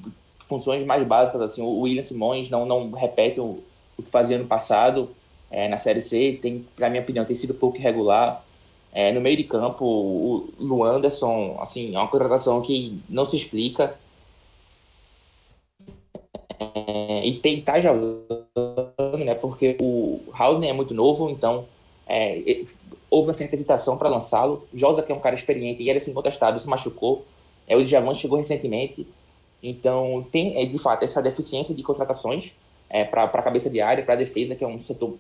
funções 0.48 0.86
mais 0.86 1.06
básicas, 1.06 1.42
assim, 1.42 1.60
o 1.60 1.80
William 1.80 2.00
Simões 2.00 2.48
não, 2.48 2.64
não 2.64 2.90
repete 2.92 3.38
o, 3.38 3.62
o 3.98 4.02
que 4.02 4.10
fazia 4.10 4.38
no 4.38 4.46
passado, 4.46 5.10
é, 5.50 5.68
na 5.68 5.76
Série 5.76 6.00
C, 6.00 6.38
tem, 6.40 6.64
na 6.78 6.88
minha 6.88 7.02
opinião, 7.02 7.26
tem 7.26 7.36
sido 7.36 7.52
pouco 7.52 7.76
irregular. 7.76 8.42
É, 8.94 9.12
no 9.12 9.20
meio 9.20 9.36
de 9.36 9.44
campo, 9.44 9.84
o 9.84 10.48
Luanderson, 10.58 11.58
assim, 11.60 11.94
é 11.94 11.98
uma 11.98 12.08
contratação 12.08 12.62
que 12.62 12.98
não 13.10 13.26
se 13.26 13.36
explica. 13.36 13.94
É, 16.58 17.05
e 17.26 17.32
tentar 17.32 17.80
jogando, 17.80 19.18
né? 19.18 19.34
Porque 19.34 19.76
o 19.80 20.20
Howden 20.38 20.70
é 20.70 20.72
muito 20.72 20.94
novo, 20.94 21.28
então 21.28 21.64
é, 22.06 22.62
houve 23.10 23.30
uma 23.30 23.34
certa 23.34 23.56
hesitação 23.56 23.98
para 23.98 24.08
lançá-lo. 24.08 24.62
Josa, 24.72 25.02
que 25.02 25.10
é 25.10 25.14
um 25.14 25.18
cara 25.18 25.34
experiente 25.34 25.82
e 25.82 25.90
era 25.90 25.98
assim 25.98 26.14
contestado, 26.14 26.60
se 26.60 26.68
machucou. 26.68 27.24
É, 27.66 27.76
o 27.76 27.82
Djavan 27.82 28.14
chegou 28.14 28.38
recentemente. 28.38 29.04
Então, 29.60 30.24
tem, 30.30 30.56
é, 30.56 30.64
de 30.66 30.78
fato, 30.78 31.02
essa 31.02 31.20
deficiência 31.20 31.74
de 31.74 31.82
contratações 31.82 32.52
é, 32.88 33.02
para 33.02 33.24
a 33.24 33.42
cabeça 33.42 33.68
de 33.68 33.80
área, 33.80 34.04
para 34.04 34.14
a 34.14 34.18
defesa, 34.18 34.54
que 34.54 34.62
é 34.62 34.68
um 34.68 34.78
setor 34.78 35.16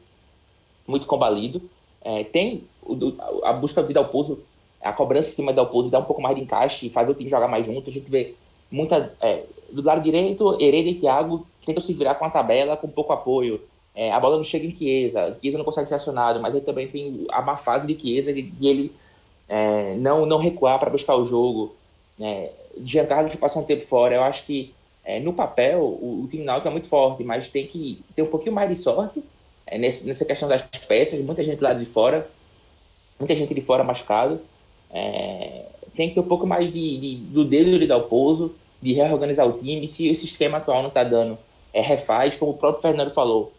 muito 0.86 1.08
combalido. 1.08 1.60
É, 2.04 2.22
tem 2.22 2.62
o, 2.84 3.14
a 3.42 3.52
busca 3.52 3.82
de 3.82 3.92
Dalpozo, 3.92 4.38
a 4.80 4.92
cobrança 4.92 5.30
em 5.30 5.34
cima 5.34 5.50
de 5.50 5.56
Dalpozo, 5.56 5.90
dá 5.90 5.98
um 5.98 6.04
pouco 6.04 6.22
mais 6.22 6.36
de 6.36 6.42
encaixe, 6.42 6.88
faz 6.88 7.08
o 7.08 7.14
time 7.14 7.28
jogar 7.28 7.48
mais 7.48 7.66
junto. 7.66 7.90
A 7.90 7.92
gente 7.92 8.08
vê 8.08 8.36
muita. 8.70 9.12
É, 9.20 9.42
do 9.72 9.82
lado 9.82 10.00
direito, 10.00 10.56
Hereda 10.62 10.88
e 10.90 10.94
Thiago 10.94 11.44
tentam 11.66 11.82
se 11.82 11.92
virar 11.92 12.14
com 12.14 12.24
a 12.24 12.30
tabela 12.30 12.76
com 12.76 12.88
pouco 12.88 13.12
apoio. 13.12 13.60
É, 13.94 14.12
a 14.12 14.20
bola 14.20 14.36
não 14.36 14.44
chega 14.44 14.66
em 14.66 14.74
Chiesa, 14.74 15.36
Chiesa 15.40 15.58
não 15.58 15.64
consegue 15.64 15.88
ser 15.88 15.94
acionado, 15.94 16.40
mas 16.40 16.54
aí 16.54 16.60
também 16.60 16.86
tem 16.86 17.26
a 17.30 17.42
má 17.42 17.56
fase 17.56 17.86
de 17.86 18.00
Chiesa 18.00 18.32
de 18.32 18.52
ele 18.62 18.92
é, 19.48 19.94
não, 19.96 20.24
não 20.24 20.38
recuar 20.38 20.78
para 20.78 20.90
buscar 20.90 21.16
o 21.16 21.24
jogo. 21.24 21.74
É, 22.20 22.50
Giancarlo 22.82 23.28
de 23.28 23.38
passar 23.38 23.60
um 23.60 23.64
tempo 23.64 23.86
fora, 23.86 24.14
eu 24.14 24.22
acho 24.22 24.44
que 24.46 24.74
é, 25.04 25.18
no 25.18 25.32
papel 25.32 25.80
o, 25.80 26.24
o 26.24 26.28
time 26.28 26.44
náutico 26.44 26.68
é 26.68 26.70
muito 26.70 26.88
forte, 26.88 27.24
mas 27.24 27.48
tem 27.48 27.66
que 27.66 28.04
ter 28.14 28.22
um 28.22 28.26
pouquinho 28.26 28.54
mais 28.54 28.68
de 28.68 28.76
sorte 28.76 29.22
é, 29.66 29.78
nesse, 29.78 30.06
nessa 30.06 30.24
questão 30.24 30.48
das 30.48 30.62
peças, 30.62 31.20
muita 31.20 31.42
gente 31.42 31.62
lá 31.62 31.72
de 31.72 31.84
fora, 31.84 32.28
muita 33.18 33.34
gente 33.34 33.52
de 33.52 33.60
fora 33.60 33.82
machucado. 33.82 34.40
É, 34.90 35.64
tem 35.96 36.08
que 36.08 36.14
ter 36.14 36.20
um 36.20 36.28
pouco 36.28 36.46
mais 36.46 36.70
de, 36.70 37.00
de 37.00 37.16
do 37.16 37.44
dedo 37.44 37.78
de 37.78 37.86
dar 37.86 37.96
o 37.96 38.02
pouso, 38.02 38.54
de 38.80 38.92
reorganizar 38.92 39.48
o 39.48 39.54
time. 39.54 39.88
Se 39.88 40.06
esse 40.08 40.26
esquema 40.26 40.58
atual 40.58 40.82
não 40.82 40.88
está 40.88 41.02
dando, 41.02 41.38
é, 41.76 41.82
refaz, 41.82 42.36
como 42.36 42.52
o 42.52 42.56
próprio 42.56 42.80
Fernando 42.80 43.10
falou. 43.10 43.52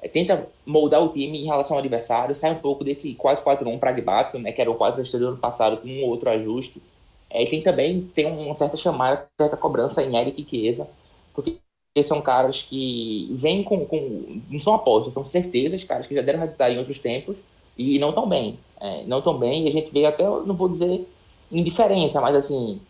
É, 0.00 0.08
tenta 0.08 0.46
moldar 0.64 1.02
o 1.02 1.08
time 1.08 1.40
em 1.40 1.46
relação 1.46 1.76
ao 1.76 1.80
adversário, 1.80 2.34
sai 2.36 2.52
um 2.52 2.60
pouco 2.60 2.84
desse 2.84 3.14
4-4-1 3.16 3.78
pragmático, 3.80 4.38
né, 4.38 4.52
que 4.52 4.60
era 4.60 4.70
o 4.70 4.76
4 4.76 5.02
do 5.18 5.28
ano 5.28 5.36
passado, 5.38 5.78
com 5.78 5.88
um 5.88 6.04
outro 6.04 6.30
ajuste. 6.30 6.80
É, 7.28 7.42
e 7.42 7.48
tem 7.48 7.62
também 7.62 8.02
tem 8.14 8.26
uma 8.26 8.54
certa 8.54 8.76
chamada, 8.76 9.26
certa 9.40 9.56
cobrança 9.56 10.02
em 10.04 10.16
Eric 10.16 10.40
e 10.40 10.44
Chiesa, 10.48 10.88
porque 11.34 11.58
são 12.04 12.22
caras 12.22 12.62
que 12.62 13.28
vêm 13.32 13.64
com, 13.64 13.84
com. 13.86 14.40
Não 14.50 14.60
são 14.60 14.74
apostas, 14.74 15.14
são 15.14 15.24
certezas, 15.24 15.82
caras 15.82 16.06
que 16.06 16.14
já 16.14 16.22
deram 16.22 16.40
resultado 16.40 16.72
em 16.72 16.78
outros 16.78 17.00
tempos 17.00 17.42
e 17.76 17.98
não 17.98 18.12
tão 18.12 18.28
bem. 18.28 18.56
É, 18.80 19.02
não 19.04 19.20
tão 19.20 19.36
bem, 19.36 19.64
e 19.64 19.68
a 19.68 19.72
gente 19.72 19.90
vê 19.90 20.04
até, 20.06 20.22
não 20.22 20.54
vou 20.54 20.68
dizer 20.68 21.04
indiferença, 21.50 22.20
mas 22.20 22.36
assim. 22.36 22.80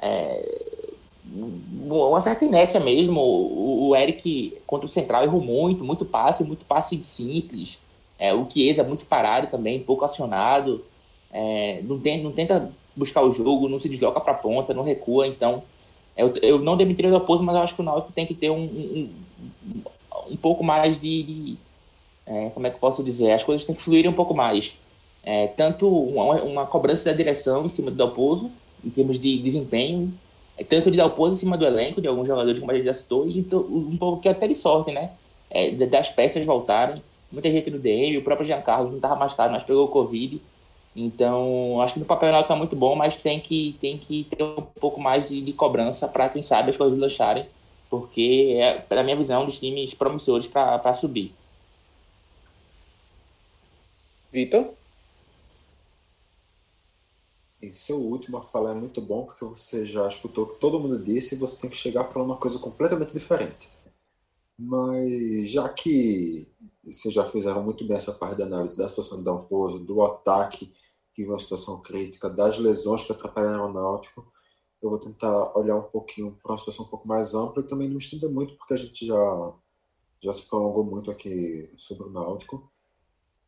É, 0.00 0.71
uma 1.34 2.20
certa 2.20 2.44
inércia 2.44 2.80
mesmo. 2.80 3.20
O, 3.20 3.88
o, 3.88 3.96
Eric 3.96 4.58
contra 4.66 4.86
o 4.86 4.88
Central 4.88 5.24
errou 5.24 5.40
muito, 5.40 5.84
muito 5.84 6.04
passe, 6.04 6.44
muito 6.44 6.64
passe 6.64 7.02
simples. 7.04 7.80
É, 8.18 8.32
o 8.34 8.48
Chiesa 8.48 8.84
muito 8.84 9.04
parado 9.04 9.46
também, 9.48 9.80
pouco 9.80 10.04
acionado. 10.04 10.84
É, 11.32 11.80
não, 11.84 11.98
tem, 11.98 12.22
não 12.22 12.32
tenta 12.32 12.70
buscar 12.94 13.22
o 13.22 13.32
jogo, 13.32 13.68
não 13.68 13.78
se 13.78 13.88
desloca 13.88 14.20
para 14.20 14.32
a 14.32 14.36
ponta, 14.36 14.74
não 14.74 14.82
recua. 14.82 15.26
Então, 15.26 15.62
eu, 16.16 16.34
eu 16.42 16.58
não 16.58 16.76
demitiria 16.76 17.10
o 17.10 17.14
Raposo, 17.14 17.42
mas 17.42 17.56
eu 17.56 17.62
acho 17.62 17.74
que 17.74 17.80
o 17.80 17.84
Náutico 17.84 18.12
tem 18.12 18.26
que 18.26 18.34
ter 18.34 18.50
um, 18.50 18.62
um, 18.62 19.10
um 20.30 20.36
pouco 20.36 20.62
mais 20.62 21.00
de. 21.00 21.22
de 21.22 21.56
é, 22.26 22.50
como 22.50 22.66
é 22.66 22.70
que 22.70 22.76
eu 22.76 22.80
posso 22.80 23.02
dizer? 23.02 23.32
As 23.32 23.42
coisas 23.42 23.66
têm 23.66 23.74
que 23.74 23.82
fluir 23.82 24.08
um 24.08 24.12
pouco 24.12 24.34
mais. 24.34 24.78
É, 25.24 25.46
tanto 25.48 25.88
uma, 25.88 26.42
uma, 26.42 26.66
cobrança 26.66 27.10
da 27.10 27.16
direção 27.16 27.66
em 27.66 27.68
cima 27.68 27.90
do 27.90 27.96
Dalpozo, 27.96 28.50
em 28.84 28.90
termos 28.90 29.18
de 29.18 29.38
desempenho, 29.38 30.12
é, 30.56 30.64
tanto 30.64 30.90
de 30.90 30.96
Dalpozo 30.96 31.34
em 31.34 31.38
cima 31.38 31.56
do 31.56 31.64
elenco, 31.64 32.00
de 32.00 32.08
alguns 32.08 32.28
jogadores, 32.28 32.58
como 32.58 32.70
a 32.70 32.74
gente 32.74 32.84
já 32.84 32.94
citou, 32.94 33.26
e 33.26 33.46
um 33.52 33.96
pouco 33.96 34.20
que 34.20 34.28
até 34.28 34.46
de 34.46 34.54
sorte, 34.54 34.92
né? 34.92 35.10
É, 35.50 35.70
das 35.72 36.10
peças 36.10 36.44
voltarem. 36.44 37.02
Muita 37.30 37.50
gente 37.50 37.70
no 37.70 37.78
DM, 37.78 38.18
o 38.18 38.22
próprio 38.22 38.46
Giancarlo 38.46 38.88
não 38.88 38.96
estava 38.96 39.16
machucado, 39.16 39.52
mas 39.52 39.62
pegou 39.62 39.84
o 39.84 39.88
Covid. 39.88 40.40
Então, 40.94 41.80
acho 41.80 41.94
que 41.94 42.00
no 42.00 42.06
papel 42.06 42.38
está 42.38 42.54
muito 42.54 42.76
bom, 42.76 42.94
mas 42.94 43.16
tem 43.16 43.40
que, 43.40 43.74
tem 43.80 43.96
que 43.96 44.24
ter 44.24 44.42
um 44.42 44.60
pouco 44.60 45.00
mais 45.00 45.26
de, 45.26 45.40
de 45.40 45.52
cobrança 45.52 46.06
para, 46.06 46.28
quem 46.28 46.42
sabe, 46.42 46.70
as 46.70 46.76
coisas 46.76 46.98
lancharem, 46.98 47.46
porque 47.88 48.58
é, 48.58 49.02
minha 49.02 49.16
visão, 49.16 49.42
um 49.42 49.46
dos 49.46 49.58
times 49.58 49.94
promissores 49.94 50.46
para 50.46 50.94
subir. 50.94 51.32
Vitor? 54.30 54.74
Esse 57.62 57.92
é 57.92 57.94
o 57.94 57.98
último 57.98 58.38
a 58.38 58.42
falar 58.42 58.72
é 58.72 58.74
muito 58.74 59.00
bom, 59.00 59.24
porque 59.24 59.44
você 59.44 59.86
já 59.86 60.08
escutou 60.08 60.44
o 60.44 60.48
que 60.48 60.60
todo 60.60 60.80
mundo 60.80 61.00
disse 61.00 61.36
e 61.36 61.38
você 61.38 61.60
tem 61.60 61.70
que 61.70 61.76
chegar 61.76 62.02
falando 62.04 62.30
uma 62.30 62.36
coisa 62.36 62.58
completamente 62.58 63.12
diferente. 63.12 63.70
Mas 64.58 65.48
já 65.48 65.68
que 65.68 66.50
vocês 66.82 67.14
já 67.14 67.24
fizeram 67.24 67.62
muito 67.62 67.86
bem 67.86 67.96
essa 67.96 68.14
parte 68.14 68.36
da 68.36 68.46
análise 68.46 68.76
da 68.76 68.88
situação 68.88 69.18
do 69.18 69.24
Dalpozo, 69.24 69.84
do 69.84 70.02
ataque, 70.02 70.72
que 71.12 71.22
viu 71.22 71.32
uma 71.32 71.38
situação 71.38 71.80
crítica, 71.82 72.28
das 72.28 72.58
lesões 72.58 73.04
que 73.04 73.12
atrapalharam 73.12 73.70
o 73.70 73.72
Náutico. 73.72 74.26
Eu 74.82 74.90
vou 74.90 74.98
tentar 74.98 75.56
olhar 75.56 75.76
um 75.76 75.88
pouquinho 75.88 76.36
para 76.42 76.52
uma 76.52 76.58
situação 76.58 76.86
um 76.86 76.88
pouco 76.88 77.06
mais 77.06 77.32
ampla 77.34 77.62
e 77.62 77.66
também 77.66 77.88
não 77.88 77.98
estender 77.98 78.28
muito, 78.28 78.56
porque 78.56 78.74
a 78.74 78.76
gente 78.76 79.06
já, 79.06 79.54
já 80.20 80.32
se 80.32 80.48
prolongou 80.48 80.84
muito 80.84 81.12
aqui 81.12 81.72
sobre 81.76 82.08
o 82.08 82.10
Náutico. 82.10 82.68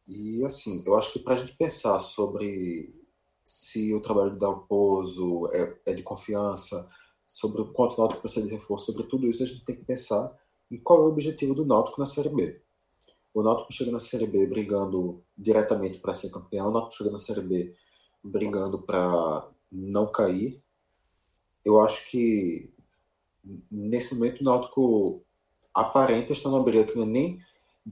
E, 0.06 0.44
assim, 0.44 0.84
eu 0.86 0.96
acho 0.96 1.14
que 1.14 1.18
para 1.18 1.34
a 1.34 1.36
gente 1.36 1.56
pensar 1.56 1.98
sobre 1.98 3.03
se 3.44 3.94
o 3.94 4.00
trabalho 4.00 4.30
do 4.30 4.38
Dalpozo 4.38 5.48
é, 5.52 5.80
é 5.86 5.92
de 5.92 6.02
confiança, 6.02 6.88
sobre 7.26 7.62
o 7.62 7.72
quanto 7.72 7.94
o 7.94 7.98
Náutico 7.98 8.22
precisa 8.22 8.46
de 8.46 8.52
reforço, 8.52 8.92
sobre 8.92 9.08
tudo 9.08 9.26
isso, 9.26 9.42
a 9.42 9.46
gente 9.46 9.64
tem 9.64 9.76
que 9.76 9.84
pensar 9.84 10.36
em 10.70 10.78
qual 10.78 11.00
é 11.00 11.02
o 11.04 11.08
objetivo 11.08 11.54
do 11.54 11.64
Náutico 11.64 12.00
na 12.00 12.06
Série 12.06 12.28
B. 12.30 12.62
O 13.32 13.42
Náutico 13.42 13.72
chega 13.72 13.90
na 13.90 14.00
Série 14.00 14.26
B 14.26 14.46
brigando 14.46 15.22
diretamente 15.36 15.98
para 15.98 16.14
ser 16.14 16.30
campeão, 16.30 16.68
o 16.68 16.70
Náutico 16.70 16.94
chega 16.94 17.10
na 17.10 17.18
Série 17.18 17.42
B 17.42 17.74
brigando 18.22 18.80
para 18.80 19.50
não 19.70 20.06
cair. 20.06 20.62
Eu 21.64 21.80
acho 21.80 22.10
que 22.10 22.72
nesse 23.70 24.14
momento 24.14 24.40
o 24.40 24.44
Náutico 24.44 25.22
aparenta 25.74 26.32
estar 26.32 26.50
numa 26.50 26.62
briga 26.62 26.84
que 26.84 26.94
não 26.94 27.02
é 27.02 27.06
nem 27.06 27.38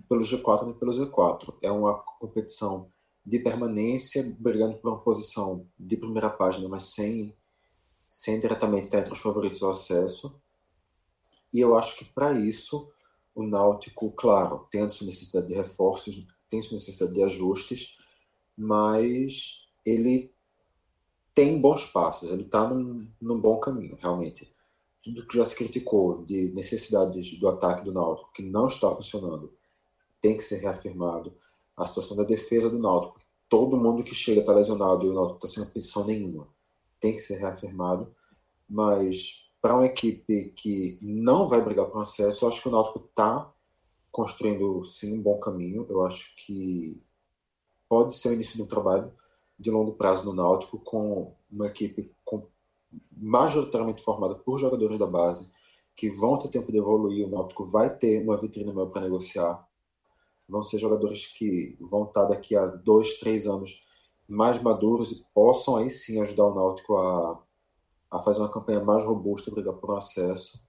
pelo 0.09 0.23
G4 0.23 0.67
nem 0.67 0.75
pelo 0.75 0.93
Z4. 0.93 1.55
É 1.63 1.71
uma 1.71 1.99
competição 2.21 2.92
de 3.25 3.39
permanência, 3.39 4.37
brigando 4.41 4.79
por 4.79 4.91
uma 4.91 5.01
posição 5.01 5.67
de 5.79 5.97
primeira 5.97 6.29
página, 6.29 6.69
mas 6.69 6.95
sem, 6.95 7.35
sem 8.09 8.41
diretamente 8.41 8.85
estar 8.85 8.99
entre 8.99 9.13
os 9.13 9.21
favoritos 9.21 9.63
ao 9.63 9.71
acesso. 9.71 10.41
E 11.53 11.61
eu 11.61 11.77
acho 11.77 11.99
que 11.99 12.07
para 12.07 12.33
isso 12.33 12.91
o 13.35 13.45
Náutico, 13.45 14.13
claro, 14.13 14.67
tem 14.71 14.83
a 14.83 14.89
sua 14.89 15.07
necessidade 15.07 15.49
de 15.49 15.55
reforços, 15.55 16.27
tem 16.49 16.63
sua 16.63 16.75
necessidade 16.75 17.15
de 17.15 17.23
ajustes, 17.23 17.99
mas 18.57 19.69
ele 19.87 20.33
tem 21.35 21.61
bons 21.61 21.87
passos, 21.87 22.31
ele 22.31 22.43
está 22.43 22.69
num, 22.69 23.09
num 23.21 23.41
bom 23.41 23.59
caminho, 23.59 23.97
realmente. 23.97 24.51
Tudo 25.03 25.27
que 25.27 25.37
já 25.37 25.45
se 25.45 25.57
criticou 25.57 26.25
de 26.25 26.53
necessidades 26.53 27.39
do 27.41 27.49
ataque 27.49 27.85
do 27.85 27.93
Náutico, 27.93 28.33
que 28.33 28.43
não 28.43 28.67
está 28.67 28.91
funcionando, 28.91 29.53
tem 30.21 30.37
que 30.37 30.45
ser 30.45 30.59
reafirmado. 30.59 31.35
A 31.83 31.87
situação 31.87 32.17
da 32.17 32.23
defesa 32.23 32.71
do 32.71 32.79
Náutico, 32.79 33.19
todo 33.49 33.77
mundo 33.77 34.05
que 34.05 34.15
chega 34.15 34.41
está 34.41 34.53
lesionado 34.53 35.05
e 35.05 35.09
o 35.09 35.13
Náutico 35.13 35.45
está 35.45 35.61
sem 35.61 35.73
posição 35.73 36.07
nenhuma, 36.07 36.47
tem 37.01 37.13
que 37.13 37.19
ser 37.19 37.39
reafirmado. 37.39 38.09
Mas 38.69 39.57
para 39.61 39.75
uma 39.75 39.87
equipe 39.87 40.53
que 40.57 40.97
não 41.03 41.49
vai 41.49 41.61
brigar 41.61 41.87
por 41.87 42.01
acesso, 42.01 42.45
eu 42.45 42.49
acho 42.49 42.63
que 42.63 42.69
o 42.69 42.73
Náutico 42.73 43.01
está 43.01 43.53
construindo 44.13 44.85
sim 44.85 45.19
um 45.19 45.23
bom 45.23 45.41
caminho. 45.41 45.85
Eu 45.89 46.07
acho 46.07 46.37
que 46.47 47.03
pode 47.89 48.15
ser 48.15 48.29
o 48.29 48.35
início 48.35 48.57
de 48.57 48.63
um 48.63 48.69
trabalho 48.69 49.13
de 49.59 49.69
longo 49.69 49.95
prazo 49.95 50.27
no 50.27 50.35
Náutico 50.35 50.79
com 50.79 51.35
uma 51.51 51.67
equipe 51.67 52.15
com, 52.25 52.47
majoritariamente 53.11 54.03
formada 54.03 54.37
por 54.37 54.59
jogadores 54.59 54.99
da 54.99 55.07
base 55.07 55.53
que 55.97 56.09
vão 56.11 56.39
ter 56.39 56.49
tempo 56.49 56.71
de 56.71 56.79
evoluir. 56.79 57.27
O 57.27 57.31
Náutico 57.31 57.65
vai 57.65 57.93
ter 57.97 58.23
uma 58.23 58.37
vitrine 58.37 58.73
maior 58.73 58.87
para 58.87 59.03
negociar. 59.03 59.67
Vão 60.53 60.63
ser 60.63 60.79
jogadores 60.79 61.27
que 61.39 61.77
vão 61.81 62.05
estar 62.05 62.27
daqui 62.27 62.55
a 62.55 62.67
dois, 62.67 63.19
três 63.19 63.47
anos 63.47 63.91
mais 64.29 64.63
maduros 64.63 65.11
e 65.11 65.27
possam 65.35 65.77
aí 65.77 65.91
sim 65.91 66.21
ajudar 66.21 66.47
o 66.47 66.55
Náutico 66.55 66.97
a 66.97 67.43
a 68.13 68.19
fazer 68.19 68.41
uma 68.41 68.53
campanha 68.53 68.85
mais 68.85 69.03
robusta, 69.03 69.51
brigar 69.51 69.75
por 69.77 69.91
um 69.91 69.97
acesso. 69.97 70.69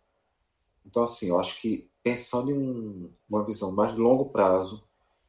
Então, 0.85 1.03
assim, 1.03 1.27
eu 1.27 1.37
acho 1.37 1.61
que 1.61 1.91
pensando 2.01 2.49
em 2.51 2.57
um, 2.57 3.11
uma 3.29 3.45
visão 3.45 3.73
mais 3.73 3.93
de 3.93 3.99
longo 3.99 4.29
prazo, 4.29 4.87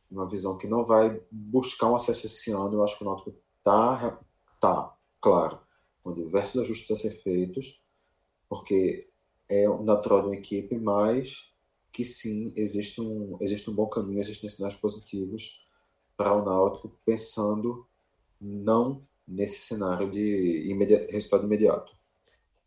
uma 0.08 0.24
visão 0.24 0.56
que 0.56 0.68
não 0.68 0.84
vai 0.84 1.20
buscar 1.30 1.90
um 1.90 1.96
acesso 1.96 2.26
esse 2.26 2.52
ano, 2.52 2.74
eu 2.74 2.84
acho 2.84 2.96
que 2.96 3.04
o 3.04 3.06
Náutico 3.08 3.34
está, 3.58 4.20
tá, 4.60 4.96
claro, 5.20 5.58
com 6.04 6.14
diversos 6.14 6.60
ajustes 6.60 6.90
a 6.92 6.96
ser 6.96 7.10
feitos, 7.10 7.88
porque 8.48 9.08
é 9.48 9.66
natural 9.82 10.20
de 10.20 10.26
uma 10.28 10.36
equipe, 10.36 10.78
mas 10.78 11.52
que 11.94 12.04
sim, 12.04 12.52
existe 12.56 13.00
um, 13.00 13.38
existe 13.40 13.70
um 13.70 13.74
bom 13.74 13.86
caminho, 13.86 14.18
existem 14.18 14.50
sinais 14.50 14.74
positivos 14.74 15.68
para 16.16 16.34
o 16.34 16.44
Náutico, 16.44 16.90
pensando 17.06 17.86
não 18.40 19.00
nesse 19.26 19.60
cenário 19.60 20.10
de 20.10 20.68
imedi 20.68 20.96
resultado 21.12 21.44
imediato. 21.44 21.94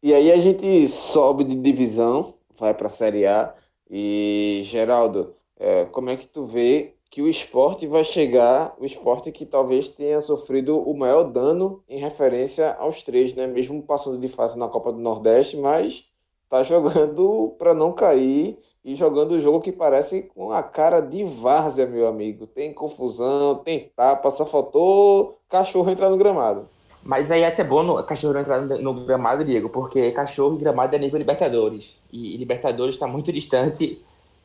E 0.02 0.14
aí 0.14 0.32
a 0.32 0.38
gente 0.38 0.88
sobe 0.88 1.44
de 1.44 1.56
divisão, 1.56 2.36
vai 2.58 2.74
para 2.74 2.88
a 2.88 2.90
Série 2.90 3.26
A. 3.26 3.54
E, 3.90 4.62
Geraldo, 4.64 5.36
é, 5.58 5.84
como 5.86 6.10
é 6.10 6.16
que 6.16 6.28
tu 6.28 6.46
vê 6.46 6.94
que 7.10 7.22
o 7.22 7.28
esporte 7.28 7.86
vai 7.86 8.06
chegar, 8.06 8.76
o 8.80 8.86
esporte 8.86 9.32
que 9.32 9.46
talvez 9.46 9.90
tenha 9.90 10.22
sofrido 10.22 10.80
o 10.80 10.98
maior 10.98 11.24
dano 11.24 11.84
em 11.90 12.00
referência 12.00 12.74
aos 12.76 13.04
três, 13.04 13.34
né? 13.34 13.46
Mesmo 13.46 13.84
passando 13.84 14.18
de 14.18 14.28
fase 14.30 14.58
na 14.58 14.70
Copa 14.70 14.94
do 14.94 15.00
Nordeste, 15.00 15.58
mas 15.58 16.06
tá 16.50 16.64
jogando 16.64 17.56
para 17.58 17.74
não 17.74 17.92
cair 17.92 18.58
e 18.84 18.96
jogando 18.96 19.32
o 19.32 19.40
jogo 19.40 19.62
que 19.62 19.72
parece 19.72 20.24
com 20.34 20.52
a 20.52 20.64
cara 20.64 21.02
de 21.02 21.24
várzea, 21.24 21.86
meu 21.86 22.08
amigo. 22.08 22.48
Tem 22.48 22.74
confusão, 22.74 23.56
tem 23.56 23.92
tapa, 23.96 24.32
só 24.32 24.46
faltou 24.46 25.40
cachorro 25.50 25.90
entrar 25.90 26.10
no 26.10 26.18
gramado. 26.18 26.68
Mas 27.04 27.32
aí 27.32 27.42
é 27.42 27.48
até 27.48 27.64
bom 27.64 27.84
no, 27.84 28.04
cachorro 28.04 28.38
entrar 28.38 28.62
no, 28.62 29.06
gramado, 29.06 29.44
Diego, 29.44 29.70
porque 29.70 30.12
cachorro 30.12 30.56
e 30.56 30.60
gramado 30.60 30.96
é 30.96 31.00
nível 31.00 31.18
Libertadores. 31.18 32.02
E, 32.12 32.34
e 32.34 32.38
Libertadores 32.38 32.96
está 32.96 33.08
muito 33.08 33.32
distante 33.32 34.02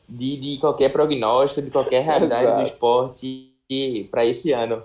de, 0.07 0.37
de 0.37 0.57
qualquer 0.59 0.89
prognóstico, 0.89 1.61
de 1.61 1.71
qualquer 1.71 2.03
realidade 2.05 2.43
Exato. 2.43 2.61
do 2.61 2.63
esporte 2.65 3.53
para 4.11 4.25
esse 4.25 4.51
ano. 4.51 4.83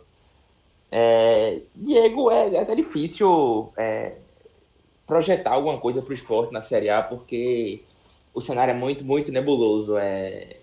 É, 0.91 1.61
Diego, 1.75 2.31
é, 2.31 2.55
é 2.55 2.61
até 2.61 2.75
difícil 2.75 3.73
é, 3.77 4.15
projetar 5.07 5.53
alguma 5.53 5.79
coisa 5.79 6.01
para 6.01 6.11
o 6.11 6.15
esporte 6.15 6.53
na 6.53 6.61
Série 6.61 6.89
A, 6.89 7.03
porque 7.03 7.83
o 8.39 8.41
cenário 8.41 8.71
é 8.71 8.75
muito, 8.75 9.05
muito 9.05 9.33
nebuloso. 9.33 9.97
É, 9.99 10.57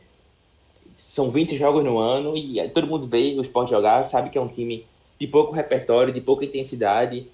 são 0.96 1.30
20 1.30 1.56
jogos 1.56 1.84
no 1.84 1.98
ano 2.00 2.36
e 2.38 2.68
todo 2.70 2.88
mundo 2.88 3.06
vê 3.06 3.36
o 3.38 3.42
esporte 3.42 3.72
jogar, 3.72 4.04
sabe 4.04 4.30
que 4.30 4.38
é 4.38 4.42
um 4.42 4.48
time 4.48 4.86
de 5.20 5.28
pouco 5.28 5.52
repertório, 5.54 6.14
de 6.14 6.22
pouca 6.22 6.46
intensidade, 6.46 7.28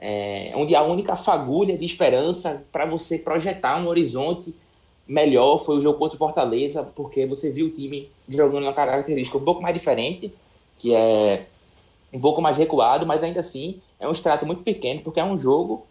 é, 0.00 0.52
onde 0.54 0.74
a 0.74 0.82
única 0.82 1.14
fagulha 1.16 1.78
de 1.78 1.84
esperança 1.84 2.64
para 2.72 2.86
você 2.86 3.18
projetar 3.18 3.80
um 3.80 3.86
horizonte 3.86 4.54
melhor 5.06 5.58
foi 5.58 5.78
o 5.78 5.80
jogo 5.80 5.98
contra 5.98 6.16
o 6.16 6.18
Fortaleza, 6.18 6.82
porque 6.82 7.24
você 7.24 7.50
viu 7.50 7.66
o 7.66 7.70
time 7.70 8.10
jogando 8.28 8.64
uma 8.64 8.72
característica 8.72 9.38
um 9.38 9.44
pouco 9.44 9.62
mais 9.62 9.74
diferente, 9.74 10.32
que 10.76 10.94
é 10.94 11.46
um 12.12 12.20
pouco 12.20 12.42
mais 12.42 12.58
recuado, 12.58 13.06
mas 13.06 13.22
ainda 13.22 13.40
assim 13.40 13.80
é 13.98 14.08
um 14.08 14.12
extrato 14.12 14.44
muito 14.44 14.62
pequeno, 14.62 15.00
porque 15.02 15.20
é 15.20 15.24
um 15.24 15.38
jogo 15.38 15.86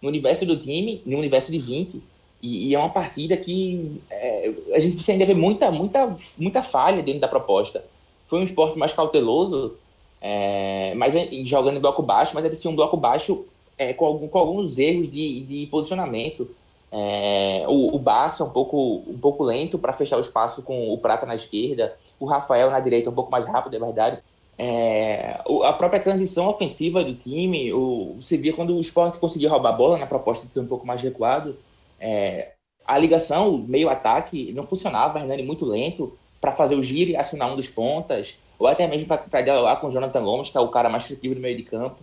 no 0.00 0.08
universo 0.08 0.46
do 0.46 0.56
time, 0.56 1.02
no 1.04 1.18
universo 1.18 1.52
de 1.52 1.58
20, 1.58 2.02
e, 2.42 2.68
e 2.68 2.74
é 2.74 2.78
uma 2.78 2.90
partida 2.90 3.36
que 3.36 4.00
é, 4.10 4.52
a 4.74 4.78
gente 4.80 5.10
ainda 5.10 5.24
vê 5.24 5.32
muita, 5.32 5.70
muita, 5.70 6.16
muita 6.38 6.62
falha 6.62 7.02
dentro 7.02 7.20
da 7.20 7.28
proposta. 7.28 7.84
Foi 8.26 8.40
um 8.40 8.44
esporte 8.44 8.76
mais 8.76 8.92
cauteloso, 8.92 9.76
é, 10.20 10.92
mas 10.96 11.14
é, 11.14 11.28
jogando 11.44 11.76
em 11.76 11.80
bloco 11.80 12.02
baixo, 12.02 12.32
mas 12.34 12.44
é 12.44 12.48
de 12.48 12.68
um 12.68 12.74
bloco 12.74 12.96
baixo 12.96 13.46
é, 13.78 13.92
com, 13.92 14.06
algum, 14.06 14.26
com 14.26 14.38
alguns 14.38 14.78
erros 14.78 15.10
de, 15.10 15.44
de 15.44 15.66
posicionamento. 15.66 16.48
É, 16.90 17.64
o, 17.68 17.96
o 17.96 18.02
é 18.06 18.42
um 18.42 18.50
pouco, 18.50 19.02
um 19.06 19.18
pouco 19.18 19.44
lento 19.44 19.78
para 19.78 19.92
fechar 19.92 20.18
o 20.18 20.20
espaço 20.20 20.62
com 20.62 20.92
o 20.92 20.98
Prata 20.98 21.24
na 21.24 21.34
esquerda, 21.34 21.96
o 22.20 22.26
Rafael 22.26 22.70
na 22.70 22.80
direita 22.80 23.08
um 23.08 23.14
pouco 23.14 23.30
mais 23.30 23.46
rápido, 23.46 23.76
é 23.76 23.78
verdade. 23.78 24.18
É, 24.58 25.40
a 25.64 25.72
própria 25.72 26.00
transição 26.00 26.48
ofensiva 26.48 27.02
do 27.02 27.14
time, 27.14 27.72
o, 27.72 28.16
você 28.20 28.36
via 28.36 28.52
quando 28.52 28.76
o 28.76 28.80
esporte 28.80 29.18
conseguia 29.18 29.48
roubar 29.48 29.70
a 29.70 29.76
bola 29.76 29.98
na 29.98 30.06
proposta 30.06 30.46
de 30.46 30.52
ser 30.52 30.60
um 30.60 30.66
pouco 30.66 30.86
mais 30.86 31.00
recuado, 31.00 31.56
é, 32.02 32.52
a 32.84 32.98
ligação, 32.98 33.56
meio-ataque, 33.56 34.52
não 34.52 34.64
funcionava, 34.64 35.20
Hernani 35.20 35.44
muito 35.44 35.64
lento 35.64 36.18
para 36.40 36.50
fazer 36.50 36.74
o 36.74 36.82
giro 36.82 37.12
e 37.12 37.16
acionar 37.16 37.52
um 37.52 37.56
dos 37.56 37.68
pontas, 37.68 38.36
ou 38.58 38.66
até 38.66 38.86
mesmo 38.88 39.06
para 39.06 39.40
dialogar 39.40 39.76
com 39.76 39.86
o 39.86 39.90
Jonathan 39.90 40.24
Gomes, 40.24 40.50
que 40.50 40.58
é 40.58 40.60
o 40.60 40.68
cara 40.68 40.88
mais 40.88 41.06
criativo 41.06 41.36
do 41.36 41.40
meio 41.40 41.56
de 41.56 41.62
campo. 41.62 41.98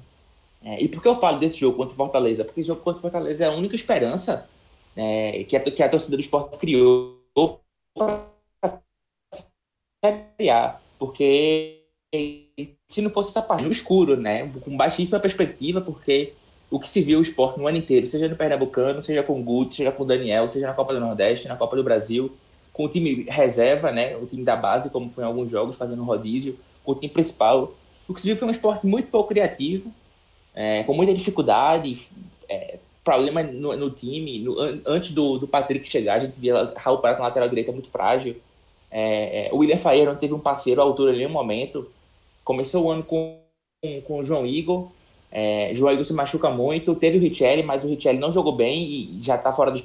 É, 0.63 0.81
e 0.81 0.87
por 0.87 1.01
que 1.01 1.07
eu 1.07 1.19
falo 1.19 1.37
desse 1.37 1.59
jogo 1.59 1.75
contra 1.75 1.93
o 1.93 1.97
Fortaleza? 1.97 2.45
Porque 2.45 2.61
o 2.61 2.65
jogo 2.65 2.81
contra 2.81 2.99
o 2.99 3.01
Fortaleza 3.01 3.43
é 3.43 3.47
a 3.47 3.51
única 3.51 3.75
esperança 3.75 4.49
é, 4.95 5.43
que, 5.43 5.55
a, 5.57 5.59
que 5.59 5.83
a 5.83 5.89
torcida 5.89 6.15
do 6.15 6.21
esporte 6.21 6.57
criou 6.57 7.19
para 7.93 8.29
porque 10.97 11.83
se 12.87 13.01
não 13.01 13.09
fosse 13.09 13.29
essa 13.29 13.41
parte 13.41 13.63
no 13.63 13.71
escuro, 13.71 14.17
né, 14.17 14.49
com 14.63 14.75
baixíssima 14.75 15.19
perspectiva, 15.19 15.81
porque 15.81 16.33
o 16.69 16.79
que 16.79 16.87
se 16.87 17.01
viu 17.01 17.19
o 17.19 17.21
esporte 17.21 17.59
no 17.59 17.67
ano 17.67 17.77
inteiro, 17.77 18.05
seja 18.07 18.27
no 18.27 18.35
Pernambucano, 18.35 19.01
seja 19.01 19.23
com 19.23 19.39
o 19.39 19.43
Guto, 19.43 19.75
seja 19.75 19.91
com 19.91 20.03
o 20.03 20.05
Daniel, 20.05 20.47
seja 20.47 20.67
na 20.67 20.73
Copa 20.73 20.93
do 20.93 20.99
Nordeste, 20.99 21.47
na 21.47 21.55
Copa 21.55 21.75
do 21.75 21.83
Brasil, 21.83 22.31
com 22.71 22.85
o 22.85 22.89
time 22.89 23.25
reserva, 23.27 23.91
né, 23.91 24.15
o 24.15 24.25
time 24.25 24.43
da 24.43 24.55
base, 24.55 24.89
como 24.89 25.09
foi 25.09 25.23
em 25.23 25.27
alguns 25.27 25.49
jogos, 25.49 25.77
fazendo 25.77 26.03
rodízio, 26.03 26.57
com 26.83 26.91
o 26.91 26.95
time 26.95 27.09
principal. 27.09 27.73
O 28.07 28.13
que 28.13 28.21
se 28.21 28.27
viu 28.27 28.37
foi 28.37 28.47
um 28.47 28.51
esporte 28.51 28.85
muito 28.85 29.09
pouco 29.09 29.29
criativo, 29.29 29.91
é, 30.53 30.83
com 30.83 30.93
muita 30.93 31.13
dificuldade, 31.13 32.07
é, 32.47 32.77
problema 33.03 33.41
no, 33.41 33.75
no 33.75 33.89
time. 33.89 34.39
No, 34.39 34.57
antes 34.85 35.11
do, 35.11 35.39
do 35.39 35.47
Patrick 35.47 35.89
chegar, 35.89 36.15
a 36.15 36.19
gente 36.19 36.39
via 36.39 36.73
Raul 36.77 36.99
Prata 36.99 37.19
na 37.19 37.25
lateral 37.25 37.49
direita 37.49 37.71
muito 37.71 37.89
frágil. 37.89 38.35
É, 38.91 39.47
é, 39.47 39.53
o 39.53 39.57
William 39.57 39.77
Faia 39.77 40.05
não 40.05 40.15
teve 40.15 40.33
um 40.33 40.39
parceiro 40.39 40.81
à 40.81 40.83
altura 40.83 41.13
em 41.13 41.17
nenhum 41.17 41.29
momento. 41.29 41.89
Começou 42.43 42.85
o 42.85 42.91
ano 42.91 43.03
com, 43.03 43.39
com, 43.81 44.01
com 44.01 44.19
o 44.19 44.23
João 44.23 44.45
Igor. 44.45 44.89
É, 45.31 45.71
João 45.75 45.93
Igor 45.93 46.03
se 46.03 46.13
machuca 46.13 46.49
muito. 46.49 46.95
Teve 46.95 47.17
o 47.17 47.21
Richelli, 47.21 47.63
mas 47.63 47.83
o 47.83 47.87
Richelli 47.87 48.19
não 48.19 48.31
jogou 48.31 48.53
bem 48.55 48.83
e 48.83 49.19
já 49.21 49.35
está 49.35 49.53
fora 49.53 49.71
dos 49.71 49.83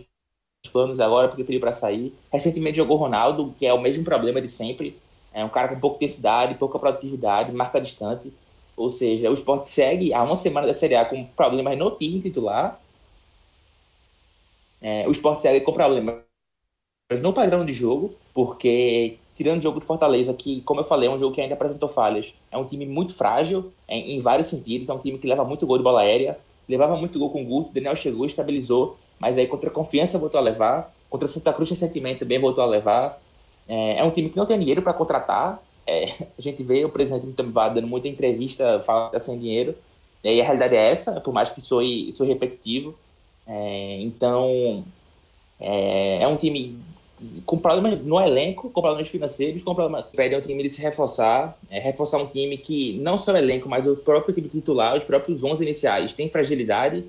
planos 0.73 1.01
agora 1.01 1.29
porque 1.29 1.45
pediu 1.45 1.61
para 1.61 1.73
sair. 1.73 2.15
Recentemente 2.33 2.77
jogou 2.77 2.97
Ronaldo, 2.97 3.55
que 3.59 3.67
é 3.67 3.73
o 3.73 3.81
mesmo 3.81 4.05
problema 4.05 4.41
de 4.41 4.49
sempre. 4.49 4.97
É 5.33 5.45
um 5.45 5.49
cara 5.49 5.69
com 5.69 5.81
pouca 5.81 5.97
intensidade, 5.97 6.55
pouca 6.55 6.79
produtividade, 6.79 7.53
marca 7.53 7.81
distante. 7.81 8.33
Ou 8.77 8.91
seja, 8.91 9.31
o 9.31 9.35
esporte 9.35 9.71
segue 9.71 10.13
há 10.13 10.23
uma 10.23 10.37
semana 10.37 10.67
da 10.67 10.75
Série 10.75 10.97
A 10.97 11.05
com 11.05 11.25
problemas 11.25 11.77
no 11.79 11.91
time 11.93 12.21
titular 12.21 12.81
é, 14.85 15.09
o 15.09 15.11
Sport 15.13 15.41
segue 15.41 15.65
com 15.65 15.73
problemas 15.73 16.23
no 17.23 17.33
padrão 17.33 17.65
de 17.65 17.73
jogo, 17.73 18.15
porque 18.35 19.17
tirando 19.37 19.59
o 19.59 19.63
jogo 19.63 19.81
do 19.81 19.87
Fortaleza, 19.87 20.33
que, 20.33 20.61
como 20.63 20.81
eu 20.81 20.85
falei, 20.85 21.09
é 21.09 21.13
um 21.13 21.19
jogo 21.19 21.35
que 21.35 21.41
ainda 21.41 21.55
apresentou 21.55 21.89
falhas, 21.89 22.35
é 22.51 22.57
um 22.57 22.65
time 22.65 22.87
muito 22.87 23.15
frágil 23.15 23.73
em, 23.89 24.17
em 24.17 24.21
vários 24.21 24.49
sentidos, 24.49 24.89
é 24.89 24.93
um 24.93 24.99
time 24.99 25.19
que 25.19 25.27
leva 25.27 25.45
muito 25.45 25.67
gol 25.67 25.79
de 25.79 25.85
bola 25.85 26.01
aérea, 26.01 26.39
levava 26.69 26.97
muito 26.97 27.19
gol 27.19 27.31
com 27.31 27.43
o 27.43 27.45
Guto, 27.45 27.73
Daniel 27.73 27.97
chegou, 27.97 28.25
estabilizou, 28.25 28.97
mas 29.19 29.39
aí 29.39 29.47
contra 29.47 29.71
a 29.71 29.73
Confiança 29.73 30.19
voltou 30.19 30.39
a 30.39 30.43
levar, 30.43 30.95
contra 31.11 31.29
Santa 31.29 31.53
Cruz 31.53 31.71
recentemente 31.71 32.21
também 32.21 32.39
voltou 32.39 32.63
a 32.63 32.67
levar. 32.67 33.21
É, 33.69 33.99
é 33.99 34.05
um 34.05 34.11
time 34.11 34.31
que 34.31 34.37
não 34.37 34.47
tem 34.47 34.59
dinheiro 34.59 34.83
para 34.83 34.93
contratar, 34.93 35.63
é, 35.87 36.05
a 36.39 36.41
gente 36.41 36.63
vê 36.63 36.85
o 36.85 36.89
presidente 36.89 37.27
do 37.27 37.43
dando 37.43 37.87
muita 37.87 38.09
entrevista 38.09 38.81
falando 38.81 39.07
que 39.07 39.13
tá 39.13 39.19
sem 39.19 39.39
dinheiro, 39.39 39.75
e 40.23 40.41
a 40.41 40.45
realidade 40.45 40.75
é 40.75 40.91
essa, 40.91 41.21
por 41.21 41.35
mais 41.35 41.51
que 41.51 41.61
soe 41.61 42.11
repetitivo, 42.27 42.95
é, 43.47 44.01
então, 44.01 44.85
é, 45.61 46.23
é, 46.23 46.29
um 46.29 46.37
time 46.37 46.79
com 47.47 47.59
problemas 47.59 48.01
no 48.03 48.21
elenco, 48.21 48.71
com 48.71 48.81
problemas 48.81 49.09
financeiros, 49.09 49.63
com 49.63 49.75
problemas. 49.75 50.05
Pede 50.15 50.35
um 50.37 50.41
time 50.41 50.63
de 50.63 50.71
se 50.71 50.81
reforçar, 50.81 51.57
é, 51.71 51.79
reforçar 51.79 52.19
um 52.19 52.27
time 52.27 52.57
que 52.59 52.95
não 52.99 53.17
só 53.17 53.33
o 53.33 53.37
elenco, 53.37 53.69
mas 53.69 53.87
o 53.87 53.97
próprio 53.97 54.35
time 54.35 54.49
titular, 54.49 54.97
os 54.97 55.05
próprios 55.05 55.43
11 55.43 55.63
iniciais, 55.63 56.15
tem 56.15 56.29
fragilidade. 56.29 57.05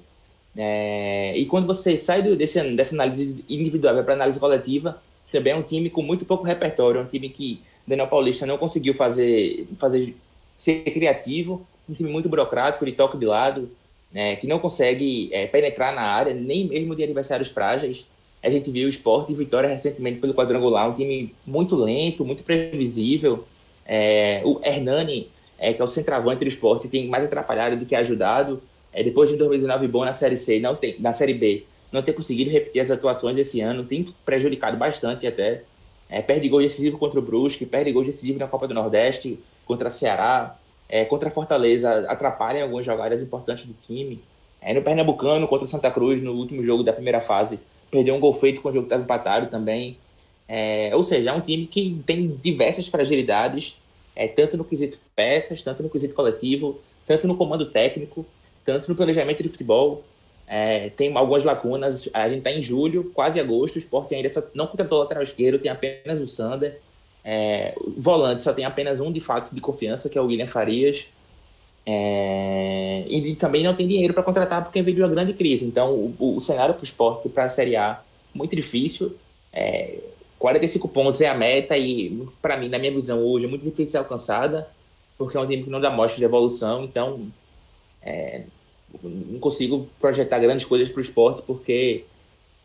É, 0.55 1.33
e 1.35 1.45
quando 1.45 1.67
você 1.67 1.97
sai 1.97 2.21
do, 2.21 2.35
desse, 2.35 2.61
dessa 2.75 2.95
análise 2.95 3.43
individual 3.49 4.03
para 4.03 4.13
análise 4.13 4.39
coletiva, 4.39 5.01
também 5.31 5.53
é 5.53 5.55
um 5.55 5.63
time 5.63 5.89
com 5.89 6.01
muito 6.01 6.23
pouco 6.23 6.43
repertório, 6.43 6.99
é 6.99 7.03
um 7.03 7.07
time 7.07 7.27
que 7.29 7.61
Daniel 7.85 8.07
Paulista 8.07 8.45
não 8.45 8.57
conseguiu 8.57 8.93
fazer, 8.93 9.67
fazer 9.77 10.15
ser 10.55 10.83
criativo, 10.85 11.65
um 11.89 11.93
time 11.93 12.09
muito 12.09 12.29
burocrático, 12.29 12.85
de 12.85 12.93
toque 12.93 13.17
de 13.17 13.25
lado, 13.25 13.69
né, 14.11 14.37
que 14.37 14.47
não 14.47 14.59
consegue 14.59 15.29
é, 15.33 15.45
penetrar 15.45 15.93
na 15.93 16.01
área, 16.01 16.33
nem 16.33 16.67
mesmo 16.67 16.95
de 16.95 17.03
adversários 17.03 17.49
frágeis. 17.49 18.07
A 18.45 18.49
gente 18.51 18.69
viu 18.69 18.85
o 18.85 18.89
esporte 18.89 19.31
e 19.31 19.35
vitória 19.35 19.67
recentemente 19.67 20.19
pelo 20.19 20.31
quadrangular, 20.31 20.87
um 20.87 20.93
time 20.93 21.33
muito 21.47 21.75
lento, 21.75 22.23
muito 22.23 22.43
previsível. 22.43 23.43
É, 23.83 24.43
o 24.45 24.61
Hernani, 24.63 25.29
é, 25.57 25.73
que 25.73 25.81
é 25.81 25.83
o 25.83 25.87
centroavante 25.87 26.45
do 26.45 26.47
esporte, 26.47 26.87
tem 26.87 27.07
mais 27.07 27.23
atrapalhado 27.23 27.75
do 27.75 27.87
que 27.87 27.95
ajudado. 27.95 28.61
É, 28.93 29.03
depois 29.03 29.31
de 29.31 29.35
2019 29.35 29.87
bom 29.87 30.05
na 30.05 30.13
Série 30.13 30.37
C, 30.37 30.59
não 30.59 30.75
tem, 30.75 30.95
na 30.99 31.11
Série 31.11 31.33
B, 31.33 31.63
não 31.91 32.03
ter 32.03 32.13
conseguido 32.13 32.51
repetir 32.51 32.79
as 32.79 32.91
atuações 32.91 33.35
desse 33.35 33.61
ano, 33.61 33.83
tem 33.83 34.05
prejudicado 34.23 34.77
bastante 34.77 35.25
até. 35.25 35.63
É, 36.07 36.21
perde 36.21 36.47
gol 36.47 36.61
decisivo 36.61 36.99
contra 36.99 37.19
o 37.19 37.23
Brusque, 37.23 37.65
perde 37.65 37.91
gol 37.91 38.03
decisivo 38.03 38.37
na 38.37 38.47
Copa 38.47 38.67
do 38.67 38.75
Nordeste, 38.75 39.39
contra 39.65 39.89
o 39.89 39.91
Ceará, 39.91 40.55
é, 40.87 41.03
contra 41.03 41.31
Fortaleza 41.31 42.05
atrapalha 42.07 42.61
algumas 42.61 42.85
jogadas 42.85 43.23
importantes 43.23 43.65
do 43.65 43.73
time. 43.87 44.21
É, 44.61 44.71
no 44.71 44.83
Pernambucano, 44.83 45.47
contra 45.47 45.65
o 45.65 45.67
Santa 45.67 45.89
Cruz, 45.89 46.21
no 46.21 46.33
último 46.33 46.61
jogo 46.61 46.83
da 46.83 46.93
primeira 46.93 47.19
fase, 47.19 47.59
perdeu 47.95 48.15
um 48.15 48.19
gol 48.19 48.33
feito 48.33 48.61
com 48.61 48.69
o 48.69 48.73
jogo 48.73 48.85
estava 48.85 49.01
empatado 49.01 49.47
também. 49.47 49.97
É, 50.47 50.91
ou 50.95 51.03
seja, 51.03 51.31
é 51.31 51.33
um 51.33 51.41
time 51.41 51.65
que 51.65 52.01
tem 52.05 52.27
diversas 52.27 52.87
fragilidades, 52.87 53.77
é, 54.15 54.27
tanto 54.27 54.57
no 54.57 54.63
quesito 54.63 54.97
peças, 55.15 55.61
tanto 55.61 55.81
no 55.81 55.89
quesito 55.89 56.13
coletivo, 56.13 56.79
tanto 57.07 57.27
no 57.27 57.35
comando 57.35 57.65
técnico, 57.65 58.25
tanto 58.63 58.89
no 58.89 58.95
planejamento 58.95 59.41
de 59.41 59.49
futebol. 59.49 60.03
É, 60.47 60.89
tem 60.89 61.15
algumas 61.15 61.43
lacunas. 61.43 62.07
A 62.13 62.27
gente 62.27 62.39
está 62.39 62.51
em 62.51 62.61
julho, 62.61 63.11
quase 63.13 63.39
agosto. 63.39 63.75
O 63.75 63.79
esporte 63.79 64.13
ainda 64.13 64.29
só 64.29 64.43
não 64.53 64.67
contratou 64.67 64.99
lateral 64.99 65.23
esquerdo, 65.23 65.59
tem 65.59 65.71
apenas 65.71 66.21
o 66.21 66.27
Sander. 66.27 66.79
É, 67.23 67.73
volante 67.97 68.43
só 68.43 68.53
tem 68.53 68.65
apenas 68.65 69.01
um 69.01 69.11
de 69.11 69.19
fato 69.19 69.53
de 69.55 69.59
confiança, 69.59 70.09
que 70.09 70.17
é 70.17 70.21
o 70.21 70.25
William 70.25 70.45
Farias. 70.45 71.07
É, 71.85 73.05
e 73.07 73.35
também 73.35 73.63
não 73.63 73.75
tem 73.75 73.87
dinheiro 73.87 74.13
para 74.13 74.23
contratar 74.23 74.63
porque 74.63 74.81
veio 74.81 74.97
uma 74.99 75.07
grande 75.07 75.33
crise. 75.33 75.65
Então, 75.65 75.93
o, 76.19 76.37
o 76.37 76.39
cenário 76.39 76.73
para 76.73 76.81
o 76.81 76.85
esporte 76.85 77.29
para 77.29 77.45
a 77.45 77.49
Série 77.49 77.75
A 77.75 78.01
muito 78.33 78.55
difícil. 78.55 79.15
É, 79.53 79.99
45 80.39 80.87
pontos 80.89 81.21
é 81.21 81.27
a 81.27 81.35
meta 81.35 81.77
e, 81.77 82.27
para 82.41 82.57
mim, 82.57 82.69
na 82.69 82.77
minha 82.77 82.91
visão 82.91 83.23
hoje, 83.23 83.45
é 83.45 83.47
muito 83.47 83.63
difícil 83.63 83.87
ser 83.87 83.97
alcançada 83.99 84.67
porque 85.17 85.37
é 85.37 85.39
um 85.39 85.47
time 85.47 85.63
que 85.63 85.69
não 85.69 85.79
dá 85.79 85.89
mostra 85.89 86.19
de 86.19 86.25
evolução. 86.25 86.83
Então, 86.83 87.27
é, 88.01 88.43
não 89.03 89.39
consigo 89.39 89.87
projetar 89.99 90.39
grandes 90.39 90.65
coisas 90.65 90.89
para 90.89 90.99
o 90.99 91.03
esporte 91.03 91.41
porque 91.43 92.03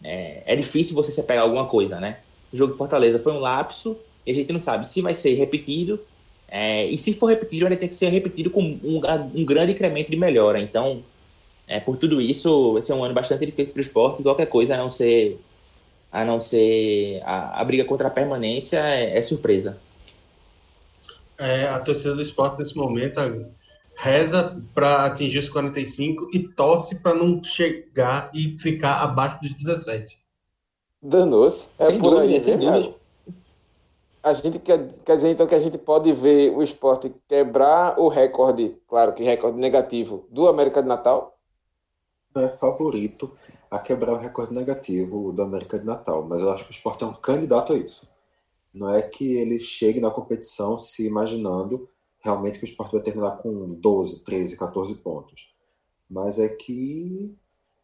é, 0.03 0.43
é, 0.47 0.57
difícil 0.57 0.95
você 0.95 1.13
se 1.13 1.23
pegar 1.23 1.43
alguma 1.43 1.67
coisa, 1.67 2.01
né? 2.01 2.19
O 2.53 2.57
jogo 2.57 2.73
de 2.73 2.79
Fortaleza 2.79 3.19
foi 3.19 3.33
um 3.33 3.39
lapso 3.39 3.97
e 4.27 4.31
a 4.31 4.35
gente 4.35 4.53
não 4.53 4.61
sabe 4.61 4.89
se 4.89 5.01
vai 5.01 5.15
ser 5.15 5.35
repetido 5.35 6.01
é, 6.51 6.85
e 6.87 6.99
se 6.99 7.15
for 7.15 7.27
repetido, 7.27 7.69
vai 7.69 7.77
ter 7.77 7.87
que 7.87 7.95
ser 7.95 8.09
repetido 8.09 8.51
com 8.51 8.61
um, 8.61 9.01
um 9.35 9.45
grande 9.45 9.73
incremento 9.73 10.11
de 10.11 10.17
melhora. 10.17 10.61
Então, 10.61 11.03
é, 11.69 11.79
por 11.79 11.97
tudo 11.97 12.21
isso, 12.21 12.73
vai 12.73 12.83
ser 12.83 12.93
um 12.93 13.05
ano 13.05 13.15
bastante 13.15 13.47
difícil 13.47 13.73
para 13.73 13.79
o 13.79 13.83
esporte. 13.83 14.23
Qualquer 14.23 14.47
coisa 14.47 14.75
a 14.75 14.79
não 14.79 14.91
ser, 14.91 15.41
a, 16.11 16.25
não 16.25 16.41
ser 16.41 17.23
a, 17.25 17.61
a 17.61 17.65
briga 17.65 17.85
contra 17.85 18.09
a 18.09 18.11
permanência 18.11 18.79
é, 18.79 19.17
é 19.17 19.23
surpresa. 19.23 19.79
É, 21.39 21.69
a 21.69 21.79
torcida 21.79 22.15
do 22.17 22.21
esporte 22.23 22.59
nesse 22.59 22.77
momento 22.77 23.21
reza 23.95 24.61
para 24.75 25.07
atingir 25.07 25.39
os 25.39 25.49
45 25.49 26.31
e 26.33 26.41
torce 26.41 26.97
para 26.97 27.15
não 27.15 27.43
chegar 27.45 28.31
e 28.35 28.59
ficar 28.59 28.97
abaixo 28.97 29.39
dos 29.41 29.53
17. 29.53 30.19
Danou-se. 31.01 31.67
É 31.79 31.87
sem 31.87 31.99
por 31.99 32.11
dúvida, 32.11 32.33
aí, 32.33 32.41
sem 32.41 32.59
dúvida 32.59 33.00
a 34.23 34.33
gente 34.33 34.59
quer, 34.59 34.93
quer 35.05 35.17
dizer 35.17 35.31
então 35.31 35.47
que 35.47 35.55
a 35.55 35.61
gente 35.61 35.79
pode 35.79 36.13
ver 36.13 36.51
o 36.57 36.63
esporte 36.63 37.15
quebrar 37.27 37.99
o 37.99 38.09
recorde, 38.09 38.77
claro 38.89 39.15
que 39.15 39.25
recorde 39.25 39.59
negativo, 39.59 40.27
do 40.31 40.47
América 40.49 40.83
de 40.83 40.89
Natal? 40.89 41.37
É 42.37 42.49
favorito 42.49 43.33
a 43.71 43.79
quebrar 43.79 44.13
o 44.13 44.19
recorde 44.19 44.55
negativo 44.55 45.33
do 45.33 45.43
América 45.43 45.79
de 45.79 45.85
Natal, 45.85 46.25
mas 46.29 46.41
eu 46.41 46.51
acho 46.51 46.65
que 46.65 46.71
o 46.71 46.77
esporte 46.77 47.03
é 47.03 47.07
um 47.07 47.15
candidato 47.15 47.73
a 47.73 47.77
isso. 47.77 48.13
Não 48.73 48.95
é 48.95 49.03
que 49.03 49.37
ele 49.37 49.59
chegue 49.59 50.01
na 50.01 50.11
competição 50.11 50.79
se 50.79 51.07
imaginando 51.07 51.89
realmente 52.21 52.59
que 52.59 52.65
o 52.65 52.69
esporte 52.69 52.93
vai 52.93 53.03
terminar 53.03 53.39
com 53.39 53.75
12, 53.75 54.25
13, 54.25 54.59
14 54.59 54.95
pontos. 54.97 55.55
Mas 56.09 56.39
é 56.39 56.49
que 56.49 57.37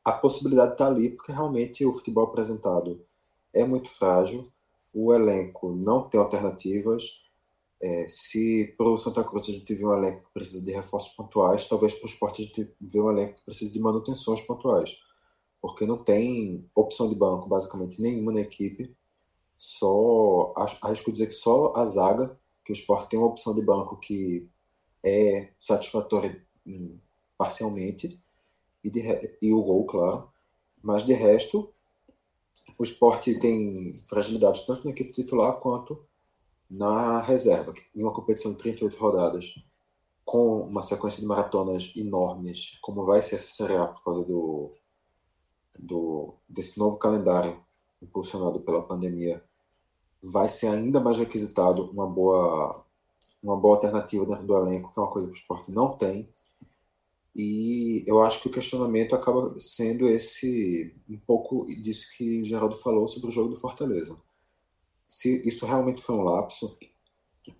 a 0.04 0.12
possibilidade 0.12 0.72
está 0.72 0.86
ali, 0.86 1.10
porque 1.10 1.32
realmente 1.32 1.84
o 1.84 1.92
futebol 1.92 2.24
apresentado 2.24 3.00
é 3.52 3.64
muito 3.64 3.88
frágil 3.88 4.52
o 4.98 5.12
elenco 5.12 5.74
não 5.74 6.08
tem 6.08 6.18
alternativas. 6.18 7.26
É, 7.82 8.08
se 8.08 8.74
para 8.78 8.88
o 8.88 8.96
Santa 8.96 9.22
Cruz 9.22 9.46
a 9.46 9.52
gente 9.52 9.74
vê 9.74 9.84
um 9.84 9.92
elenco 9.92 10.22
que 10.24 10.32
precisa 10.32 10.64
de 10.64 10.72
reforços 10.72 11.14
pontuais, 11.14 11.68
talvez 11.68 11.92
para 11.92 12.06
o 12.06 12.10
esporte 12.10 12.40
a 12.40 12.44
gente 12.46 12.74
vê 12.80 13.02
um 13.02 13.10
elenco 13.10 13.34
que 13.34 13.44
precisa 13.44 13.70
de 13.74 13.78
manutenções 13.78 14.40
pontuais, 14.40 15.02
porque 15.60 15.84
não 15.84 16.02
tem 16.02 16.66
opção 16.74 17.10
de 17.10 17.14
banco 17.14 17.46
basicamente 17.46 18.00
nenhuma 18.00 18.32
na 18.32 18.40
equipe. 18.40 18.96
Só 19.58 20.54
arrisco 20.82 21.12
dizer 21.12 21.26
que 21.26 21.32
só 21.32 21.74
a 21.76 21.84
zaga, 21.84 22.38
que 22.64 22.72
o 22.72 22.74
esporte 22.74 23.10
tem 23.10 23.18
uma 23.18 23.28
opção 23.28 23.54
de 23.54 23.62
banco 23.62 23.98
que 23.98 24.48
é 25.04 25.50
satisfatória 25.58 26.42
hum, 26.66 26.98
parcialmente, 27.36 28.18
e, 28.82 28.90
de, 28.90 29.02
e 29.42 29.52
o 29.52 29.62
gol, 29.62 29.84
claro. 29.84 30.30
Mas 30.82 31.04
de 31.04 31.12
resto, 31.12 31.74
o 32.78 32.82
esporte 32.82 33.38
tem 33.38 33.94
fragilidades 34.08 34.66
tanto 34.66 34.84
na 34.84 34.90
equipe 34.90 35.12
titular 35.12 35.58
quanto 35.60 36.04
na 36.68 37.20
reserva, 37.20 37.72
em 37.94 38.02
uma 38.02 38.12
competição 38.12 38.52
de 38.52 38.58
38 38.58 38.96
rodadas, 38.96 39.54
com 40.24 40.62
uma 40.62 40.82
sequência 40.82 41.20
de 41.20 41.26
maratonas 41.26 41.94
enormes, 41.96 42.78
como 42.82 43.04
vai 43.04 43.22
ser 43.22 43.36
essa 43.36 43.48
Série 43.48 43.76
A 43.76 43.86
por 43.86 44.02
causa 44.02 44.24
do, 44.24 44.72
do, 45.78 46.34
desse 46.48 46.78
novo 46.78 46.98
calendário 46.98 47.64
impulsionado 48.02 48.60
pela 48.60 48.82
pandemia, 48.82 49.42
vai 50.22 50.48
ser 50.48 50.68
ainda 50.68 51.00
mais 51.00 51.18
requisitado 51.18 51.88
uma 51.92 52.06
boa, 52.06 52.84
uma 53.42 53.56
boa 53.56 53.76
alternativa 53.76 54.26
dentro 54.26 54.46
do 54.46 54.56
elenco, 54.56 54.92
que 54.92 54.98
é 54.98 55.02
uma 55.02 55.10
coisa 55.10 55.28
que 55.28 55.34
o 55.34 55.36
esporte 55.36 55.70
não 55.70 55.96
tem. 55.96 56.28
E 57.38 58.02
eu 58.06 58.22
acho 58.22 58.40
que 58.40 58.48
o 58.48 58.50
questionamento 58.50 59.14
acaba 59.14 59.54
sendo 59.58 60.08
esse, 60.08 60.96
um 61.06 61.18
pouco 61.18 61.66
disso 61.66 62.08
que 62.16 62.42
Geraldo 62.42 62.74
falou 62.74 63.06
sobre 63.06 63.28
o 63.28 63.30
jogo 63.30 63.50
do 63.50 63.58
Fortaleza. 63.58 64.18
Se 65.06 65.46
isso 65.46 65.66
realmente 65.66 66.00
foi 66.00 66.14
um 66.16 66.22
lapso, 66.22 66.78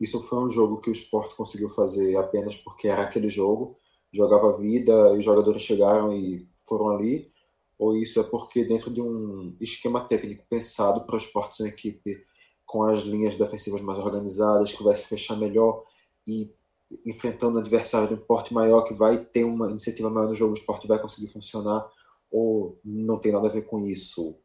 isso 0.01 0.19
foi 0.23 0.39
um 0.39 0.49
jogo 0.49 0.81
que 0.81 0.89
o 0.89 0.93
esporte 0.93 1.37
conseguiu 1.37 1.69
fazer 1.69 2.17
apenas 2.17 2.57
porque 2.57 2.89
era 2.89 3.03
aquele 3.03 3.29
jogo, 3.29 3.77
jogava 4.11 4.59
vida 4.59 5.15
e 5.15 5.19
os 5.19 5.25
jogadores 5.27 5.63
chegaram 5.63 6.11
e 6.11 6.49
foram 6.57 6.89
ali, 6.89 7.31
ou 7.79 7.95
isso 7.95 8.19
é 8.19 8.23
porque 8.23 8.65
dentro 8.65 8.91
de 8.91 9.03
um 9.03 9.55
esquema 9.61 10.01
técnico 10.01 10.47
pensado 10.49 11.05
para 11.05 11.17
o 11.17 11.19
esporte 11.19 11.55
ser 11.55 11.65
uma 11.65 11.69
equipe 11.69 12.25
com 12.65 12.85
as 12.85 13.03
linhas 13.03 13.37
defensivas 13.37 13.83
mais 13.83 13.99
organizadas, 13.99 14.73
que 14.73 14.83
vai 14.83 14.95
se 14.95 15.07
fechar 15.07 15.37
melhor 15.37 15.85
e 16.27 16.51
enfrentando 17.05 17.57
um 17.57 17.61
adversário 17.61 18.09
de 18.09 18.15
um 18.15 18.25
porte 18.25 18.55
maior 18.55 18.83
que 18.83 18.95
vai 18.95 19.17
ter 19.17 19.45
uma 19.45 19.71
iniciativa 19.71 20.11
maior 20.11 20.29
no 20.29 20.35
jogo, 20.35 20.53
o 20.53 20.57
esporte 20.57 20.87
vai 20.87 21.01
conseguir 21.01 21.33
funcionar, 21.33 21.89
ou 22.31 22.79
não 22.85 23.19
tem 23.19 23.33
nada 23.33 23.49
a 23.49 23.51
ver 23.51 23.63
com 23.63 23.81
isso. 23.81 24.37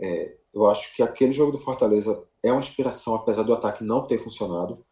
É, 0.00 0.36
eu 0.54 0.66
acho 0.66 0.94
que 0.94 1.02
aquele 1.02 1.32
jogo 1.32 1.52
do 1.52 1.58
Fortaleza 1.58 2.26
é 2.42 2.52
uma 2.52 2.60
inspiração, 2.60 3.14
apesar 3.14 3.42
do 3.42 3.54
ataque 3.54 3.84
não 3.84 4.06
ter 4.06 4.18
funcionado. 4.18 4.84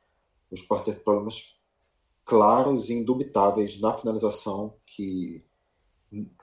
O 0.51 0.55
esporte 0.55 0.87
teve 0.87 1.01
problemas 1.01 1.61
claros 2.25 2.91
e 2.91 2.95
indubitáveis 2.95 3.81
na 3.81 3.93
finalização, 3.93 4.75
que 4.85 5.45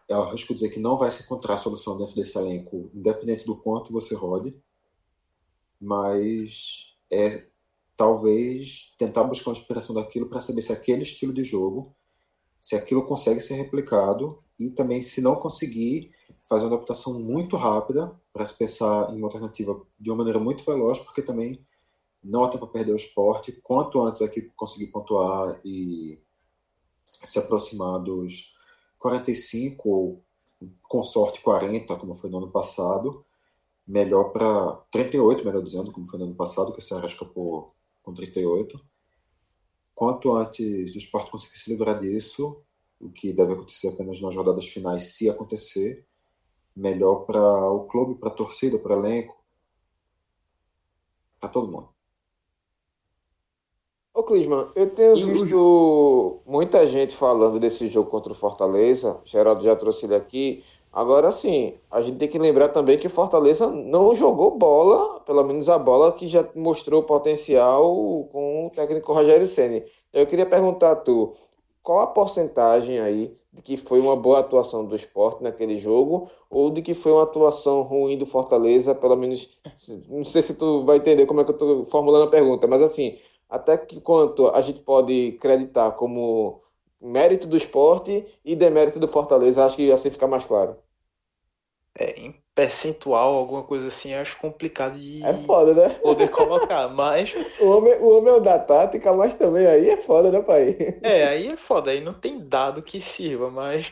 eu 0.10 0.22
arrisco 0.22 0.54
dizer 0.54 0.70
que 0.70 0.80
não 0.80 0.96
vai 0.96 1.10
se 1.10 1.24
encontrar 1.24 1.58
solução 1.58 1.98
dentro 1.98 2.16
desse 2.16 2.38
elenco, 2.38 2.90
independente 2.94 3.46
do 3.46 3.56
quanto 3.56 3.92
você 3.92 4.16
rode. 4.16 4.56
Mas 5.80 6.98
é 7.12 7.48
talvez 8.04 8.96
tentar 8.98 9.24
buscar 9.24 9.52
uma 9.52 9.58
inspiração 9.58 9.96
daquilo 9.96 10.28
para 10.28 10.42
saber 10.42 10.62
se 10.62 10.74
aquele 10.74 11.04
estilo 11.04 11.34
de 11.34 11.42
jogo, 11.42 11.96
se 12.60 12.76
aquilo 12.76 13.06
consegue 13.06 13.40
ser 13.40 13.56
replicado 13.56 14.44
e 14.60 14.72
também 14.72 15.02
se 15.02 15.22
não 15.22 15.38
conseguir 15.38 16.12
fazer 16.44 16.66
uma 16.66 16.76
adaptação 16.76 17.22
muito 17.22 17.56
rápida 17.56 18.14
para 18.34 18.46
se 18.46 18.58
pensar 18.58 19.10
em 19.10 19.18
uma 19.18 19.28
alternativa 19.28 19.82
de 19.98 20.10
uma 20.10 20.18
maneira 20.18 20.38
muito 20.38 20.66
veloz, 20.66 21.00
porque 21.00 21.22
também 21.22 21.66
não 22.22 22.44
há 22.44 22.50
tempo 22.50 22.66
para 22.66 22.74
perder 22.74 22.92
o 22.92 22.98
esporte. 22.98 23.54
Quanto 23.64 24.02
antes 24.02 24.22
a 24.22 24.26
equipe 24.26 24.52
conseguir 24.54 24.92
pontuar 24.92 25.62
e 25.64 26.22
se 27.06 27.40
aproximar 27.40 28.02
dos 28.02 28.58
45 29.00 29.90
ou 29.90 30.22
com 30.82 31.02
sorte 31.04 31.42
40, 31.42 31.96
como 31.96 32.14
foi 32.14 32.30
no 32.30 32.40
ano 32.40 32.52
passado, 32.52 33.26
melhor 33.88 34.34
para 34.34 34.74
38, 34.92 35.46
melhor 35.46 35.64
dizendo, 35.64 35.92
como 35.92 36.06
foi 36.06 36.20
no 36.20 36.26
ano 36.26 36.36
passado, 36.36 36.74
que 36.74 36.80
o 36.80 36.82
Ceará 36.82 37.06
escapou 37.06 37.73
com 38.04 38.14
38. 38.14 38.80
Quanto 39.96 40.36
antes 40.36 40.94
o 40.94 40.98
esporte 40.98 41.32
conseguir 41.32 41.58
se 41.58 41.72
livrar 41.72 41.98
disso, 41.98 42.62
o 43.00 43.10
que 43.10 43.34
deve 43.34 43.54
acontecer 43.54 43.90
apenas 43.90 44.22
nas 44.22 44.36
rodadas 44.36 44.68
finais, 44.68 45.16
se 45.16 45.30
acontecer, 45.30 46.06
melhor 46.76 47.26
para 47.26 47.72
o 47.72 47.86
clube, 47.86 48.20
para 48.20 48.30
a 48.30 48.36
torcida, 48.36 48.78
para 48.78 48.98
o 48.98 49.06
elenco, 49.06 49.44
para 51.40 51.50
todo 51.50 51.72
mundo. 51.72 51.90
Ô 54.14 54.24
Clisman, 54.24 54.72
eu 54.76 54.94
tenho 54.94 55.18
e 55.18 55.24
visto 55.24 56.40
muita 56.46 56.86
gente 56.86 57.18
falando 57.18 57.60
desse 57.60 57.88
jogo 57.88 58.12
contra 58.12 58.32
o 58.32 58.36
Fortaleza, 58.36 59.20
Geraldo 59.26 59.64
já 59.64 59.76
trouxe 59.76 60.06
ele 60.06 60.14
aqui, 60.14 60.64
Agora 60.94 61.32
sim, 61.32 61.74
a 61.90 62.04
gente 62.04 62.20
tem 62.20 62.28
que 62.28 62.38
lembrar 62.38 62.70
também 62.70 63.00
que 63.00 63.10
Fortaleza 63.10 63.68
não 63.68 64.14
jogou 64.14 64.52
bola, 64.52 65.20
pelo 65.22 65.44
menos 65.44 65.68
a 65.68 65.80
bola 65.80 66.12
que 66.12 66.28
já 66.28 66.48
mostrou 66.54 67.02
potencial 67.02 67.84
com 68.32 68.68
o 68.68 68.70
técnico 68.70 69.12
Rogério 69.12 69.48
Ceni. 69.48 69.84
Eu 70.14 70.28
queria 70.28 70.46
perguntar 70.46 70.92
a 70.92 70.96
tu, 70.96 71.34
qual 71.82 72.02
a 72.02 72.08
porcentagem 72.08 73.00
aí 73.00 73.36
de 73.52 73.64
que 73.64 73.76
foi 73.76 74.00
uma 74.00 74.16
boa 74.16 74.40
atuação 74.40 74.86
do 74.86 74.96
esporte 74.96 75.42
naquele 75.42 75.80
jogo 75.80 76.30
ou 76.48 76.70
de 76.70 76.84
que 76.84 76.94
foi 76.94 77.12
uma 77.12 77.24
atuação 77.24 77.82
ruim 77.82 78.16
do 78.18 78.26
Fortaleza, 78.28 78.94
pelo 78.94 79.16
menos, 79.16 79.60
não 80.08 80.24
sei 80.24 80.44
se 80.44 80.54
tu 80.54 80.84
vai 80.86 80.98
entender 80.98 81.26
como 81.26 81.42
é 81.42 81.44
que 81.44 81.50
eu 81.50 81.56
estou 81.56 81.86
formulando 81.86 82.26
a 82.26 82.32
pergunta, 82.32 82.68
mas 82.68 82.84
assim, 82.84 83.18
até 83.50 83.78
que 83.78 84.00
quanto 84.00 84.48
a 84.48 84.62
gente 84.62 84.80
pode 84.80 85.36
acreditar 85.38 85.92
como 85.92 86.63
mérito 87.04 87.48
do 87.48 87.58
esporte 87.58 88.26
e 88.44 88.56
demérito 88.56 89.00
do 89.00 89.08
Fortaleza, 89.08 89.66
acho 89.66 89.76
que 89.76 89.92
assim 89.92 90.10
fica 90.10 90.26
mais 90.26 90.46
claro. 90.46 90.78
É, 91.96 92.20
em 92.20 92.36
percentual, 92.56 93.36
alguma 93.36 93.64
coisa 93.64 93.88
assim, 93.88 94.14
acho 94.14 94.38
complicado 94.38 94.98
de 94.98 95.24
é 95.24 95.34
foda, 95.44 95.74
né? 95.74 95.96
poder 95.96 96.30
colocar, 96.30 96.88
mas. 96.88 97.36
o, 97.60 97.66
homem, 97.68 97.94
o 98.00 98.18
homem 98.18 98.34
é 98.34 98.38
o 98.38 98.40
da 98.40 98.58
tática, 98.58 99.14
mas 99.14 99.36
também 99.36 99.68
aí 99.68 99.90
é 99.90 99.98
foda, 99.98 100.32
né, 100.32 100.42
pai? 100.42 100.76
É, 101.04 101.28
aí 101.28 101.48
é 101.50 101.58
foda, 101.58 101.92
aí 101.92 102.02
não 102.02 102.14
tem 102.14 102.40
dado 102.40 102.82
que 102.82 103.00
sirva, 103.02 103.52
mas 103.52 103.92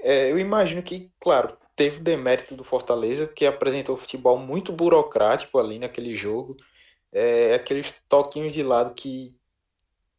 é, 0.00 0.30
eu 0.30 0.38
imagino 0.38 0.82
que, 0.82 1.12
claro, 1.20 1.56
teve 1.76 2.00
demérito 2.00 2.56
do 2.56 2.64
Fortaleza, 2.64 3.26
que 3.28 3.46
apresentou 3.46 3.96
futebol 3.96 4.38
muito 4.38 4.72
burocrático 4.72 5.58
ali 5.58 5.78
naquele 5.78 6.16
jogo. 6.16 6.56
É, 7.12 7.54
aqueles 7.54 7.94
toquinhos 8.08 8.52
de 8.52 8.62
lado 8.62 8.94
que 8.94 9.37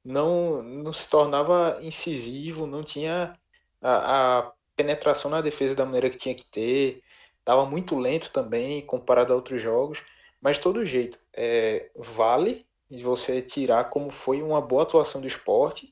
não, 0.04 0.62
não 0.62 0.94
se 0.94 1.10
tornava 1.10 1.80
incisivo, 1.82 2.66
não 2.66 2.84
tinha 2.84 3.38
a, 3.82 4.40
a 4.40 4.52
penetração 4.76 5.30
na 5.30 5.42
defesa 5.42 5.76
da 5.76 5.86
maneira 5.86 6.10
que 6.10 6.18
tinha 6.18 6.36
que 6.36 6.46
ter, 6.46 7.04
estava 7.40 7.66
muito 7.66 7.98
lento 7.98 8.32
também 8.32 8.86
comparado 8.86 9.34
a 9.34 9.36
outros 9.36 9.62
jogos, 9.62 10.04
mas 10.42 10.58
de 10.58 10.62
todo 10.62 10.86
jeito, 10.86 11.20
é, 11.34 11.90
vale 11.96 12.66
você 13.02 13.42
tirar 13.42 13.90
como 13.90 14.10
foi 14.10 14.42
uma 14.42 14.62
boa 14.62 14.84
atuação 14.84 15.22
do 15.22 15.28
esporte, 15.28 15.90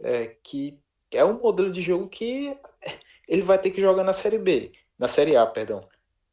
é, 0.00 0.36
que 0.42 0.78
é 1.12 1.24
um 1.24 1.40
modelo 1.40 1.70
de 1.70 1.80
jogo 1.80 2.08
que 2.08 2.56
ele 3.28 3.42
vai 3.42 3.58
ter 3.58 3.70
que 3.70 3.80
jogar 3.80 4.04
na 4.04 4.12
Série 4.12 4.38
B, 4.38 4.72
na 4.98 5.08
Série 5.08 5.36
A, 5.36 5.46
perdão. 5.46 5.86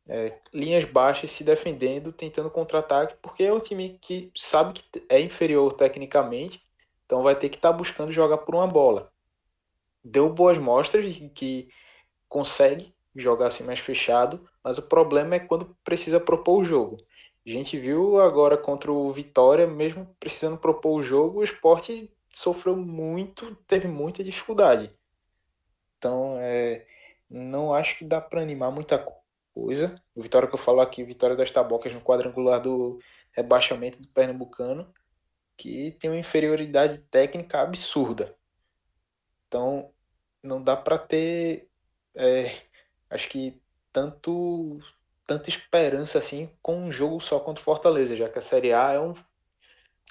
É, 0.06 0.38
linhas 0.54 0.84
baixas 0.84 1.32
se 1.32 1.46
defendendo, 1.46 2.12
tentando 2.12 2.50
contra-ataque, 2.50 3.16
porque 3.22 3.44
é 3.44 3.54
um 3.54 3.60
time 3.60 3.98
que 4.02 4.30
sabe 4.36 4.74
que 4.74 5.06
é 5.08 5.20
inferior 5.22 5.72
tecnicamente, 5.74 6.62
então 7.14 7.22
vai 7.22 7.36
ter 7.36 7.50
que 7.50 7.58
estar 7.58 7.72
tá 7.72 7.78
buscando 7.78 8.12
jogar 8.12 8.40
por 8.40 8.56
uma 8.56 8.66
bola. 8.66 9.14
Deu 10.04 10.34
boas 10.34 10.58
mostras 10.58 11.14
de 11.14 11.30
que 11.30 11.70
consegue 12.28 12.92
jogar 13.16 13.48
assim 13.48 13.64
mais 13.64 13.78
fechado, 13.78 14.50
mas 14.64 14.80
o 14.80 14.82
problema 14.82 15.36
é 15.36 15.40
quando 15.40 15.78
precisa 15.84 16.20
propor 16.20 16.60
o 16.60 16.64
jogo. 16.64 16.98
A 17.46 17.50
gente 17.52 17.78
viu 17.78 18.20
agora 18.20 18.58
contra 18.58 18.92
o 18.92 19.12
Vitória, 19.12 19.68
mesmo 19.68 20.08
precisando 20.20 20.58
propor 20.58 20.98
o 20.98 21.04
jogo, 21.04 21.42
o 21.42 21.44
esporte 21.44 22.12
sofreu 22.34 22.76
muito, 22.76 23.56
teve 23.68 23.88
muita 23.88 24.24
dificuldade. 24.24 24.92
Então, 26.00 26.38
é, 26.40 26.84
não 27.30 27.76
acho 27.76 27.96
que 28.00 28.06
dá 28.06 28.20
para 28.20 28.42
animar 28.42 28.72
muita 28.72 28.98
coisa. 29.54 30.02
O 30.16 30.22
Vitória 30.24 30.48
que 30.48 30.56
eu 30.56 30.60
falo 30.60 30.82
aqui, 30.82 31.04
Vitória 31.04 31.36
das 31.36 31.52
Tabocas 31.52 31.94
no 31.94 32.02
quadrangular 32.02 32.60
do 32.60 32.98
rebaixamento 33.34 34.02
do 34.02 34.08
Pernambucano, 34.08 34.92
que 35.58 35.92
tem 35.92 36.10
uma 36.10 36.20
inferioridade 36.20 36.98
técnica 37.10 37.62
absurda. 37.62 38.36
Então, 39.48 39.92
não 40.42 40.62
dá 40.62 40.76
para 40.76 40.98
ter, 40.98 41.70
é, 42.16 42.62
acho 43.10 43.30
que 43.30 43.62
tanto 43.92 44.80
tanta 45.26 45.50
esperança 45.50 46.20
assim 46.20 46.50
com 46.62 46.78
um 46.78 46.92
jogo 46.92 47.22
só 47.22 47.40
contra 47.40 47.62
o 47.62 47.64
Fortaleza, 47.64 48.16
já 48.16 48.30
que 48.30 48.40
a 48.40 48.42
Série 48.42 48.74
A 48.74 48.92
é 48.94 49.00
um 49.00 49.14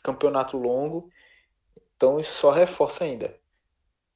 campeonato 0.03 0.57
longo, 0.57 1.11
então 1.97 2.19
isso 2.19 2.33
só 2.35 2.51
reforça 2.51 3.05
ainda. 3.05 3.39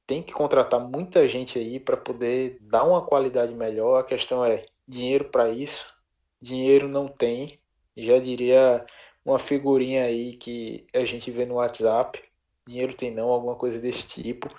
Tem 0.05 0.23
que 0.23 0.33
contratar 0.33 0.79
muita 0.79 1.27
gente 1.27 1.59
aí 1.59 1.79
para 1.79 1.97
poder 1.97 2.57
dar 2.61 2.83
uma 2.83 3.05
qualidade 3.05 3.53
melhor. 3.53 3.99
A 3.99 4.03
questão 4.03 4.43
é 4.43 4.65
dinheiro 4.87 5.25
para 5.25 5.49
isso. 5.49 5.93
Dinheiro 6.41 6.87
não 6.87 7.07
tem. 7.07 7.59
Já 7.95 8.17
diria 8.19 8.85
uma 9.27 9.37
figurinha 9.37 10.05
aí 10.05 10.37
que 10.37 10.87
a 10.93 11.03
gente 11.03 11.29
vê 11.29 11.45
no 11.45 11.55
WhatsApp. 11.55 12.23
Dinheiro 12.65 12.93
tem 12.95 13.11
não, 13.11 13.27
alguma 13.27 13.55
coisa 13.55 13.77
desse 13.77 14.07
tipo. 14.07 14.49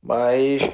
Mas 0.00 0.62
o 0.62 0.70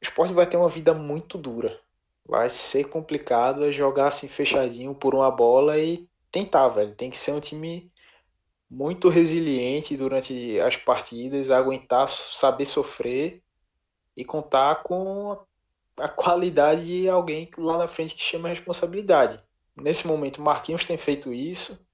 esporte 0.00 0.32
vai 0.32 0.46
ter 0.46 0.56
uma 0.56 0.68
vida 0.68 0.94
muito 0.94 1.36
dura. 1.36 1.80
Vai 2.24 2.48
ser 2.48 2.84
complicado 2.84 3.64
é 3.66 3.72
jogar 3.72 4.06
assim 4.06 4.28
fechadinho 4.28 4.94
por 4.94 5.16
uma 5.16 5.30
bola 5.32 5.76
e 5.78 6.08
tentar, 6.30 6.68
velho. 6.68 6.94
Tem 6.94 7.10
que 7.10 7.18
ser 7.18 7.32
um 7.32 7.40
time 7.40 7.90
muito 8.70 9.08
resiliente 9.08 9.96
durante 9.96 10.60
as 10.60 10.76
partidas, 10.76 11.50
aguentar, 11.50 12.08
saber 12.08 12.66
sofrer 12.66 13.42
e 14.16 14.24
contar 14.24 14.84
com 14.84 15.36
a 15.96 16.08
qualidade 16.08 16.86
de 16.86 17.08
alguém 17.08 17.50
lá 17.58 17.78
na 17.78 17.88
frente 17.88 18.14
que 18.14 18.22
chama 18.22 18.48
responsabilidade. 18.48 19.42
Nesse 19.76 20.06
momento, 20.06 20.40
Marquinhos 20.40 20.84
tem 20.84 20.96
feito 20.96 21.32
isso, 21.32 21.84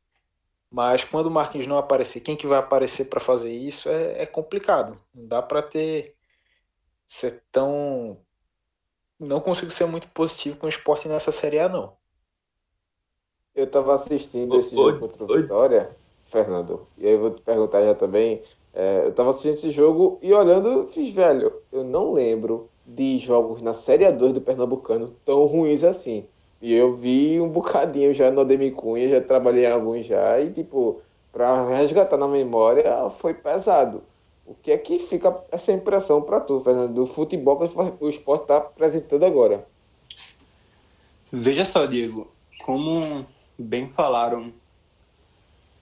mas 0.70 1.02
quando 1.04 1.26
o 1.26 1.30
Marquinhos 1.30 1.66
não 1.66 1.78
aparecer, 1.78 2.20
quem 2.20 2.36
que 2.36 2.46
vai 2.46 2.58
aparecer 2.58 3.06
para 3.06 3.20
fazer 3.20 3.52
isso 3.52 3.88
é, 3.88 4.22
é, 4.22 4.26
complicado. 4.26 4.98
Não 5.14 5.26
dá 5.26 5.42
para 5.42 5.62
ter 5.62 6.14
ser 7.06 7.42
tão 7.50 8.18
não 9.18 9.40
consigo 9.40 9.70
ser 9.72 9.86
muito 9.86 10.08
positivo 10.08 10.56
com 10.56 10.66
o 10.66 10.68
esporte 10.68 11.08
nessa 11.08 11.32
Série 11.32 11.58
A, 11.58 11.68
não. 11.68 11.92
Eu 13.54 13.64
estava 13.64 13.94
assistindo 13.94 14.56
esse 14.56 14.76
jogo 14.76 15.00
contra 15.00 15.24
o 15.24 15.26
Vitória, 15.26 15.96
Fernando, 16.26 16.86
e 16.96 17.06
aí 17.06 17.14
eu 17.14 17.20
vou 17.20 17.30
te 17.30 17.42
perguntar 17.42 17.82
já 17.82 17.94
também. 17.94 18.42
É, 18.72 19.04
eu 19.04 19.08
estava 19.08 19.30
assistindo 19.30 19.54
esse 19.54 19.70
jogo 19.72 20.20
e 20.22 20.32
olhando, 20.32 20.86
fiz, 20.88 21.12
velho, 21.12 21.62
eu 21.72 21.82
não 21.82 22.12
lembro 22.12 22.70
de 22.86 23.18
jogos 23.18 23.60
na 23.60 23.74
Série 23.74 24.04
A2 24.04 24.34
do 24.34 24.40
Pernambucano 24.40 25.16
tão 25.24 25.44
ruins 25.46 25.82
assim. 25.82 26.28
E 26.60 26.74
eu 26.74 26.94
vi 26.94 27.40
um 27.40 27.48
bocadinho 27.48 28.12
já 28.12 28.30
no 28.30 28.40
Ademir 28.40 28.74
Cunha, 28.74 29.08
já 29.08 29.20
trabalhei 29.20 29.66
em 29.66 29.70
alguns 29.70 30.06
já, 30.06 30.40
e 30.40 30.52
tipo, 30.52 31.00
para 31.32 31.64
resgatar 31.68 32.16
na 32.16 32.26
memória 32.26 33.08
foi 33.10 33.32
pesado. 33.34 34.02
O 34.44 34.54
que 34.54 34.72
é 34.72 34.78
que 34.78 34.98
fica 34.98 35.36
essa 35.52 35.72
impressão 35.72 36.22
para 36.22 36.40
tu, 36.40 36.60
Fernando, 36.60 36.94
do 36.94 37.06
futebol 37.06 37.58
que 37.58 38.04
o 38.04 38.08
esporte 38.08 38.42
está 38.42 38.56
apresentando 38.56 39.24
agora? 39.24 39.66
Veja 41.30 41.64
só, 41.64 41.84
Diego, 41.84 42.26
como 42.64 43.26
bem 43.58 43.88
falaram 43.90 44.52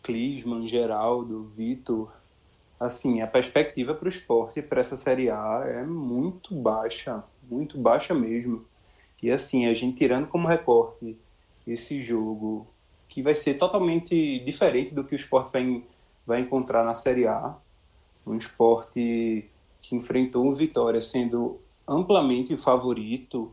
Clisman, 0.02 0.66
Geraldo, 0.66 1.44
Vitor, 1.44 2.12
assim, 2.78 3.22
a 3.22 3.26
perspectiva 3.26 3.94
para 3.94 4.06
o 4.06 4.08
esporte, 4.08 4.60
para 4.60 4.80
essa 4.80 4.96
Série 4.96 5.30
A, 5.30 5.62
é 5.64 5.82
muito 5.84 6.54
baixa, 6.54 7.22
muito 7.48 7.78
baixa 7.78 8.14
mesmo. 8.14 8.64
E 9.22 9.30
assim, 9.30 9.66
a 9.66 9.74
gente 9.74 9.96
tirando 9.96 10.26
como 10.26 10.46
recorte 10.46 11.16
esse 11.66 12.00
jogo, 12.00 12.66
que 13.08 13.22
vai 13.22 13.34
ser 13.34 13.54
totalmente 13.54 14.38
diferente 14.40 14.94
do 14.94 15.02
que 15.02 15.14
o 15.14 15.16
esporte 15.16 15.52
vai, 15.52 15.82
vai 16.26 16.40
encontrar 16.40 16.84
na 16.84 16.94
Série 16.94 17.26
A, 17.26 17.56
um 18.26 18.36
esporte 18.36 19.48
que 19.80 19.94
enfrentou 19.94 20.46
o 20.46 20.54
Vitória 20.54 21.00
sendo 21.00 21.60
amplamente 21.86 22.56
favorito 22.56 23.52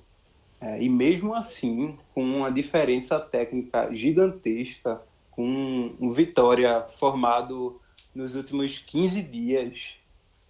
é, 0.60 0.82
e 0.82 0.90
mesmo 0.90 1.36
assim 1.36 1.98
com 2.14 2.24
uma 2.24 2.52
diferença 2.52 3.20
técnica 3.20 3.92
gigantesca, 3.92 5.02
com 5.30 5.94
um 6.00 6.12
Vitória 6.12 6.88
formado 6.98 7.80
nos 8.14 8.36
últimos 8.36 8.80
15 8.80 9.22
dias, 9.24 9.98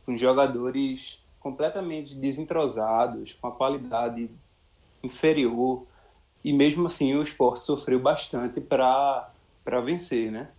com 0.06 0.16
jogadores 0.18 1.24
completamente 1.40 2.16
desentrosados, 2.16 3.34
com 3.34 3.48
a 3.48 3.52
qualidade 3.52 4.30
inferior, 5.04 5.86
e 6.44 6.54
mesmo 6.54 6.86
assim 6.88 7.14
o 7.16 7.22
esporte 7.22 7.60
sofreu 7.60 8.00
bastante 8.00 8.60
para 8.60 9.32
vencer, 9.84 10.32
né? 10.32 10.50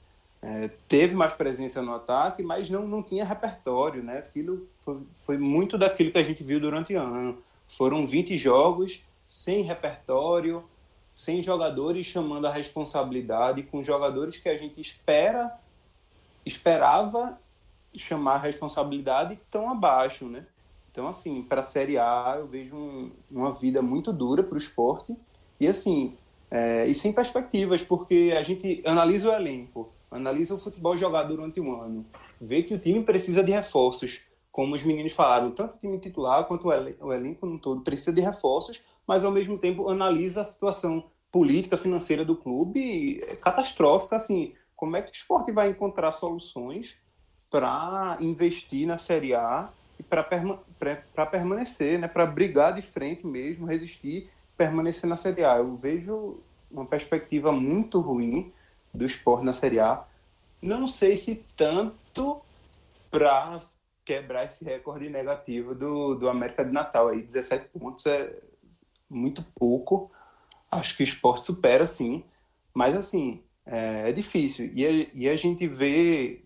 É, 0.40 0.68
teve 0.86 1.14
mais 1.14 1.32
presença 1.32 1.80
no 1.80 1.94
ataque, 1.94 2.42
mas 2.42 2.68
não, 2.68 2.86
não 2.86 3.02
tinha 3.02 3.24
repertório, 3.24 4.02
né? 4.02 4.18
Aquilo 4.18 4.68
foi, 4.76 5.00
foi 5.12 5.38
muito 5.38 5.78
daquilo 5.78 6.12
que 6.12 6.18
a 6.18 6.22
gente 6.22 6.44
viu 6.44 6.60
durante 6.60 6.94
o 6.94 7.00
ano. 7.00 7.42
Foram 7.78 8.06
20 8.06 8.36
jogos 8.36 9.02
sem 9.26 9.62
repertório, 9.62 10.62
sem 11.14 11.40
jogadores 11.40 12.06
chamando 12.06 12.46
a 12.46 12.52
responsabilidade, 12.52 13.62
com 13.62 13.82
jogadores 13.82 14.36
que 14.36 14.48
a 14.48 14.56
gente 14.56 14.78
espera, 14.80 15.50
esperava 16.44 17.38
chamar 17.96 18.34
a 18.34 18.40
responsabilidade 18.40 19.40
tão 19.50 19.70
abaixo, 19.70 20.26
né? 20.26 20.46
Então, 20.94 21.08
assim, 21.08 21.42
para 21.42 21.62
a 21.62 21.64
Série 21.64 21.98
A, 21.98 22.36
eu 22.38 22.46
vejo 22.46 22.76
um, 22.76 23.10
uma 23.28 23.52
vida 23.52 23.82
muito 23.82 24.12
dura 24.12 24.44
para 24.44 24.54
o 24.54 24.58
esporte. 24.58 25.12
E, 25.58 25.66
assim, 25.66 26.16
é, 26.48 26.86
e 26.86 26.94
sem 26.94 27.12
perspectivas, 27.12 27.82
porque 27.82 28.32
a 28.38 28.42
gente 28.44 28.80
analisa 28.86 29.28
o 29.28 29.34
elenco 29.34 29.92
analisa 30.16 30.54
o 30.54 30.58
futebol 30.58 30.96
jogado 30.96 31.28
durante 31.36 31.60
um 31.60 31.80
ano, 31.80 32.06
vê 32.40 32.62
que 32.62 32.72
o 32.72 32.78
time 32.78 33.02
precisa 33.02 33.42
de 33.42 33.50
reforços, 33.50 34.20
como 34.50 34.74
os 34.76 34.82
meninos 34.84 35.12
falaram, 35.12 35.50
tanto 35.50 35.74
o 35.74 35.78
time 35.78 35.98
titular 35.98 36.46
quanto 36.46 36.68
o, 36.68 36.72
elen 36.72 36.94
o 37.00 37.12
elenco 37.12 37.44
no 37.44 37.58
todo 37.58 37.82
precisa 37.82 38.12
de 38.12 38.20
reforços, 38.20 38.80
mas 39.06 39.24
ao 39.24 39.32
mesmo 39.32 39.58
tempo 39.58 39.88
analisa 39.88 40.40
a 40.40 40.44
situação 40.44 41.04
política, 41.32 41.76
financeira 41.76 42.24
do 42.24 42.36
clube, 42.36 43.20
é 43.26 43.34
catastrófica, 43.34 44.14
assim, 44.14 44.54
como 44.76 44.96
é 44.96 45.02
que 45.02 45.10
o 45.10 45.12
esporte 45.12 45.50
vai 45.50 45.68
encontrar 45.68 46.12
soluções 46.12 46.96
para 47.50 48.16
investir 48.20 48.86
na 48.86 48.96
Série 48.96 49.34
A 49.34 49.72
para 50.02 50.22
perma 50.22 50.60
permanecer, 51.30 51.98
né, 51.98 52.08
para 52.08 52.26
brigar 52.26 52.74
de 52.74 52.82
frente 52.82 53.26
mesmo, 53.26 53.66
resistir, 53.66 54.30
permanecer 54.56 55.08
na 55.08 55.16
Série 55.16 55.44
A. 55.44 55.58
Eu 55.58 55.76
vejo 55.76 56.40
uma 56.70 56.84
perspectiva 56.84 57.52
muito 57.52 58.00
ruim 58.00 58.52
do 58.92 59.04
esporte 59.04 59.44
na 59.44 59.52
Série 59.52 59.80
A. 59.80 60.04
Não 60.60 60.86
sei 60.86 61.16
se 61.16 61.44
tanto 61.56 62.40
para 63.10 63.62
quebrar 64.04 64.44
esse 64.44 64.64
recorde 64.64 65.08
negativo 65.08 65.74
do, 65.74 66.14
do 66.14 66.28
América 66.28 66.64
de 66.64 66.72
Natal. 66.72 67.08
Aí 67.08 67.22
17 67.22 67.68
pontos 67.78 68.04
é 68.06 68.34
muito 69.08 69.44
pouco. 69.54 70.10
Acho 70.70 70.96
que 70.96 71.02
o 71.02 71.04
esporte 71.04 71.46
supera, 71.46 71.86
sim. 71.86 72.24
Mas, 72.72 72.96
assim, 72.96 73.42
é, 73.64 74.10
é 74.10 74.12
difícil. 74.12 74.70
E 74.74 74.86
a, 74.86 74.90
e 75.14 75.28
a 75.28 75.36
gente 75.36 75.66
vê, 75.66 76.43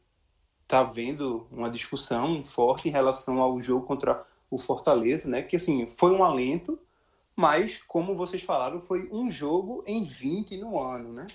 tá 0.69 0.85
vendo 0.85 1.47
uma 1.51 1.71
discussão 1.71 2.45
forte 2.45 2.89
em 2.89 2.93
relação 2.93 3.41
ao 3.41 3.59
jogo 3.59 3.87
contra 3.87 4.25
o 4.51 4.59
Fortaleza, 4.59 5.29
né? 5.29 5.43
Que, 5.43 5.57
assim, 5.57 5.89
foi 5.89 6.13
um 6.13 6.23
alento, 6.23 6.79
mas, 7.35 7.79
como 7.79 8.15
vocês 8.15 8.43
falaram, 8.43 8.79
foi 8.79 9.09
um 9.11 9.31
jogo 9.31 9.83
em 9.87 10.05
20 10.05 10.59
no 10.59 10.79
ano, 10.79 11.13
né? 11.13 11.27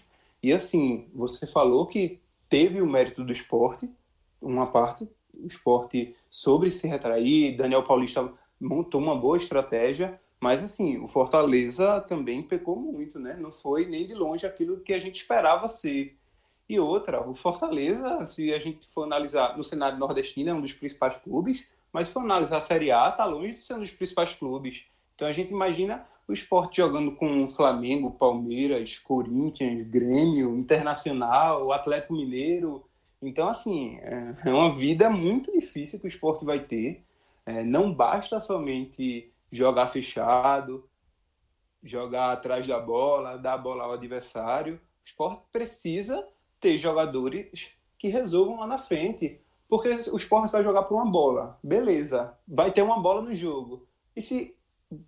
E 0.44 0.52
assim, 0.52 1.08
você 1.16 1.48
falou 1.48 1.88
que 1.88 2.20
teve 2.50 2.82
o 2.82 2.86
mérito 2.86 3.24
do 3.24 3.32
esporte, 3.32 3.90
uma 4.42 4.68
parte, 4.68 5.10
o 5.34 5.48
esporte 5.48 6.14
sobre 6.30 6.70
se 6.70 6.86
retrair, 6.86 7.56
Daniel 7.56 7.84
Paulista 7.84 8.30
montou 8.60 9.00
uma 9.00 9.16
boa 9.16 9.38
estratégia, 9.38 10.20
mas 10.42 10.62
assim, 10.62 10.98
o 10.98 11.08
Fortaleza 11.08 12.02
também 12.02 12.44
pecou 12.44 12.76
muito, 12.76 13.18
né? 13.18 13.38
Não 13.40 13.54
foi 13.54 13.86
nem 13.86 14.06
de 14.06 14.14
longe 14.14 14.46
aquilo 14.46 14.82
que 14.82 14.94
a 14.94 15.00
gente 15.00 15.16
esperava 15.16 15.70
ser. 15.70 16.18
E 16.68 16.80
outra, 16.80 17.28
o 17.28 17.36
Fortaleza, 17.36 18.26
se 18.26 18.54
a 18.54 18.60
gente 18.60 18.88
for 18.90 19.04
analisar 19.04 19.58
no 19.58 19.64
cenário 19.64 19.98
nordestino, 19.98 20.50
é 20.50 20.54
um 20.54 20.62
dos 20.62 20.74
principais 20.74 21.18
clubes, 21.18 21.72
mas 21.92 22.08
se 22.08 22.14
for 22.14 22.22
analisar 22.22 22.58
a 22.58 22.62
Série 22.62 22.92
A, 22.92 23.12
tá 23.12 23.26
longe 23.26 23.54
de 23.54 23.66
ser 23.66 23.76
um 23.76 23.80
dos 23.80 23.92
principais 23.92 24.34
clubes. 24.34 24.86
Então 25.16 25.28
a 25.28 25.32
gente 25.32 25.52
imagina 25.52 26.06
o 26.28 26.34
esporte 26.34 26.78
jogando 26.78 27.12
com 27.16 27.48
Flamengo, 27.48 28.12
Palmeiras, 28.12 28.98
Corinthians, 28.98 29.84
Grêmio, 29.84 30.58
Internacional, 30.58 31.72
Atlético 31.72 32.14
Mineiro. 32.14 32.84
Então, 33.22 33.48
assim, 33.48 34.00
é 34.00 34.50
uma 34.50 34.74
vida 34.74 35.10
muito 35.10 35.52
difícil 35.52 36.00
que 36.00 36.06
o 36.06 36.08
esporte 36.08 36.46
vai 36.46 36.60
ter. 36.60 37.04
É, 37.46 37.64
não 37.64 37.94
basta 37.94 38.40
somente 38.40 39.32
jogar 39.52 39.88
fechado, 39.88 40.88
jogar 41.84 42.32
atrás 42.32 42.66
da 42.66 42.80
bola, 42.80 43.38
dar 43.38 43.54
a 43.54 43.58
bola 43.58 43.84
ao 43.84 43.94
adversário. 43.94 44.76
O 44.76 45.06
esporte 45.06 45.44
precisa 45.52 46.26
ter 46.64 46.78
jogadores 46.78 47.72
que 48.00 48.08
resolvam 48.08 48.62
lá 48.62 48.66
na 48.66 48.78
frente. 48.78 49.40
Porque 49.68 49.90
o 50.12 50.18
esporte 50.18 50.52
vai 50.52 50.64
jogar 50.64 50.84
por 50.84 50.96
uma 50.96 51.10
bola. 51.10 51.60
Beleza, 51.62 52.38
vai 52.48 52.72
ter 52.72 52.82
uma 52.82 53.00
bola 53.02 53.22
no 53.22 53.36
jogo. 53.36 53.86
E 54.16 54.22
se 54.22 54.56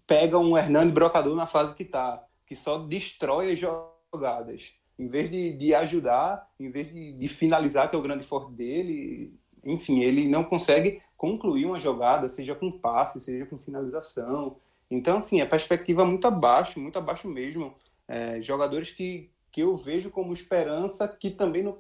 pega 0.05 0.37
um 0.37 0.57
Hernando 0.57 0.91
Brocador 0.91 1.35
na 1.35 1.47
fase 1.47 1.75
que 1.75 1.83
está, 1.83 2.23
que 2.45 2.55
só 2.55 2.77
destrói 2.77 3.51
as 3.51 3.59
jogadas. 3.59 4.75
Em 4.97 5.07
vez 5.07 5.29
de, 5.29 5.53
de 5.53 5.73
ajudar, 5.75 6.49
em 6.59 6.69
vez 6.69 6.91
de, 6.91 7.13
de, 7.13 7.27
finalizar, 7.27 7.89
que 7.89 7.95
é 7.95 7.99
o 7.99 8.01
grande 8.01 8.23
forte 8.25 8.51
dele, 8.51 9.33
enfim, 9.63 9.99
ele 9.99 10.27
não 10.27 10.43
consegue 10.43 11.01
concluir 11.17 11.65
uma 11.65 11.79
jogada, 11.79 12.29
seja 12.29 12.55
com 12.55 12.71
passe, 12.71 13.19
seja 13.19 13.45
com 13.45 13.57
finalização. 13.57 14.57
Então, 14.89 15.17
assim, 15.17 15.41
a 15.41 15.45
perspectiva 15.45 16.01
é 16.01 16.05
muito 16.05 16.25
abaixo, 16.27 16.79
muito 16.79 16.97
abaixo 16.97 17.27
mesmo. 17.27 17.75
É, 18.07 18.39
jogadores 18.39 18.91
que, 18.91 19.29
que 19.55 19.61
eu 19.61 19.77
vejo 19.77 20.09
como 20.09 20.33
esperança, 20.33 21.07
que 21.07 21.31
também 21.31 21.63
não 21.63 21.77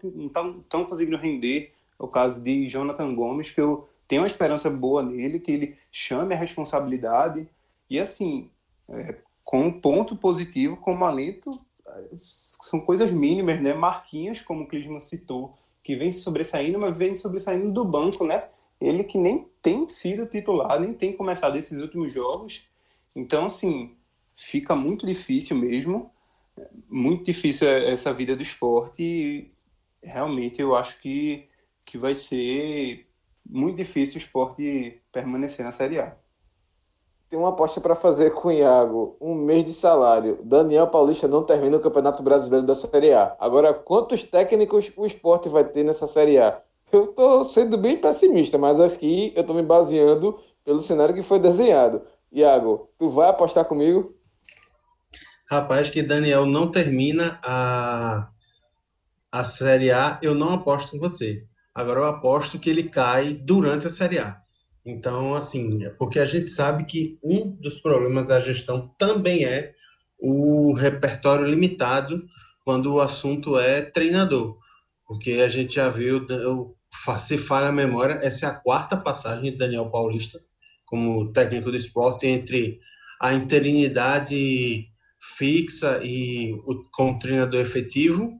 estão 0.61 0.85
conseguindo 0.85 1.17
render. 1.17 1.73
É 1.99 2.03
o 2.03 2.07
caso 2.07 2.41
de 2.41 2.69
Jonathan 2.69 3.13
Gomes, 3.13 3.51
que 3.51 3.59
eu 3.59 3.85
tenho 4.07 4.21
uma 4.21 4.27
esperança 4.27 4.69
boa 4.69 5.03
nele, 5.03 5.41
que 5.41 5.51
ele 5.51 5.77
chame 5.91 6.33
a 6.33 6.37
responsabilidade, 6.37 7.45
e 7.89 7.99
assim, 7.99 8.49
é, 8.87 9.17
com 9.43 9.59
um 9.59 9.81
ponto 9.81 10.15
positivo, 10.15 10.77
como 10.77 11.03
alento, 11.03 11.59
são 12.15 12.79
coisas 12.79 13.11
mínimas, 13.11 13.61
né? 13.61 13.73
Marquinhos, 13.73 14.39
como 14.39 14.63
o 14.63 14.67
Clisman 14.67 15.01
citou, 15.01 15.53
que 15.83 15.97
vem 15.97 16.13
sobressaindo, 16.13 16.79
mas 16.79 16.95
vem 16.95 17.13
sobressaindo 17.13 17.73
do 17.73 17.83
banco, 17.83 18.25
né? 18.25 18.45
Ele 18.79 19.03
que 19.03 19.17
nem 19.17 19.49
tem 19.61 19.85
sido 19.89 20.25
titular, 20.25 20.79
nem 20.79 20.93
tem 20.93 21.11
começado 21.11 21.57
esses 21.57 21.81
últimos 21.81 22.13
jogos. 22.13 22.69
Então, 23.13 23.47
assim, 23.47 23.97
fica 24.33 24.77
muito 24.77 25.05
difícil 25.05 25.57
mesmo. 25.57 26.09
Muito 26.89 27.25
difícil 27.25 27.67
essa 27.67 28.13
vida 28.13 28.35
do 28.35 28.41
esporte. 28.41 29.01
E 29.03 29.51
realmente 30.01 30.61
eu 30.61 30.75
acho 30.75 30.99
que, 31.01 31.47
que 31.83 31.97
vai 31.97 32.15
ser 32.15 33.07
muito 33.45 33.77
difícil 33.77 34.15
o 34.15 34.23
esporte 34.23 35.01
permanecer 35.11 35.65
na 35.65 35.71
Série 35.71 35.99
A. 35.99 36.15
Tem 37.27 37.39
uma 37.39 37.49
aposta 37.49 37.81
para 37.81 37.95
fazer 37.95 38.33
com 38.33 38.47
o 38.47 38.51
Iago. 38.51 39.17
Um 39.19 39.35
mês 39.35 39.65
de 39.65 39.73
salário. 39.73 40.39
Daniel 40.43 40.87
Paulista 40.87 41.27
não 41.27 41.43
termina 41.43 41.77
o 41.77 41.81
Campeonato 41.81 42.23
Brasileiro 42.23 42.65
da 42.65 42.75
Série 42.75 43.13
A. 43.13 43.35
Agora, 43.39 43.73
quantos 43.73 44.23
técnicos 44.23 44.91
o 44.95 45.05
esporte 45.05 45.49
vai 45.49 45.63
ter 45.63 45.83
nessa 45.83 46.07
Série 46.07 46.37
A? 46.37 46.61
Eu 46.91 47.05
estou 47.05 47.43
sendo 47.43 47.77
bem 47.77 47.99
pessimista, 47.99 48.57
mas 48.57 48.79
aqui 48.79 49.33
eu 49.35 49.41
estou 49.41 49.55
me 49.55 49.63
baseando 49.63 50.39
pelo 50.63 50.79
cenário 50.79 51.15
que 51.15 51.23
foi 51.23 51.39
desenhado. 51.39 52.03
Iago, 52.31 52.89
tu 52.97 53.09
vai 53.09 53.29
apostar 53.29 53.65
comigo? 53.65 54.13
Rapaz, 55.49 55.89
que 55.89 56.01
Daniel 56.01 56.45
não 56.45 56.71
termina 56.71 57.39
a, 57.43 58.29
a 59.31 59.43
Série 59.43 59.91
A, 59.91 60.19
eu 60.21 60.33
não 60.33 60.51
aposto 60.51 60.91
com 60.91 60.99
você. 60.99 61.45
Agora 61.73 61.99
eu 61.99 62.05
aposto 62.05 62.57
que 62.57 62.69
ele 62.69 62.83
cai 62.83 63.33
durante 63.33 63.85
a 63.85 63.91
Série 63.91 64.17
A. 64.17 64.41
Então, 64.85 65.35
assim, 65.35 65.83
é 65.83 65.89
porque 65.89 66.19
a 66.19 66.25
gente 66.25 66.47
sabe 66.47 66.85
que 66.85 67.19
um 67.23 67.51
dos 67.51 67.79
problemas 67.79 68.27
da 68.27 68.39
gestão 68.39 68.93
também 68.97 69.45
é 69.45 69.73
o 70.19 70.73
repertório 70.73 71.45
limitado 71.45 72.23
quando 72.63 72.93
o 72.93 73.01
assunto 73.01 73.59
é 73.59 73.81
treinador. 73.81 74.57
Porque 75.07 75.33
a 75.33 75.47
gente 75.47 75.75
já 75.75 75.89
viu, 75.89 76.25
se 77.19 77.37
falha 77.37 77.67
a 77.67 77.71
memória, 77.71 78.19
essa 78.23 78.45
é 78.45 78.49
a 78.49 78.53
quarta 78.53 78.97
passagem 78.97 79.51
de 79.51 79.57
Daniel 79.57 79.89
Paulista 79.89 80.39
como 80.85 81.31
técnico 81.31 81.71
do 81.71 81.77
esporte 81.77 82.27
entre 82.27 82.77
a 83.19 83.33
interinidade 83.33 84.87
fixa 85.37 86.01
e 86.03 86.53
o, 86.65 86.83
como 86.91 87.19
treinador 87.19 87.59
efetivo. 87.59 88.33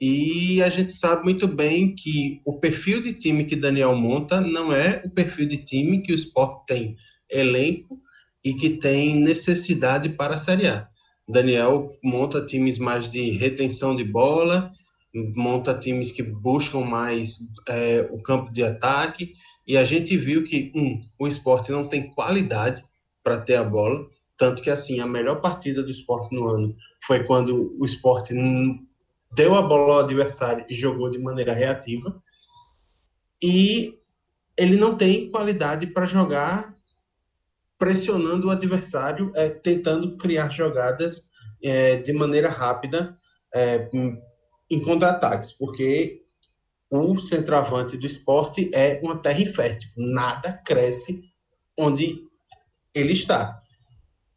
E 0.00 0.62
a 0.62 0.68
gente 0.68 0.92
sabe 0.92 1.24
muito 1.24 1.48
bem 1.48 1.94
que 1.94 2.40
o 2.44 2.58
perfil 2.58 3.00
de 3.00 3.14
time 3.14 3.44
que 3.44 3.56
Daniel 3.56 3.94
monta 3.94 4.40
não 4.40 4.72
é 4.72 5.02
o 5.04 5.10
perfil 5.10 5.46
de 5.46 5.58
time 5.58 6.02
que 6.02 6.12
o 6.12 6.14
esporte 6.14 6.66
tem 6.66 6.96
elenco 7.30 7.98
e 8.44 8.54
que 8.54 8.70
tem 8.70 9.16
necessidade 9.16 10.10
para 10.10 10.34
a 10.34 10.38
Série 10.38 10.66
A. 10.66 10.86
Daniel 11.28 11.86
monta 12.04 12.44
times 12.44 12.78
mais 12.78 13.08
de 13.10 13.30
retenção 13.30 13.96
de 13.96 14.04
bola, 14.04 14.70
monta 15.34 15.74
times 15.74 16.12
que 16.12 16.22
buscam 16.22 16.80
mais 16.80 17.38
é, 17.68 18.06
o 18.12 18.22
campo 18.22 18.52
de 18.52 18.62
ataque, 18.62 19.32
e 19.66 19.76
a 19.76 19.84
gente 19.84 20.16
viu 20.16 20.44
que, 20.44 20.70
um, 20.74 21.00
o 21.18 21.26
esporte 21.26 21.72
não 21.72 21.88
tem 21.88 22.10
qualidade 22.10 22.84
para 23.24 23.38
ter 23.38 23.56
a 23.56 23.64
bola, 23.64 24.06
tanto 24.36 24.62
que, 24.62 24.70
assim, 24.70 25.00
a 25.00 25.06
melhor 25.06 25.40
partida 25.40 25.82
do 25.82 25.90
esporte 25.90 26.34
no 26.34 26.48
ano 26.48 26.76
foi 27.04 27.24
quando 27.24 27.74
o 27.78 27.84
esporte 27.84 28.34
deu 29.32 29.54
a 29.54 29.62
bola 29.62 29.94
ao 29.94 30.00
adversário 30.00 30.64
e 30.68 30.74
jogou 30.74 31.10
de 31.10 31.18
maneira 31.18 31.52
reativa. 31.52 32.20
E 33.42 33.98
ele 34.56 34.76
não 34.76 34.96
tem 34.96 35.30
qualidade 35.30 35.86
para 35.86 36.06
jogar 36.06 36.74
pressionando 37.78 38.48
o 38.48 38.50
adversário, 38.50 39.30
é, 39.34 39.50
tentando 39.50 40.16
criar 40.16 40.48
jogadas 40.48 41.28
é, 41.62 41.96
de 41.96 42.12
maneira 42.12 42.48
rápida 42.48 43.16
é, 43.54 43.90
em 44.70 44.80
contra-ataques, 44.82 45.52
porque 45.52 46.22
o 46.90 47.18
centroavante 47.18 47.96
do 47.96 48.06
esporte 48.06 48.70
é 48.72 49.00
uma 49.02 49.18
terra 49.18 49.40
infértil. 49.40 49.90
Nada 49.96 50.52
cresce 50.64 51.22
onde 51.78 52.22
ele 52.94 53.12
está. 53.12 53.62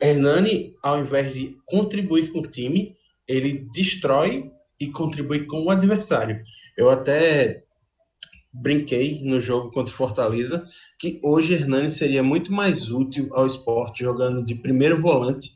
Hernani, 0.02 0.76
ao 0.82 1.00
invés 1.00 1.34
de 1.34 1.58
contribuir 1.66 2.32
com 2.32 2.39
o 2.39 2.47
time, 2.47 2.95
ele 3.28 3.68
destrói 3.74 4.50
e 4.80 4.88
contribuir 4.88 5.45
com 5.45 5.64
o 5.64 5.70
adversário. 5.70 6.41
Eu 6.78 6.89
até 6.89 7.64
brinquei 8.52 9.22
no 9.24 9.39
jogo 9.39 9.72
contra 9.72 9.93
o 9.93 9.97
Fortaleza 9.97 10.66
que 10.97 11.20
hoje 11.24 11.54
Hernani 11.54 11.91
seria 11.91 12.24
muito 12.24 12.52
mais 12.52 12.89
útil 12.89 13.30
ao 13.34 13.45
esporte 13.45 14.04
jogando 14.04 14.43
de 14.43 14.56
primeiro 14.56 14.97
volante 15.00 15.52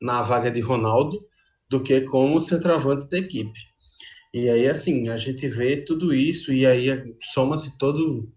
na 0.00 0.22
vaga 0.22 0.50
de 0.50 0.60
Ronaldo 0.60 1.20
do 1.68 1.82
que 1.82 2.00
como 2.02 2.40
centroavante 2.40 3.08
da 3.10 3.18
equipe. 3.18 3.58
E 4.32 4.48
aí, 4.48 4.66
assim, 4.66 5.08
a 5.08 5.16
gente 5.16 5.48
vê 5.48 5.76
tudo 5.76 6.14
isso 6.14 6.52
e 6.52 6.66
aí 6.66 6.88
soma-se 7.32 7.76
todo, 7.78 8.30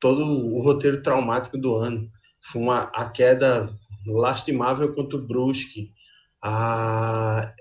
todo 0.00 0.22
o 0.24 0.62
roteiro 0.62 1.02
traumático 1.02 1.58
do 1.58 1.74
ano. 1.76 2.10
Foi 2.40 2.62
uma, 2.62 2.80
a 2.94 3.08
queda 3.10 3.68
lastimável 4.06 4.92
contra 4.94 5.18
o 5.18 5.26
Brusque, 5.26 5.92
a 6.42 7.52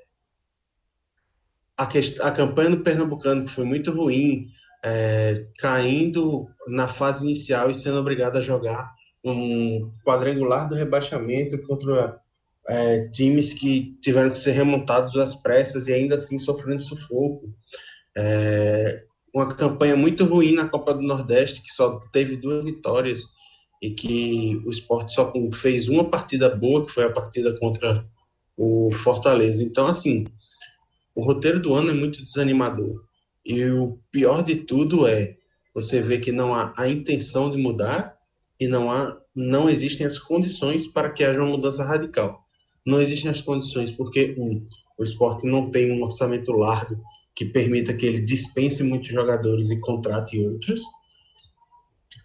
a, 1.77 1.85
quest... 1.85 2.19
a 2.21 2.31
campanha 2.31 2.71
do 2.71 2.83
Pernambucano, 2.83 3.45
que 3.45 3.51
foi 3.51 3.65
muito 3.65 3.91
ruim, 3.91 4.47
é, 4.83 5.45
caindo 5.57 6.47
na 6.67 6.87
fase 6.87 7.23
inicial 7.23 7.69
e 7.69 7.75
sendo 7.75 7.97
obrigado 7.97 8.37
a 8.37 8.41
jogar 8.41 8.93
um 9.23 9.91
quadrangular 10.05 10.69
do 10.69 10.75
rebaixamento 10.75 11.57
contra 11.63 12.19
é, 12.69 13.07
times 13.09 13.53
que 13.53 13.97
tiveram 14.01 14.29
que 14.29 14.37
ser 14.37 14.51
remontados 14.51 15.15
às 15.15 15.35
pressas 15.35 15.87
e 15.87 15.93
ainda 15.93 16.15
assim 16.15 16.37
sofrendo 16.37 16.81
sufoco. 16.81 17.53
É, 18.15 19.03
uma 19.33 19.53
campanha 19.53 19.95
muito 19.95 20.23
ruim 20.23 20.53
na 20.53 20.69
Copa 20.69 20.93
do 20.93 21.01
Nordeste, 21.01 21.61
que 21.61 21.71
só 21.71 21.99
teve 22.13 22.37
duas 22.37 22.63
vitórias 22.63 23.23
e 23.81 23.91
que 23.91 24.61
o 24.65 24.69
esporte 24.69 25.13
só 25.13 25.31
fez 25.53 25.87
uma 25.87 26.09
partida 26.09 26.49
boa, 26.49 26.85
que 26.85 26.91
foi 26.91 27.03
a 27.03 27.11
partida 27.11 27.57
contra 27.57 28.05
o 28.57 28.89
Fortaleza. 28.91 29.61
Então, 29.63 29.85
assim, 29.87 30.25
o 31.13 31.23
roteiro 31.23 31.59
do 31.59 31.73
ano 31.73 31.91
é 31.91 31.93
muito 31.93 32.23
desanimador. 32.23 33.03
E 33.45 33.63
o 33.65 33.99
pior 34.11 34.43
de 34.43 34.55
tudo 34.55 35.07
é 35.07 35.37
você 35.73 36.01
ver 36.01 36.19
que 36.19 36.31
não 36.31 36.55
há 36.55 36.73
a 36.77 36.87
intenção 36.87 37.51
de 37.51 37.57
mudar 37.57 38.17
e 38.59 38.67
não 38.67 38.91
há 38.91 39.17
não 39.35 39.69
existem 39.69 40.07
as 40.07 40.17
condições 40.17 40.87
para 40.87 41.09
que 41.09 41.23
haja 41.23 41.41
uma 41.41 41.51
mudança 41.51 41.83
radical. 41.83 42.45
Não 42.85 43.01
existem 43.01 43.29
as 43.29 43.41
condições 43.41 43.91
porque 43.91 44.33
um, 44.37 44.63
o 44.97 45.03
esporte 45.03 45.45
não 45.45 45.69
tem 45.69 45.91
um 45.91 46.01
orçamento 46.03 46.53
largo 46.53 46.95
que 47.35 47.43
permita 47.43 47.93
que 47.93 48.05
ele 48.05 48.21
dispense 48.21 48.81
muitos 48.81 49.09
jogadores 49.09 49.69
e 49.69 49.79
contrate 49.81 50.39
outros. 50.39 50.81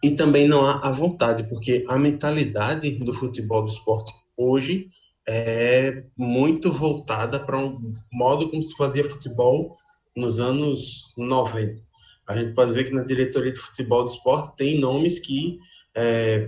E 0.03 0.13
também 0.13 0.49
não 0.49 0.65
há 0.65 0.89
a 0.89 0.91
vontade, 0.91 1.45
porque 1.49 1.85
a 1.89 1.99
mentalidade 1.99 2.91
do 2.93 3.15
futebol 3.15 3.63
do 3.63 3.71
esporte 3.71 4.13
hoje 4.37 4.87
é 5.29 6.05
muito 6.17 6.73
voltada 6.73 7.39
para 7.39 7.59
um 7.59 7.93
modo 8.13 8.49
como 8.49 8.63
se 8.63 8.75
fazia 8.77 9.05
futebol 9.05 9.77
nos 10.17 10.41
anos 10.41 11.13
90. 11.17 11.83
A 12.27 12.41
gente 12.41 12.55
pode 12.55 12.73
ver 12.73 12.85
que 12.85 12.95
na 12.95 13.03
diretoria 13.03 13.53
de 13.53 13.59
futebol 13.59 14.05
do 14.05 14.11
esporte 14.11 14.57
tem 14.57 14.79
nomes 14.79 15.19
que 15.19 15.59
é, 15.95 16.47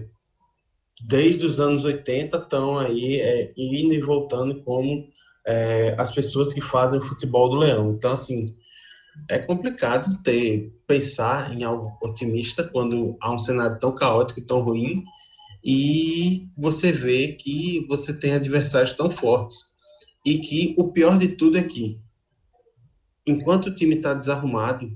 desde 1.02 1.44
os 1.44 1.60
anos 1.60 1.84
80 1.84 2.36
estão 2.36 2.78
aí 2.78 3.20
é, 3.20 3.52
indo 3.56 3.92
e 3.92 4.00
voltando 4.00 4.62
como 4.62 5.08
é, 5.46 5.94
as 5.98 6.10
pessoas 6.10 6.52
que 6.52 6.60
fazem 6.60 6.98
o 6.98 7.02
futebol 7.02 7.48
do 7.48 7.58
Leão. 7.58 7.92
Então, 7.92 8.12
assim, 8.12 8.54
é 9.28 9.38
complicado 9.38 10.22
ter 10.22 10.72
pensar 10.86 11.54
em 11.54 11.64
algo 11.64 11.96
otimista 12.02 12.64
quando 12.64 13.16
há 13.20 13.32
um 13.32 13.38
cenário 13.38 13.78
tão 13.78 13.94
caótico 13.94 14.40
e 14.40 14.44
tão 14.44 14.60
ruim 14.60 15.04
e 15.64 16.46
você 16.58 16.90
vê 16.90 17.32
que 17.32 17.86
você 17.88 18.12
tem 18.12 18.34
adversários 18.34 18.94
tão 18.94 19.10
fortes 19.10 19.58
e 20.24 20.38
que 20.38 20.74
o 20.78 20.92
pior 20.92 21.18
de 21.18 21.28
tudo 21.28 21.58
é 21.58 21.62
que 21.62 22.00
enquanto 23.26 23.66
o 23.66 23.74
time 23.74 23.96
está 23.96 24.14
desarrumado 24.14 24.90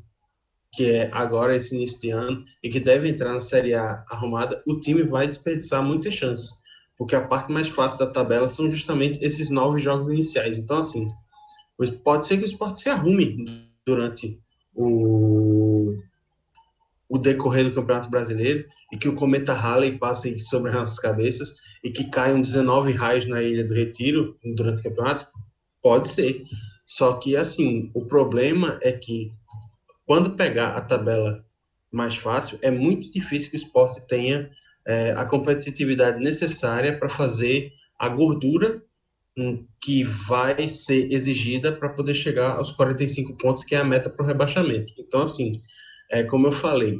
que 0.73 0.91
é 0.91 1.09
agora 1.13 1.57
esse 1.57 1.75
início 1.75 2.01
de 2.01 2.11
ano 2.11 2.45
e 2.63 2.69
que 2.69 2.79
deve 2.79 3.09
entrar 3.09 3.33
na 3.33 3.41
Série 3.41 3.73
A 3.73 4.05
arrumada, 4.11 4.63
o 4.67 4.79
time 4.79 5.03
vai 5.03 5.27
desperdiçar 5.27 5.83
muitas 5.83 6.13
chances, 6.13 6.51
porque 6.99 7.17
a 7.17 7.27
parte 7.27 7.51
mais 7.51 7.69
fácil 7.69 8.01
da 8.01 8.09
tabela 8.09 8.49
são 8.49 8.71
justamente 8.71 9.19
esses 9.25 9.49
nove 9.49 9.81
jogos 9.81 10.07
iniciais. 10.09 10.59
Então, 10.59 10.77
assim, 10.77 11.09
pode 12.05 12.27
ser 12.27 12.37
que 12.37 12.45
o 12.45 12.47
esporte 12.47 12.81
se 12.81 12.91
arrume 12.91 13.75
durante 13.87 14.39
o, 14.75 15.95
o 17.09 17.17
decorrer 17.17 17.65
do 17.65 17.73
Campeonato 17.73 18.11
Brasileiro 18.11 18.67
e 18.93 18.97
que 18.97 19.09
o 19.09 19.15
cometa 19.15 19.53
Halley 19.55 19.97
passe 19.97 20.39
sobre 20.41 20.71
as 20.71 20.77
nossas 20.77 20.99
cabeças 20.99 21.55
e 21.85 21.91
que 21.91 22.11
caiam 22.11 22.43
19 22.43 22.93
raios 22.93 23.27
na 23.27 23.43
Ilha 23.43 23.65
do 23.65 23.73
Retiro 23.73 24.37
durante 24.57 24.81
o 24.81 24.83
campeonato? 24.83 25.29
Pode 25.81 26.09
ser. 26.09 26.43
Só 26.85 27.15
que, 27.15 27.37
assim, 27.37 27.91
o 27.95 28.05
problema 28.05 28.79
é 28.83 28.93
que 28.93 29.31
quando 30.05 30.37
pegar 30.37 30.77
a 30.77 30.81
tabela 30.81 31.45
mais 31.91 32.17
fácil, 32.17 32.59
é 32.63 32.71
muito 32.71 33.11
difícil 33.11 33.51
que 33.51 33.57
o 33.57 33.63
esporte 33.63 34.07
tenha 34.07 34.51
é, 34.85 35.13
a 35.13 35.25
competitividade 35.25 36.23
necessária 36.23 36.99
para 36.99 37.09
fazer 37.09 37.73
a 37.99 38.09
gordura 38.09 38.83
que 39.81 40.03
vai 40.03 40.69
ser 40.69 41.13
exigida 41.13 41.71
para 41.71 41.91
poder 41.91 42.15
chegar 42.15 42.57
aos 42.57 42.73
45 42.73 43.37
pontos, 43.37 43.65
que 43.65 43.75
é 43.75 43.79
a 43.79 43.85
meta 43.85 44.09
para 44.09 44.25
o 44.25 44.27
rebaixamento. 44.27 44.93
Então, 44.99 45.23
assim, 45.23 45.61
é, 46.11 46.23
como 46.23 46.47
eu 46.47 46.53
falei, 46.53 46.97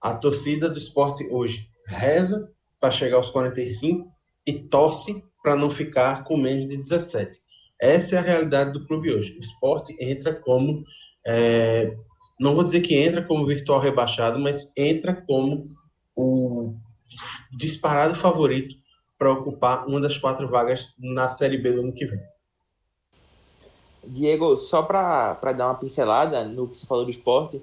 a 0.00 0.14
torcida 0.14 0.68
do 0.68 0.78
esporte 0.78 1.24
hoje 1.30 1.68
reza 1.86 2.50
para 2.80 2.90
chegar 2.90 3.16
aos 3.16 3.30
45 3.30 4.08
e 4.46 4.54
torce 4.54 5.22
para 5.42 5.54
não 5.54 5.70
ficar 5.70 6.24
com 6.24 6.36
menos 6.36 6.66
de 6.68 6.76
17. 6.76 7.38
Essa 7.80 8.16
é 8.16 8.18
a 8.18 8.22
realidade 8.22 8.72
do 8.72 8.84
clube 8.84 9.12
hoje. 9.12 9.36
O 9.36 9.40
esporte 9.40 9.96
entra 10.00 10.34
como, 10.34 10.82
é, 11.24 11.96
não 12.40 12.56
vou 12.56 12.64
dizer 12.64 12.80
que 12.80 12.96
entra 12.96 13.22
como 13.22 13.46
virtual 13.46 13.78
rebaixado, 13.78 14.38
mas 14.38 14.72
entra 14.76 15.14
como 15.14 15.64
o 16.16 16.74
disparado 17.56 18.16
favorito 18.16 18.74
para 19.18 19.32
ocupar 19.32 19.86
uma 19.86 20.00
das 20.00 20.16
quatro 20.16 20.46
vagas 20.46 20.88
na 20.98 21.28
Série 21.28 21.58
B 21.58 21.72
do 21.72 21.80
ano 21.80 21.92
que 21.92 22.06
vem. 22.06 22.20
Diego, 24.04 24.56
só 24.56 24.82
para 24.82 25.34
dar 25.52 25.66
uma 25.66 25.74
pincelada 25.74 26.44
no 26.44 26.68
que 26.68 26.78
você 26.78 26.86
falou 26.86 27.04
do 27.04 27.10
esporte, 27.10 27.60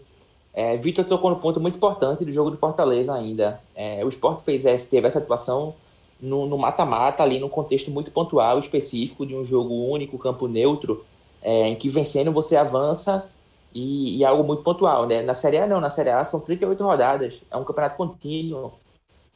é, 0.54 0.78
Vitor 0.78 1.06
tocou 1.06 1.30
no 1.30 1.38
ponto 1.38 1.60
muito 1.60 1.78
importante 1.78 2.24
do 2.24 2.32
jogo 2.32 2.52
do 2.52 2.58
Fortaleza 2.58 3.14
ainda. 3.14 3.60
É, 3.76 4.04
o 4.06 4.10
esporte 4.10 4.44
fez 4.44 4.66
essa, 4.66 4.90
teve 4.90 5.08
essa 5.08 5.20
atuação 5.20 5.74
no 6.22 6.58
mata-mata, 6.58 7.24
ali 7.24 7.40
num 7.40 7.50
contexto 7.50 7.92
muito 7.92 8.10
pontual, 8.10 8.58
específico, 8.58 9.26
de 9.26 9.36
um 9.36 9.44
jogo 9.44 9.74
único, 9.74 10.18
campo 10.18 10.48
neutro, 10.48 11.06
é, 11.42 11.68
em 11.68 11.76
que 11.76 11.90
vencendo 11.90 12.32
você 12.32 12.56
avança 12.56 13.30
e, 13.74 14.18
e, 14.18 14.26
algo 14.26 14.44
muito 14.44 14.64
pontual. 14.64 15.06
Né? 15.06 15.22
Na 15.22 15.34
Série 15.34 15.58
A 15.58 15.68
não, 15.68 15.80
na 15.82 15.90
Série 15.90 16.10
A 16.10 16.24
são 16.24 16.40
38 16.40 16.84
rodadas, 16.84 17.44
é 17.52 17.58
um 17.58 17.64
campeonato 17.64 17.98
contínuo, 17.98 18.74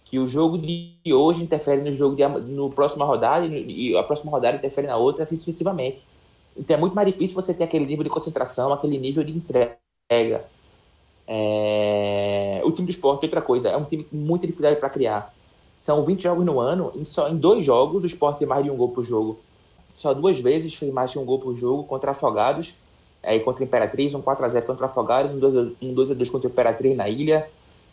que 0.09 0.17
o 0.17 0.27
jogo 0.27 0.57
de 0.57 1.13
hoje 1.13 1.43
interfere 1.43 1.81
no 1.81 1.93
jogo 1.93 2.15
de 2.15 2.27
no 2.27 2.71
próxima 2.71 3.05
rodada 3.05 3.45
e 3.45 3.95
a 3.95 4.01
próxima 4.01 4.31
rodada 4.31 4.57
interfere 4.57 4.87
na 4.87 4.97
outra 4.97 5.23
sucessivamente. 5.25 6.03
Então 6.57 6.75
é 6.75 6.79
muito 6.79 6.95
mais 6.95 7.07
difícil 7.07 7.35
você 7.35 7.53
ter 7.53 7.63
aquele 7.63 7.85
nível 7.85 8.03
de 8.03 8.09
concentração, 8.09 8.73
aquele 8.73 8.97
nível 8.97 9.23
de 9.23 9.31
entrega. 9.31 9.77
É... 11.27 12.59
O 12.65 12.71
time 12.71 12.87
do 12.87 12.91
esporte, 12.91 13.25
outra 13.25 13.41
coisa, 13.41 13.69
é 13.69 13.77
um 13.77 13.85
time 13.85 14.03
com 14.03 14.15
muita 14.15 14.47
dificuldade 14.47 14.79
para 14.79 14.89
criar. 14.89 15.31
São 15.77 16.03
20 16.03 16.23
jogos 16.23 16.43
no 16.43 16.59
ano, 16.59 16.91
e 16.95 17.05
só 17.05 17.29
em 17.29 17.37
dois 17.37 17.63
jogos 17.63 18.03
o 18.03 18.07
esporte 18.07 18.39
tem 18.39 18.47
mais 18.47 18.63
de 18.63 18.71
um 18.71 18.75
gol 18.75 18.89
por 18.89 19.03
jogo. 19.03 19.37
Só 19.93 20.11
duas 20.13 20.39
vezes 20.39 20.73
fez 20.73 20.91
mais 20.91 21.11
de 21.11 21.19
um 21.19 21.25
gol 21.25 21.37
por 21.37 21.55
jogo 21.55 21.83
contra 21.83 22.11
Afogados, 22.11 22.73
é, 23.21 23.37
contra 23.39 23.63
Imperatriz, 23.63 24.15
um 24.15 24.21
4x0 24.21 24.63
contra 24.63 24.87
Afogados, 24.87 25.33
um 25.33 25.39
2x2 25.93 26.31
contra 26.31 26.49
Imperatriz 26.49 26.97
na 26.97 27.07
ilha 27.07 27.47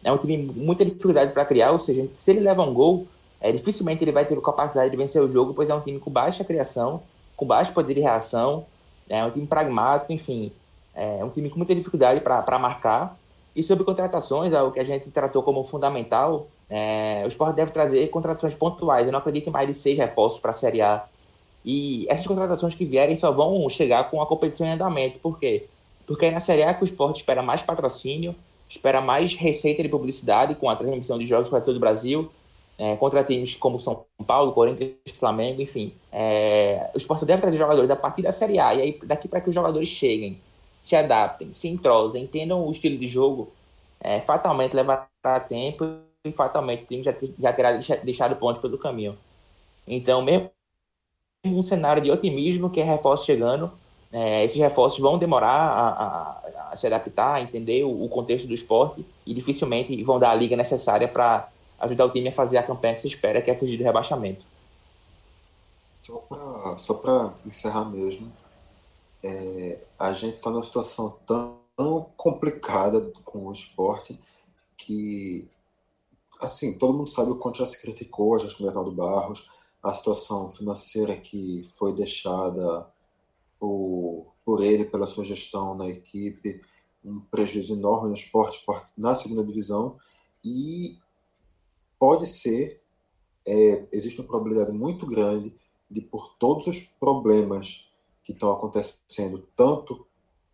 é 0.06 0.12
um 0.12 0.16
time 0.16 0.36
muita 0.36 0.84
dificuldade 0.84 1.32
para 1.32 1.44
criar, 1.44 1.72
ou 1.72 1.78
seja, 1.78 2.08
se 2.14 2.30
ele 2.30 2.38
leva 2.38 2.62
um 2.62 2.72
gol, 2.72 3.08
é, 3.40 3.50
dificilmente 3.50 4.04
ele 4.04 4.12
vai 4.12 4.24
ter 4.24 4.40
capacidade 4.40 4.88
de 4.88 4.96
vencer 4.96 5.20
o 5.20 5.28
jogo, 5.28 5.52
pois 5.52 5.68
é 5.68 5.74
um 5.74 5.80
time 5.80 5.98
com 5.98 6.10
baixa 6.10 6.44
criação, 6.44 7.02
com 7.36 7.44
baixo 7.44 7.72
poder 7.72 7.94
de 7.94 8.00
reação, 8.00 8.64
é 9.08 9.24
um 9.24 9.30
time 9.30 9.48
pragmático, 9.48 10.12
enfim, 10.12 10.52
é 10.94 11.24
um 11.24 11.28
time 11.28 11.50
com 11.50 11.56
muita 11.56 11.74
dificuldade 11.74 12.20
para 12.20 12.56
marcar. 12.56 13.18
E 13.54 13.64
sobre 13.64 13.84
contratações, 13.84 14.52
é 14.52 14.62
o 14.62 14.70
que 14.70 14.78
a 14.78 14.84
gente 14.84 15.10
tratou 15.10 15.42
como 15.42 15.64
fundamental, 15.64 16.46
é, 16.70 17.22
o 17.24 17.28
Sport 17.28 17.56
deve 17.56 17.72
trazer 17.72 18.08
contratações 18.08 18.54
pontuais. 18.54 19.06
Eu 19.06 19.12
não 19.12 19.18
acredito 19.18 19.48
em 19.48 19.52
mais 19.52 19.66
de 19.66 19.74
seis 19.74 19.98
reforços 19.98 20.38
para 20.38 20.52
a 20.52 20.54
Série 20.54 20.82
A. 20.82 21.04
E 21.64 22.06
essas 22.08 22.26
contratações 22.26 22.76
que 22.76 22.84
vierem 22.84 23.16
só 23.16 23.32
vão 23.32 23.68
chegar 23.68 24.08
com 24.08 24.22
a 24.22 24.26
competição 24.26 24.66
em 24.66 24.70
andamento. 24.70 25.18
Por 25.18 25.38
quê? 25.38 25.66
Porque 26.06 26.26
é 26.26 26.30
na 26.30 26.40
Série 26.40 26.62
A 26.62 26.74
que 26.74 26.82
o 26.82 26.84
Sport 26.84 27.16
espera 27.16 27.42
mais 27.42 27.62
patrocínio, 27.62 28.36
espera 28.68 29.00
mais 29.00 29.34
receita 29.34 29.82
de 29.82 29.88
publicidade 29.88 30.54
com 30.54 30.68
a 30.68 30.76
transmissão 30.76 31.18
de 31.18 31.26
jogos 31.26 31.48
para 31.48 31.60
todo 31.60 31.76
o 31.76 31.80
Brasil, 31.80 32.30
é, 32.78 32.96
contra 32.96 33.24
times 33.24 33.54
como 33.54 33.78
São 33.78 34.04
Paulo, 34.26 34.52
Corinthians, 34.52 34.92
Flamengo, 35.14 35.62
enfim. 35.62 35.92
É, 36.12 36.90
o 36.94 36.98
esporte 36.98 37.24
deve 37.24 37.40
trazer 37.40 37.56
jogadores 37.56 37.90
a 37.90 37.96
partir 37.96 38.22
da 38.22 38.32
Série 38.32 38.58
A, 38.58 38.74
e 38.74 38.82
aí 38.82 39.00
daqui 39.04 39.28
para 39.28 39.40
que 39.40 39.48
os 39.48 39.54
jogadores 39.54 39.88
cheguem, 39.88 40.40
se 40.80 40.94
adaptem, 40.94 41.52
se 41.52 41.68
entrosem, 41.68 42.24
entendam 42.24 42.66
o 42.66 42.70
estilo 42.70 42.98
de 42.98 43.06
jogo, 43.06 43.50
é, 44.00 44.20
fatalmente 44.20 44.74
levará 44.74 45.08
tempo 45.48 45.84
e 46.24 46.32
fatalmente 46.32 46.84
o 46.84 46.86
time 46.86 47.02
já, 47.02 47.14
já 47.38 47.52
terá 47.52 47.72
deixado 48.02 48.36
pontos 48.36 48.60
pelo 48.60 48.76
caminho. 48.76 49.16
Então, 49.86 50.22
mesmo 50.22 50.50
um 51.44 51.62
cenário 51.62 52.02
de 52.02 52.10
otimismo 52.10 52.68
que 52.68 52.80
é 52.80 52.84
reforço 52.84 53.24
chegando, 53.24 53.70
é, 54.12 54.44
esses 54.44 54.58
reforços 54.58 55.00
vão 55.00 55.18
demorar 55.18 55.48
a, 55.48 55.88
a, 55.88 56.72
a 56.72 56.76
se 56.76 56.86
adaptar, 56.86 57.34
a 57.34 57.40
entender 57.40 57.84
o, 57.84 58.04
o, 58.04 58.08
contexto 58.08 58.46
do 58.46 58.54
esporte 58.54 59.04
e 59.26 59.34
dificilmente 59.34 60.02
vão 60.02 60.18
dar 60.18 60.30
a 60.30 60.34
liga 60.34 60.56
necessária 60.56 61.08
para 61.08 61.48
ajudar 61.80 62.06
o 62.06 62.10
time 62.10 62.28
a 62.28 62.32
fazer 62.32 62.58
a 62.58 62.62
campanha 62.62 62.94
que 62.94 63.00
se 63.00 63.08
espera, 63.08 63.42
que 63.42 63.50
é 63.50 63.56
fugir 63.56 63.76
do 63.76 63.84
rebaixamento. 63.84 64.44
Só 66.76 66.94
para 66.94 67.34
encerrar 67.44 67.84
mesmo, 67.86 68.32
é, 69.24 69.80
a 69.98 70.12
gente 70.12 70.34
está 70.34 70.50
numa 70.50 70.62
situação 70.62 71.16
tão, 71.26 71.58
tão 71.76 72.06
complicada 72.16 73.10
com 73.24 73.46
o 73.46 73.52
esporte 73.52 74.16
que, 74.76 75.48
assim, 76.40 76.78
todo 76.78 76.96
mundo 76.96 77.10
sabe 77.10 77.32
o 77.32 77.38
quanto 77.38 77.58
já 77.58 77.66
se 77.66 77.82
criticou 77.82 78.34
a 78.34 78.38
gestão 78.38 78.64
do 78.64 78.68
Arnaldo 78.68 78.92
Barros, 78.92 79.48
a 79.82 79.92
situação 79.92 80.48
financeira 80.48 81.16
que 81.16 81.62
foi 81.76 81.92
deixada 81.92 82.86
por, 83.58 84.34
por 84.44 84.62
ele, 84.62 84.84
pela 84.84 85.06
sua 85.06 85.24
gestão 85.24 85.74
na 85.74 85.88
equipe, 85.88 86.60
um 87.04 87.20
prejuízo 87.20 87.74
enorme 87.74 88.08
no 88.08 88.14
esporte, 88.14 88.64
na 88.96 89.14
segunda 89.14 89.44
divisão, 89.44 89.96
e 90.44 90.98
pode 91.98 92.26
ser, 92.26 92.80
é, 93.46 93.86
existe 93.92 94.20
uma 94.20 94.28
probabilidade 94.28 94.72
muito 94.72 95.06
grande 95.06 95.54
de, 95.90 96.00
por 96.00 96.36
todos 96.38 96.66
os 96.66 96.80
problemas 96.98 97.92
que 98.24 98.32
estão 98.32 98.50
acontecendo, 98.50 99.46
tanto 99.54 100.06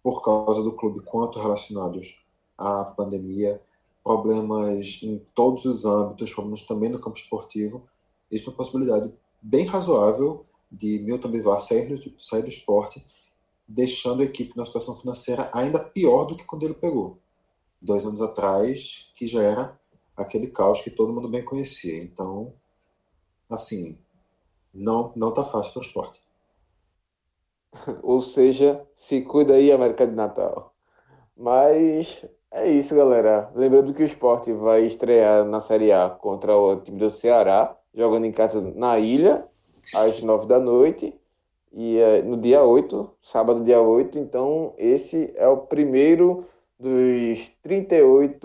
por 0.03 0.23
causa 0.23 0.63
do 0.63 0.73
clube 0.73 1.03
quanto 1.05 1.39
relacionados 1.39 2.23
à 2.59 2.85
pandemia, 2.85 3.63
problemas 4.05 5.03
em 5.03 5.19
todos 5.35 5.65
os 5.65 5.85
âmbitos, 5.85 6.35
problemas 6.35 6.67
também 6.67 6.91
no 6.91 6.99
campo 6.99 7.17
esportivo, 7.17 7.89
existe 8.31 8.49
uma 8.49 8.57
possibilidade 8.57 9.13
bem 9.41 9.65
razoável 9.67 10.45
de 10.73 11.01
Milton 11.01 11.31
Bivar 11.31 11.61
sair 11.61 11.89
do, 11.89 12.15
sair 12.19 12.43
do 12.43 12.49
esporte, 12.49 13.05
deixando 13.69 14.23
a 14.23 14.25
equipe 14.25 14.57
numa 14.57 14.67
situação 14.67 14.95
financeira 14.95 15.51
ainda 15.53 15.79
pior 15.79 16.25
do 16.25 16.37
que 16.37 16.45
quando 16.45 16.63
ele 16.63 16.75
pegou. 16.75 17.19
Dois 17.81 18.07
anos 18.07 18.23
atrás, 18.23 19.13
que 19.15 19.27
já 19.27 19.43
era 19.43 19.81
aquele 20.17 20.49
caos 20.49 20.81
que 20.83 20.91
todo 20.91 21.13
mundo 21.13 21.29
bem 21.29 21.45
conhecia. 21.45 22.03
Então, 22.03 22.55
assim, 23.51 23.99
não, 24.73 25.13
não 25.15 25.33
tá 25.33 25.45
fácil 25.45 25.73
para 25.73 25.81
o 25.81 25.85
esporte. 25.85 26.21
Ou 28.03 28.23
seja, 28.23 28.87
se 28.95 29.21
cuida 29.23 29.55
aí, 29.55 29.71
América 29.71 30.07
de 30.07 30.15
Natal. 30.15 30.75
Mas 31.37 32.25
É 32.55 32.71
isso, 32.71 32.95
galera. 32.95 33.51
Lembrando 33.55 33.95
que 33.95 34.03
o 34.03 34.07
esporte 34.07 34.53
vai 34.53 34.85
estrear 34.85 35.43
na 35.47 35.59
Série 35.59 35.91
A 35.91 36.11
contra 36.11 36.55
o 36.55 36.77
time 36.83 36.99
do 36.99 37.11
Ceará, 37.11 37.75
jogando 37.95 38.27
em 38.27 38.33
casa 38.33 38.61
na 38.61 38.99
ilha, 38.99 39.49
às 39.95 40.23
nove 40.23 40.47
da 40.47 40.59
noite. 40.59 41.15
E 41.73 41.99
é, 41.99 42.23
no 42.23 42.37
dia 42.37 42.63
8, 42.63 43.11
sábado, 43.21 43.65
dia 43.65 43.81
8. 43.81 44.19
Então, 44.19 44.75
esse 44.79 45.33
é 45.37 45.49
o 45.49 45.59
primeiro 45.59 46.47
dos 46.79 47.49
38, 47.63 48.39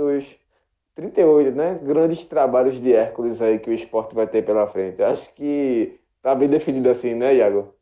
38, 0.96 1.56
né? 1.56 1.80
Grandes 1.84 2.24
trabalhos 2.24 2.80
de 2.82 2.94
Hércules 2.94 3.42
aí 3.42 3.60
que 3.60 3.70
o 3.70 3.74
esporte 3.74 4.16
vai 4.16 4.28
ter 4.28 4.46
pela 4.46 4.68
frente. 4.68 5.02
Acho 5.04 5.34
que 5.34 6.00
tá 6.22 6.34
bem 6.36 6.50
definido 6.50 6.90
assim, 6.90 7.14
né, 7.14 7.36
Iago? 7.36 7.74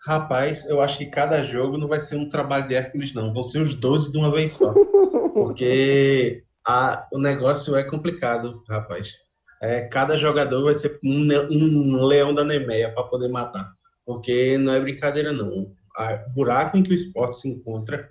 Rapaz, 0.00 0.64
eu 0.64 0.80
acho 0.80 0.98
que 0.98 1.06
cada 1.06 1.42
jogo 1.42 1.76
não 1.76 1.86
vai 1.86 2.00
ser 2.00 2.16
um 2.16 2.28
trabalho 2.28 2.66
de 2.66 2.74
Hércules, 2.74 3.12
não. 3.12 3.32
Vão 3.32 3.42
ser 3.42 3.60
os 3.60 3.74
12 3.74 4.10
de 4.10 4.16
uma 4.16 4.30
vez 4.32 4.52
só. 4.52 4.72
Porque 5.34 6.44
a, 6.68 7.08
o 7.10 7.18
negócio 7.18 7.74
é 7.74 7.82
complicado, 7.82 8.62
rapaz. 8.68 9.14
É, 9.62 9.80
cada 9.88 10.16
jogador 10.16 10.64
vai 10.64 10.74
ser 10.74 11.00
um, 11.02 11.26
um 11.50 12.04
leão 12.04 12.34
da 12.34 12.44
Nemeia 12.44 12.92
para 12.92 13.04
poder 13.04 13.28
matar. 13.28 13.72
Porque 14.04 14.58
não 14.58 14.74
é 14.74 14.80
brincadeira, 14.80 15.32
não. 15.32 15.48
O 15.48 16.32
buraco 16.34 16.76
em 16.76 16.82
que 16.82 16.90
o 16.90 16.94
esporte 16.94 17.40
se 17.40 17.48
encontra, 17.48 18.08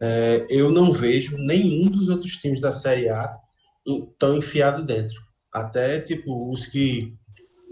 é, 0.00 0.46
eu 0.48 0.70
não 0.70 0.92
vejo 0.92 1.36
nenhum 1.36 1.90
dos 1.90 2.08
outros 2.08 2.32
times 2.38 2.60
da 2.60 2.72
Série 2.72 3.10
A 3.10 3.36
tão 4.18 4.38
enfiado 4.38 4.82
dentro. 4.82 5.20
Até, 5.52 6.00
tipo, 6.00 6.50
os 6.50 6.64
que, 6.66 7.14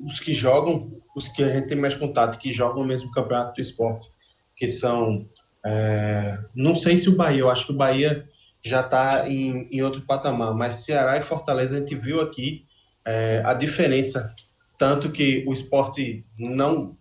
os 0.04 0.20
que 0.20 0.34
jogam 0.34 1.00
os 1.16 1.26
que 1.26 1.42
a 1.42 1.52
gente 1.52 1.68
tem 1.68 1.78
mais 1.78 1.94
contato, 1.94 2.38
que 2.38 2.52
jogam 2.52 2.82
o 2.82 2.86
mesmo 2.86 3.10
campeonato 3.10 3.54
do 3.54 3.62
esporte, 3.62 4.08
que 4.54 4.68
são. 4.68 5.26
É, 5.64 6.38
não 6.54 6.74
sei 6.74 6.96
se 6.98 7.08
o 7.08 7.16
Bahia, 7.16 7.40
eu 7.40 7.50
acho 7.50 7.66
que 7.66 7.72
o 7.72 7.76
Bahia 7.76 8.28
já 8.64 8.80
está 8.80 9.28
em, 9.28 9.68
em 9.70 9.82
outro 9.82 10.02
patamar, 10.02 10.54
mas 10.54 10.76
Ceará 10.76 11.16
e 11.16 11.22
Fortaleza 11.22 11.76
a 11.76 11.80
gente 11.80 11.94
viu 11.94 12.20
aqui 12.20 12.64
é, 13.06 13.42
a 13.44 13.54
diferença, 13.54 14.34
tanto 14.78 15.10
que 15.10 15.44
o 15.46 15.52
esporte 15.52 16.24
não 16.38 16.96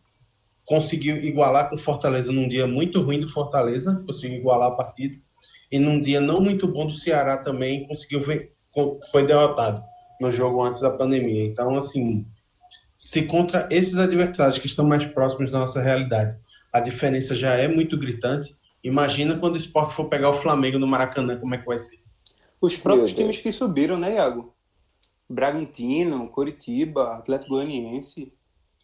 conseguiu 0.66 1.18
igualar 1.18 1.70
com 1.70 1.78
Fortaleza 1.78 2.32
num 2.32 2.48
dia 2.48 2.68
muito 2.68 3.02
ruim 3.02 3.20
do 3.20 3.30
Fortaleza, 3.30 4.02
conseguiu 4.06 4.38
igualar 4.38 4.70
a 4.70 4.76
partida, 4.76 5.18
e 5.72 5.80
num 5.80 6.00
dia 6.00 6.22
não 6.22 6.40
muito 6.40 6.68
bom 6.68 6.86
do 6.86 6.94
Ceará 6.94 7.38
também 7.38 7.88
conseguiu 7.88 8.22
ver, 8.22 8.54
foi 9.12 9.26
derrotado 9.26 9.84
no 10.20 10.32
jogo 10.32 10.64
antes 10.64 10.82
da 10.82 10.90
pandemia. 10.90 11.46
Então, 11.46 11.76
assim, 11.76 12.26
se 12.98 13.24
contra 13.24 13.68
esses 13.72 13.98
adversários 13.98 14.58
que 14.58 14.68
estão 14.68 14.88
mais 14.88 15.06
próximos 15.06 15.52
da 15.52 15.60
nossa 15.60 15.82
realidade, 15.82 16.36
a 16.74 16.80
diferença 16.80 17.36
já 17.36 17.56
é 17.56 17.68
muito 17.68 17.98
gritante, 17.98 18.56
imagina 18.88 19.38
quando 19.38 19.56
o 19.56 19.58
esporte 19.58 19.94
for 19.94 20.06
pegar 20.06 20.30
o 20.30 20.34
Flamengo 20.34 20.80
no 20.80 20.88
Maracanã, 20.88 21.40
como 21.40 21.56
é 21.56 21.58
que 21.58 21.66
vai 21.66 21.80
ser? 21.80 22.00
Os 22.60 22.76
próprios 22.76 23.14
times 23.14 23.40
que 23.40 23.52
subiram, 23.52 23.98
né, 23.98 24.16
Iago? 24.16 24.54
Bragantino, 25.30 26.30
Coritiba, 26.30 27.18
Atlético 27.18 27.52
Goianiense, 27.52 28.34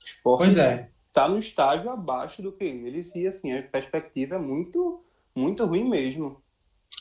Esporte. 0.04 0.46
Pois 0.46 0.58
é. 0.58 0.90
Tá 1.12 1.30
no 1.30 1.40
estágio 1.40 1.90
abaixo 1.90 2.42
do 2.42 2.52
que 2.52 2.64
eles 2.64 3.16
e 3.16 3.28
assim, 3.28 3.54
a 3.54 3.64
perspectiva 3.64 4.36
é 4.36 4.40
muito, 4.40 5.04
muito 5.36 5.66
ruim 5.66 5.88
mesmo. 5.88 6.42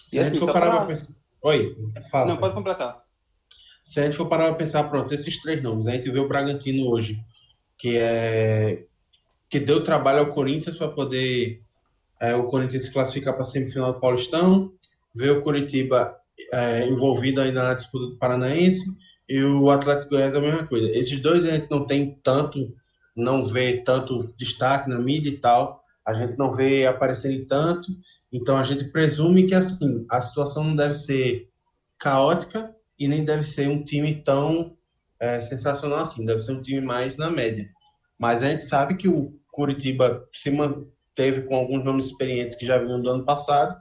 Se 0.06 0.16
e 0.16 0.20
assim, 0.20 0.38
for 0.38 0.52
parar 0.52 0.70
pra... 0.70 0.86
pensar... 0.86 1.12
Oi, 1.42 1.76
fala. 2.10 2.26
Não, 2.28 2.36
pode 2.36 2.54
completar 2.54 3.02
se 3.82 4.00
a 4.00 4.04
gente 4.04 4.16
for 4.16 4.28
parar 4.28 4.48
para 4.48 4.54
pensar, 4.54 4.84
pronto, 4.84 5.12
esses 5.12 5.42
três 5.42 5.62
nomes, 5.62 5.86
a 5.86 5.92
gente 5.92 6.10
vê 6.10 6.20
o 6.20 6.28
Bragantino 6.28 6.88
hoje, 6.88 7.22
que 7.76 7.98
é 7.98 8.84
que 9.48 9.60
deu 9.60 9.82
trabalho 9.82 10.20
ao 10.20 10.28
Corinthians 10.28 10.78
para 10.78 10.88
poder 10.88 11.62
é, 12.22 12.34
o 12.34 12.44
Corinthians 12.44 12.84
se 12.84 12.92
classificar 12.92 13.34
para 13.34 13.42
a 13.42 13.46
semifinal 13.46 13.92
do 13.92 14.00
Paulistão, 14.00 14.72
vê 15.14 15.30
o 15.30 15.42
Curitiba 15.42 16.16
é, 16.52 16.86
envolvido 16.86 17.40
aí 17.40 17.52
na 17.52 17.74
disputa 17.74 18.06
do 18.06 18.16
Paranaense 18.16 18.86
e 19.28 19.42
o 19.42 19.70
Atlético 19.70 20.10
Goiás 20.10 20.34
é 20.34 20.38
a 20.38 20.40
mesma 20.40 20.66
coisa. 20.66 20.88
Esses 20.90 21.20
dois 21.20 21.44
a 21.44 21.54
gente 21.54 21.70
não 21.70 21.84
tem 21.84 22.18
tanto, 22.22 22.74
não 23.14 23.44
vê 23.44 23.82
tanto 23.82 24.32
destaque 24.38 24.88
na 24.88 24.98
mídia 24.98 25.30
e 25.30 25.38
tal, 25.38 25.82
a 26.06 26.14
gente 26.14 26.38
não 26.38 26.52
vê 26.54 26.86
aparecendo 26.86 27.44
tanto, 27.46 27.88
então 28.32 28.56
a 28.56 28.62
gente 28.62 28.84
presume 28.84 29.44
que 29.44 29.54
assim 29.54 30.06
a 30.08 30.20
situação 30.20 30.64
não 30.64 30.76
deve 30.76 30.94
ser 30.94 31.48
caótica, 31.98 32.74
e 33.02 33.08
nem 33.08 33.24
deve 33.24 33.42
ser 33.42 33.68
um 33.68 33.82
time 33.82 34.22
tão 34.22 34.76
é, 35.18 35.40
sensacional 35.40 35.98
assim, 35.98 36.24
deve 36.24 36.40
ser 36.40 36.52
um 36.52 36.62
time 36.62 36.80
mais 36.80 37.16
na 37.16 37.28
média. 37.28 37.68
Mas 38.16 38.42
a 38.44 38.50
gente 38.50 38.64
sabe 38.64 38.96
que 38.96 39.08
o 39.08 39.36
Curitiba 39.52 40.24
se 40.32 40.50
manteve 41.12 41.42
com 41.42 41.54
alguns 41.54 41.84
nomes 41.84 42.06
experientes 42.06 42.56
que 42.56 42.66
já 42.66 42.78
vinham 42.78 43.00
do 43.00 43.10
ano 43.10 43.24
passado, 43.24 43.76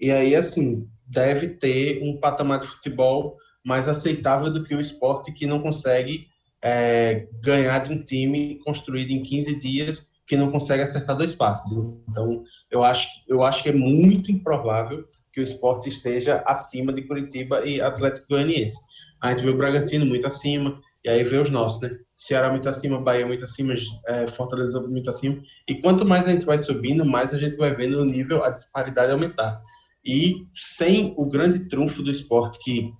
e 0.00 0.10
aí, 0.10 0.34
assim, 0.34 0.86
deve 1.06 1.48
ter 1.48 2.02
um 2.02 2.18
patamar 2.18 2.58
de 2.58 2.66
futebol 2.66 3.36
mais 3.64 3.86
aceitável 3.86 4.52
do 4.52 4.64
que 4.64 4.74
o 4.74 4.80
esporte 4.80 5.32
que 5.32 5.46
não 5.46 5.62
consegue 5.62 6.26
é, 6.62 7.28
ganhar 7.40 7.80
de 7.80 7.92
um 7.92 7.96
time 7.96 8.58
construído 8.64 9.10
em 9.10 9.22
15 9.22 9.58
dias 9.58 10.10
que 10.26 10.36
não 10.36 10.50
consegue 10.50 10.82
acertar 10.82 11.16
dois 11.16 11.34
passes. 11.34 11.70
Então, 12.08 12.42
eu 12.70 12.82
acho, 12.82 13.06
eu 13.28 13.44
acho 13.44 13.62
que 13.62 13.68
é 13.68 13.72
muito 13.72 14.30
improvável 14.32 15.04
que 15.32 15.40
o 15.40 15.44
esporte 15.44 15.88
esteja 15.88 16.42
acima 16.46 16.92
de 16.92 17.02
Curitiba 17.02 17.64
e 17.64 17.80
Atlético 17.80 18.28
Goianiense. 18.28 18.78
A 19.20 19.30
gente 19.30 19.44
vê 19.44 19.50
o 19.50 19.56
Bragantino 19.56 20.06
muito 20.06 20.26
acima, 20.26 20.80
e 21.04 21.08
aí 21.08 21.24
vê 21.24 21.38
os 21.38 21.50
nossos, 21.50 21.80
né? 21.80 21.98
Ceará 22.14 22.50
muito 22.50 22.68
acima, 22.68 23.00
Bahia 23.00 23.26
muito 23.26 23.44
acima, 23.44 23.74
é, 24.06 24.26
Fortaleza 24.28 24.80
muito 24.80 25.10
acima. 25.10 25.36
E 25.68 25.80
quanto 25.80 26.06
mais 26.06 26.26
a 26.26 26.30
gente 26.30 26.46
vai 26.46 26.58
subindo, 26.58 27.04
mais 27.04 27.34
a 27.34 27.38
gente 27.38 27.56
vai 27.56 27.74
vendo 27.74 28.00
o 28.00 28.04
nível, 28.04 28.44
a 28.44 28.50
disparidade 28.50 29.10
aumentar. 29.10 29.60
E 30.04 30.46
sem 30.54 31.12
o 31.16 31.28
grande 31.28 31.68
trunfo 31.68 32.02
do 32.02 32.10
esporte, 32.10 32.58
que 32.62 32.92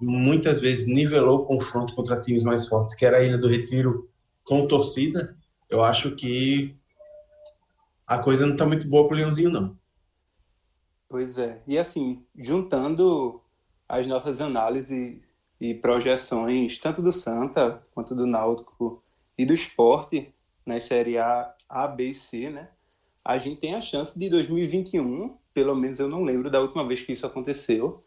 muitas 0.00 0.60
vezes 0.60 0.86
nivelou 0.86 1.40
o 1.40 1.44
confronto 1.44 1.94
contra 1.94 2.20
times 2.20 2.44
mais 2.44 2.68
fortes, 2.68 2.94
que 2.94 3.04
era 3.04 3.18
a 3.18 3.22
Ilha 3.22 3.38
do 3.38 3.48
Retiro 3.48 4.08
com 4.44 4.66
torcida, 4.66 5.36
eu 5.68 5.84
acho 5.84 6.14
que 6.16 6.76
a 8.06 8.18
coisa 8.18 8.46
não 8.46 8.52
está 8.52 8.66
muito 8.66 8.88
boa 8.88 9.06
para 9.06 9.14
o 9.14 9.18
Leãozinho, 9.18 9.50
não. 9.50 9.76
Pois 11.08 11.38
é. 11.38 11.62
E 11.66 11.76
assim, 11.76 12.24
juntando 12.36 13.40
as 13.88 14.06
nossas 14.06 14.40
análises 14.40 15.20
e 15.60 15.74
projeções, 15.74 16.78
tanto 16.78 17.02
do 17.02 17.12
Santa 17.12 17.82
quanto 17.94 18.14
do 18.14 18.26
Náutico 18.26 19.02
e 19.36 19.44
do 19.44 19.52
esporte, 19.52 20.28
na 20.64 20.80
Série 20.80 21.18
A, 21.18 21.52
A, 21.68 21.86
B 21.86 22.10
e 22.10 22.14
C, 22.14 22.48
né? 22.48 22.68
A 23.24 23.36
gente 23.36 23.60
tem 23.60 23.74
a 23.74 23.80
chance 23.80 24.18
de 24.18 24.28
2021, 24.30 25.36
pelo 25.52 25.74
menos 25.74 25.98
eu 25.98 26.08
não 26.08 26.22
lembro 26.22 26.50
da 26.50 26.60
última 26.60 26.86
vez 26.86 27.02
que 27.02 27.12
isso 27.12 27.26
aconteceu, 27.26 28.02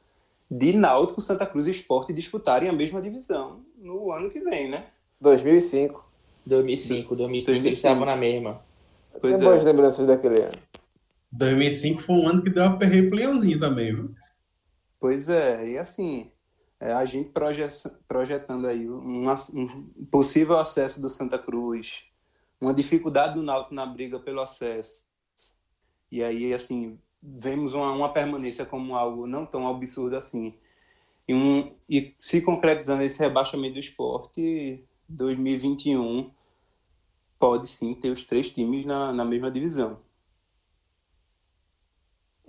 de 0.49 0.73
Náutico, 0.75 1.21
Santa 1.21 1.45
Cruz 1.45 1.67
e 1.67 1.71
Esporte 1.71 2.11
disputarem 2.11 2.69
a 2.69 2.73
mesma 2.73 3.01
divisão 3.01 3.61
no 3.77 4.11
ano 4.11 4.29
que 4.29 4.39
vem, 4.39 4.69
né? 4.69 4.87
2005. 5.21 6.03
2005, 6.45 7.15
2005, 7.15 7.15
2005. 7.15 7.51
eles 7.51 7.75
estavam 7.75 8.05
na 8.05 8.15
mesma. 8.15 8.61
Pois 9.21 9.33
Tem 9.33 9.41
é. 9.41 9.45
boas 9.45 9.63
lembranças 9.63 10.05
daquele 10.05 10.41
ano. 10.41 10.57
2005 11.31 12.01
foi 12.01 12.15
um 12.15 12.27
ano 12.27 12.43
que 12.43 12.49
deu 12.49 12.63
uma 12.63 12.77
perreio 12.77 13.07
pro 13.07 13.17
Leãozinho 13.17 13.57
também, 13.57 13.95
viu? 13.95 14.11
Pois 14.99 15.29
é, 15.29 15.69
e 15.69 15.77
assim, 15.77 16.31
é, 16.83 16.91
a 16.91 17.05
gente 17.05 17.31
projetando 18.05 18.67
aí 18.67 18.89
um, 18.89 19.25
um, 19.29 20.05
possível 20.11 20.59
acesso 20.59 21.01
do 21.01 21.09
Santa 21.09 21.39
Cruz, 21.39 22.03
uma 22.59 22.73
dificuldade 22.73 23.35
do 23.35 23.41
Náutico 23.41 23.73
na 23.73 23.85
briga 23.85 24.19
pelo 24.19 24.41
acesso. 24.41 25.05
E 26.11 26.21
aí, 26.21 26.53
assim, 26.53 26.99
vemos 27.21 27.73
uma, 27.73 27.93
uma 27.93 28.11
permanência 28.11 28.65
como 28.65 28.97
algo 28.97 29.25
não 29.25 29.45
tão 29.45 29.65
absurdo 29.65 30.17
assim. 30.17 30.53
E, 31.25 31.33
um, 31.33 31.73
e 31.89 32.13
se 32.19 32.41
concretizando 32.41 33.01
esse 33.03 33.17
rebaixamento 33.17 33.75
do 33.75 33.79
esporte, 33.79 34.83
2021 35.07 36.31
pode 37.39 37.69
sim 37.69 37.95
ter 37.95 38.09
os 38.09 38.23
três 38.23 38.51
times 38.51 38.85
na, 38.85 39.13
na 39.13 39.23
mesma 39.23 39.49
divisão. 39.49 40.01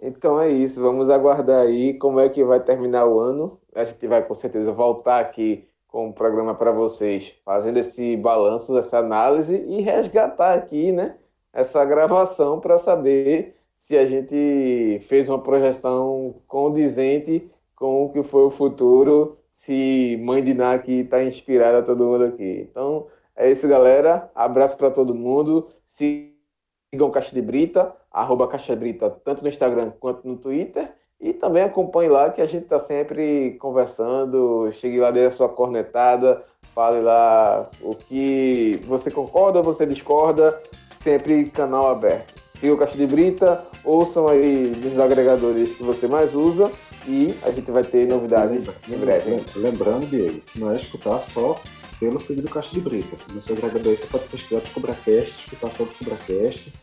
Então 0.03 0.41
é 0.41 0.51
isso, 0.51 0.83
vamos 0.83 1.09
aguardar 1.09 1.67
aí 1.67 1.97
como 1.99 2.19
é 2.19 2.29
que 2.29 2.43
vai 2.43 2.59
terminar 2.59 3.07
o 3.07 3.21
ano. 3.21 3.61
A 3.75 3.85
gente 3.85 4.07
vai 4.07 4.23
com 4.23 4.35
certeza 4.35 4.73
voltar 4.73 5.21
aqui 5.21 5.67
com 5.89 6.07
o 6.07 6.09
um 6.09 6.13
programa 6.13 6.55
para 6.55 6.73
vocês, 6.73 7.33
fazendo 7.45 7.79
esse 7.79 8.17
balanço, 8.17 8.77
essa 8.77 8.99
análise 8.99 9.57
e 9.57 9.81
resgatar 9.81 10.55
aqui, 10.55 10.91
né, 10.91 11.17
essa 11.53 11.85
gravação 11.85 12.59
para 12.59 12.79
saber 12.79 13.55
se 13.77 13.97
a 13.97 14.05
gente 14.05 14.99
fez 15.07 15.29
uma 15.29 15.39
projeção 15.39 16.37
condizente 16.49 17.51
com 17.77 18.05
o 18.05 18.13
que 18.13 18.23
foi 18.23 18.45
o 18.45 18.51
futuro, 18.51 19.39
se 19.51 20.19
Mãe 20.23 20.43
de 20.43 20.55
Ná 20.55 20.77
está 20.77 21.23
inspirada 21.23 21.83
todo 21.83 22.05
mundo 22.05 22.25
aqui. 22.25 22.67
Então 22.69 23.07
é 23.37 23.51
isso, 23.51 23.69
galera. 23.69 24.31
Abraço 24.35 24.77
para 24.77 24.91
todo 24.91 25.15
mundo. 25.15 25.69
Sigam 25.85 27.11
Caixa 27.13 27.35
de 27.35 27.43
Brita 27.43 27.95
arroba 28.15 28.47
Caixa 28.47 28.77
Brita, 28.77 29.11
tanto 29.25 29.43
no 29.43 29.49
Instagram 29.49 29.93
quanto 29.99 30.27
no 30.27 30.37
Twitter. 30.37 30.95
E 31.21 31.33
também 31.33 31.63
acompanhe 31.63 32.09
lá 32.09 32.31
que 32.31 32.43
a 32.43 32.47
gente 32.47 32.65
está 32.65 32.79
sempre 32.79 33.57
conversando. 33.61 34.71
Chegue 34.73 35.01
lá, 35.01 35.11
dê 35.11 35.27
a 35.27 35.31
sua 35.31 35.49
cornetada, 35.49 36.43
fale 36.75 37.01
lá 37.01 37.71
o 37.81 37.95
que 37.95 38.81
você 38.87 39.11
concorda, 39.11 39.63
você 39.63 39.87
discorda. 39.87 40.59
Sempre 40.99 41.47
canal 41.47 41.89
aberto. 41.89 42.35
Siga 42.55 42.73
o 42.73 42.79
Caixa 42.79 42.97
de 42.97 43.07
Brita, 43.07 43.63
ouçam 43.85 44.27
aí 44.27 44.73
nos 44.83 44.99
agregadores 44.99 45.75
que 45.75 45.83
você 45.83 46.07
mais 46.07 46.35
usa 46.35 46.73
e 47.07 47.35
a 47.43 47.51
gente 47.51 47.71
vai 47.71 47.83
ter 47.83 48.09
novidades 48.09 48.67
em 48.89 48.97
breve. 48.97 49.35
hein? 49.35 49.45
Lembrando, 49.57 50.07
Diego, 50.07 50.41
não 50.57 50.71
é 50.71 50.77
escutar 50.77 51.19
só 51.19 51.61
pelo 52.01 52.19
feed 52.19 52.41
do 52.41 52.49
Caixa 52.49 52.75
de 52.75 52.81
Brita. 52.81 53.17
Se 53.17 53.33
você 53.33 53.53
agregador 53.53 53.95
você 53.95 54.07
pode 54.07 54.25
pesquisar 54.25 54.61
DescubraCast, 54.61 55.29
escutar 55.29 55.71
só 55.71 55.83
o 55.83 55.87
DescubraCast, 55.87 56.75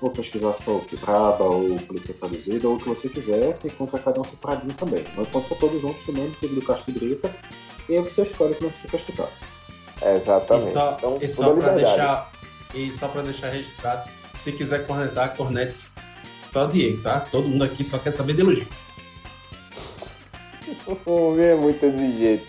ou 0.00 0.10
pesquisar 0.10 0.54
só 0.54 0.76
o 0.76 0.80
Quebraba, 0.84 1.44
ou 1.44 1.74
o 1.74 1.82
Política 1.82 2.14
Traduzida, 2.14 2.66
ou 2.68 2.76
o 2.76 2.78
que 2.78 2.88
você 2.88 3.08
quiser, 3.08 3.52
você 3.54 3.68
encontra 3.68 3.98
cada 3.98 4.20
um 4.20 4.24
separadinho 4.24 4.72
também. 4.74 5.04
Mas 5.16 5.28
encontra 5.28 5.54
todos 5.56 5.80
juntos 5.82 6.02
também 6.04 6.28
no 6.28 6.34
feed 6.34 6.54
do 6.54 6.62
Caixa 6.62 6.90
de 6.90 6.98
Brita, 6.98 7.34
e 7.88 7.96
aí 7.96 8.02
você 8.02 8.22
escolhe 8.22 8.54
como 8.54 8.68
é 8.68 8.72
que 8.72 8.78
você 8.78 8.88
quer 8.88 8.96
escutar. 8.96 9.28
Exatamente. 10.02 10.68
E 10.68 10.72
só, 10.72 10.94
Então, 10.98 11.18
e 11.20 11.28
só 11.28 11.42
pra 11.44 11.52
liberdade. 11.52 11.84
deixar, 11.84 12.32
e 12.74 12.90
só 12.90 13.08
pra 13.08 13.22
deixar 13.22 13.50
registrado, 13.50 14.10
se 14.42 14.52
quiser 14.52 14.86
cornetar, 14.86 15.36
cornete 15.36 15.88
só 16.52 16.66
Diego, 16.66 17.02
tá? 17.02 17.20
Todo 17.20 17.46
mundo 17.48 17.62
aqui 17.64 17.84
só 17.84 17.98
quer 17.98 18.10
saber 18.10 18.32
de 18.34 18.40
elogio. 18.40 18.66
O 21.04 21.12
homem 21.30 21.46
é 21.46 21.54
muito 21.56 21.84
exigente. 21.84 22.46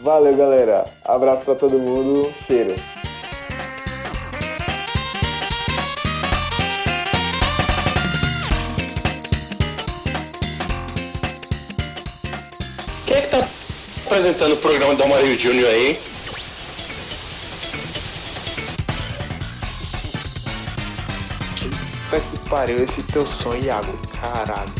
Valeu, 0.00 0.36
galera. 0.36 0.84
Abraço 1.04 1.44
pra 1.46 1.54
todo 1.54 1.78
mundo. 1.78 2.30
Cheiro. 2.46 2.74
Apresentando 14.10 14.54
o 14.54 14.56
programa 14.56 14.96
do 14.96 15.04
Amarillo 15.04 15.38
Júnior 15.38 15.68
aí? 15.68 15.96
Puta 22.10 22.20
que 22.20 22.48
pariu, 22.48 22.82
esse 22.82 23.04
teu 23.04 23.24
som, 23.24 23.54
Iago. 23.54 23.96
Caralho. 24.20 24.74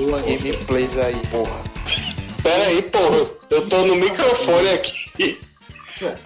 Uma 0.00 0.18
gameplays 0.18 0.98
aí, 0.98 1.16
porra. 1.30 1.64
Pera 2.42 2.64
aí, 2.64 2.82
porra. 2.82 3.30
Eu 3.48 3.66
tô 3.70 3.78
no 3.86 3.96
microfone 3.96 4.68
aqui. 4.68 5.40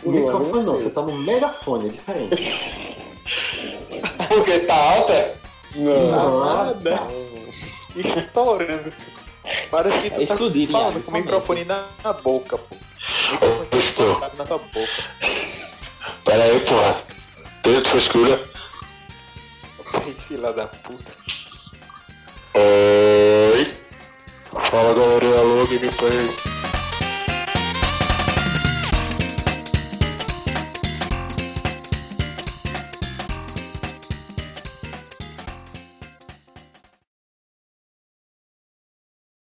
O 0.02 0.10
microfone 0.10 0.64
não, 0.64 0.72
você 0.72 0.90
tá 0.90 1.02
no 1.02 1.16
megafone, 1.16 1.86
é 1.86 1.92
diferente. 1.92 2.90
Porque 4.28 4.58
tá 4.60 4.74
alta? 4.74 5.38
Não. 5.76 6.40
Nada. 6.44 7.00
Estourando. 7.94 8.92
Parece 9.70 10.00
que 10.00 10.10
tu 10.10 10.20
É 10.22 10.26
tá 10.26 10.34
estudinho, 10.34 10.70
falando 10.70 10.92
Iago, 10.94 11.04
com 11.04 11.10
o 11.10 11.14
microfone 11.14 11.64
na, 11.64 11.84
na 12.02 12.12
boca, 12.12 12.58
pô. 12.58 12.76
Colocado 13.96 14.36
na 14.36 14.44
tua 14.44 14.58
boca. 14.58 15.04
Pera 16.24 16.44
aí, 16.44 16.60
porra. 16.60 17.02
Frescura. 17.90 18.40
Ai, 19.94 20.12
Fila 20.12 20.52
da 20.52 20.66
puta. 20.66 21.12
Oi. 22.54 23.74
Fala 24.70 24.94
galerinha, 24.94 25.38
alô, 25.38 25.66
gameplay. 25.66 26.59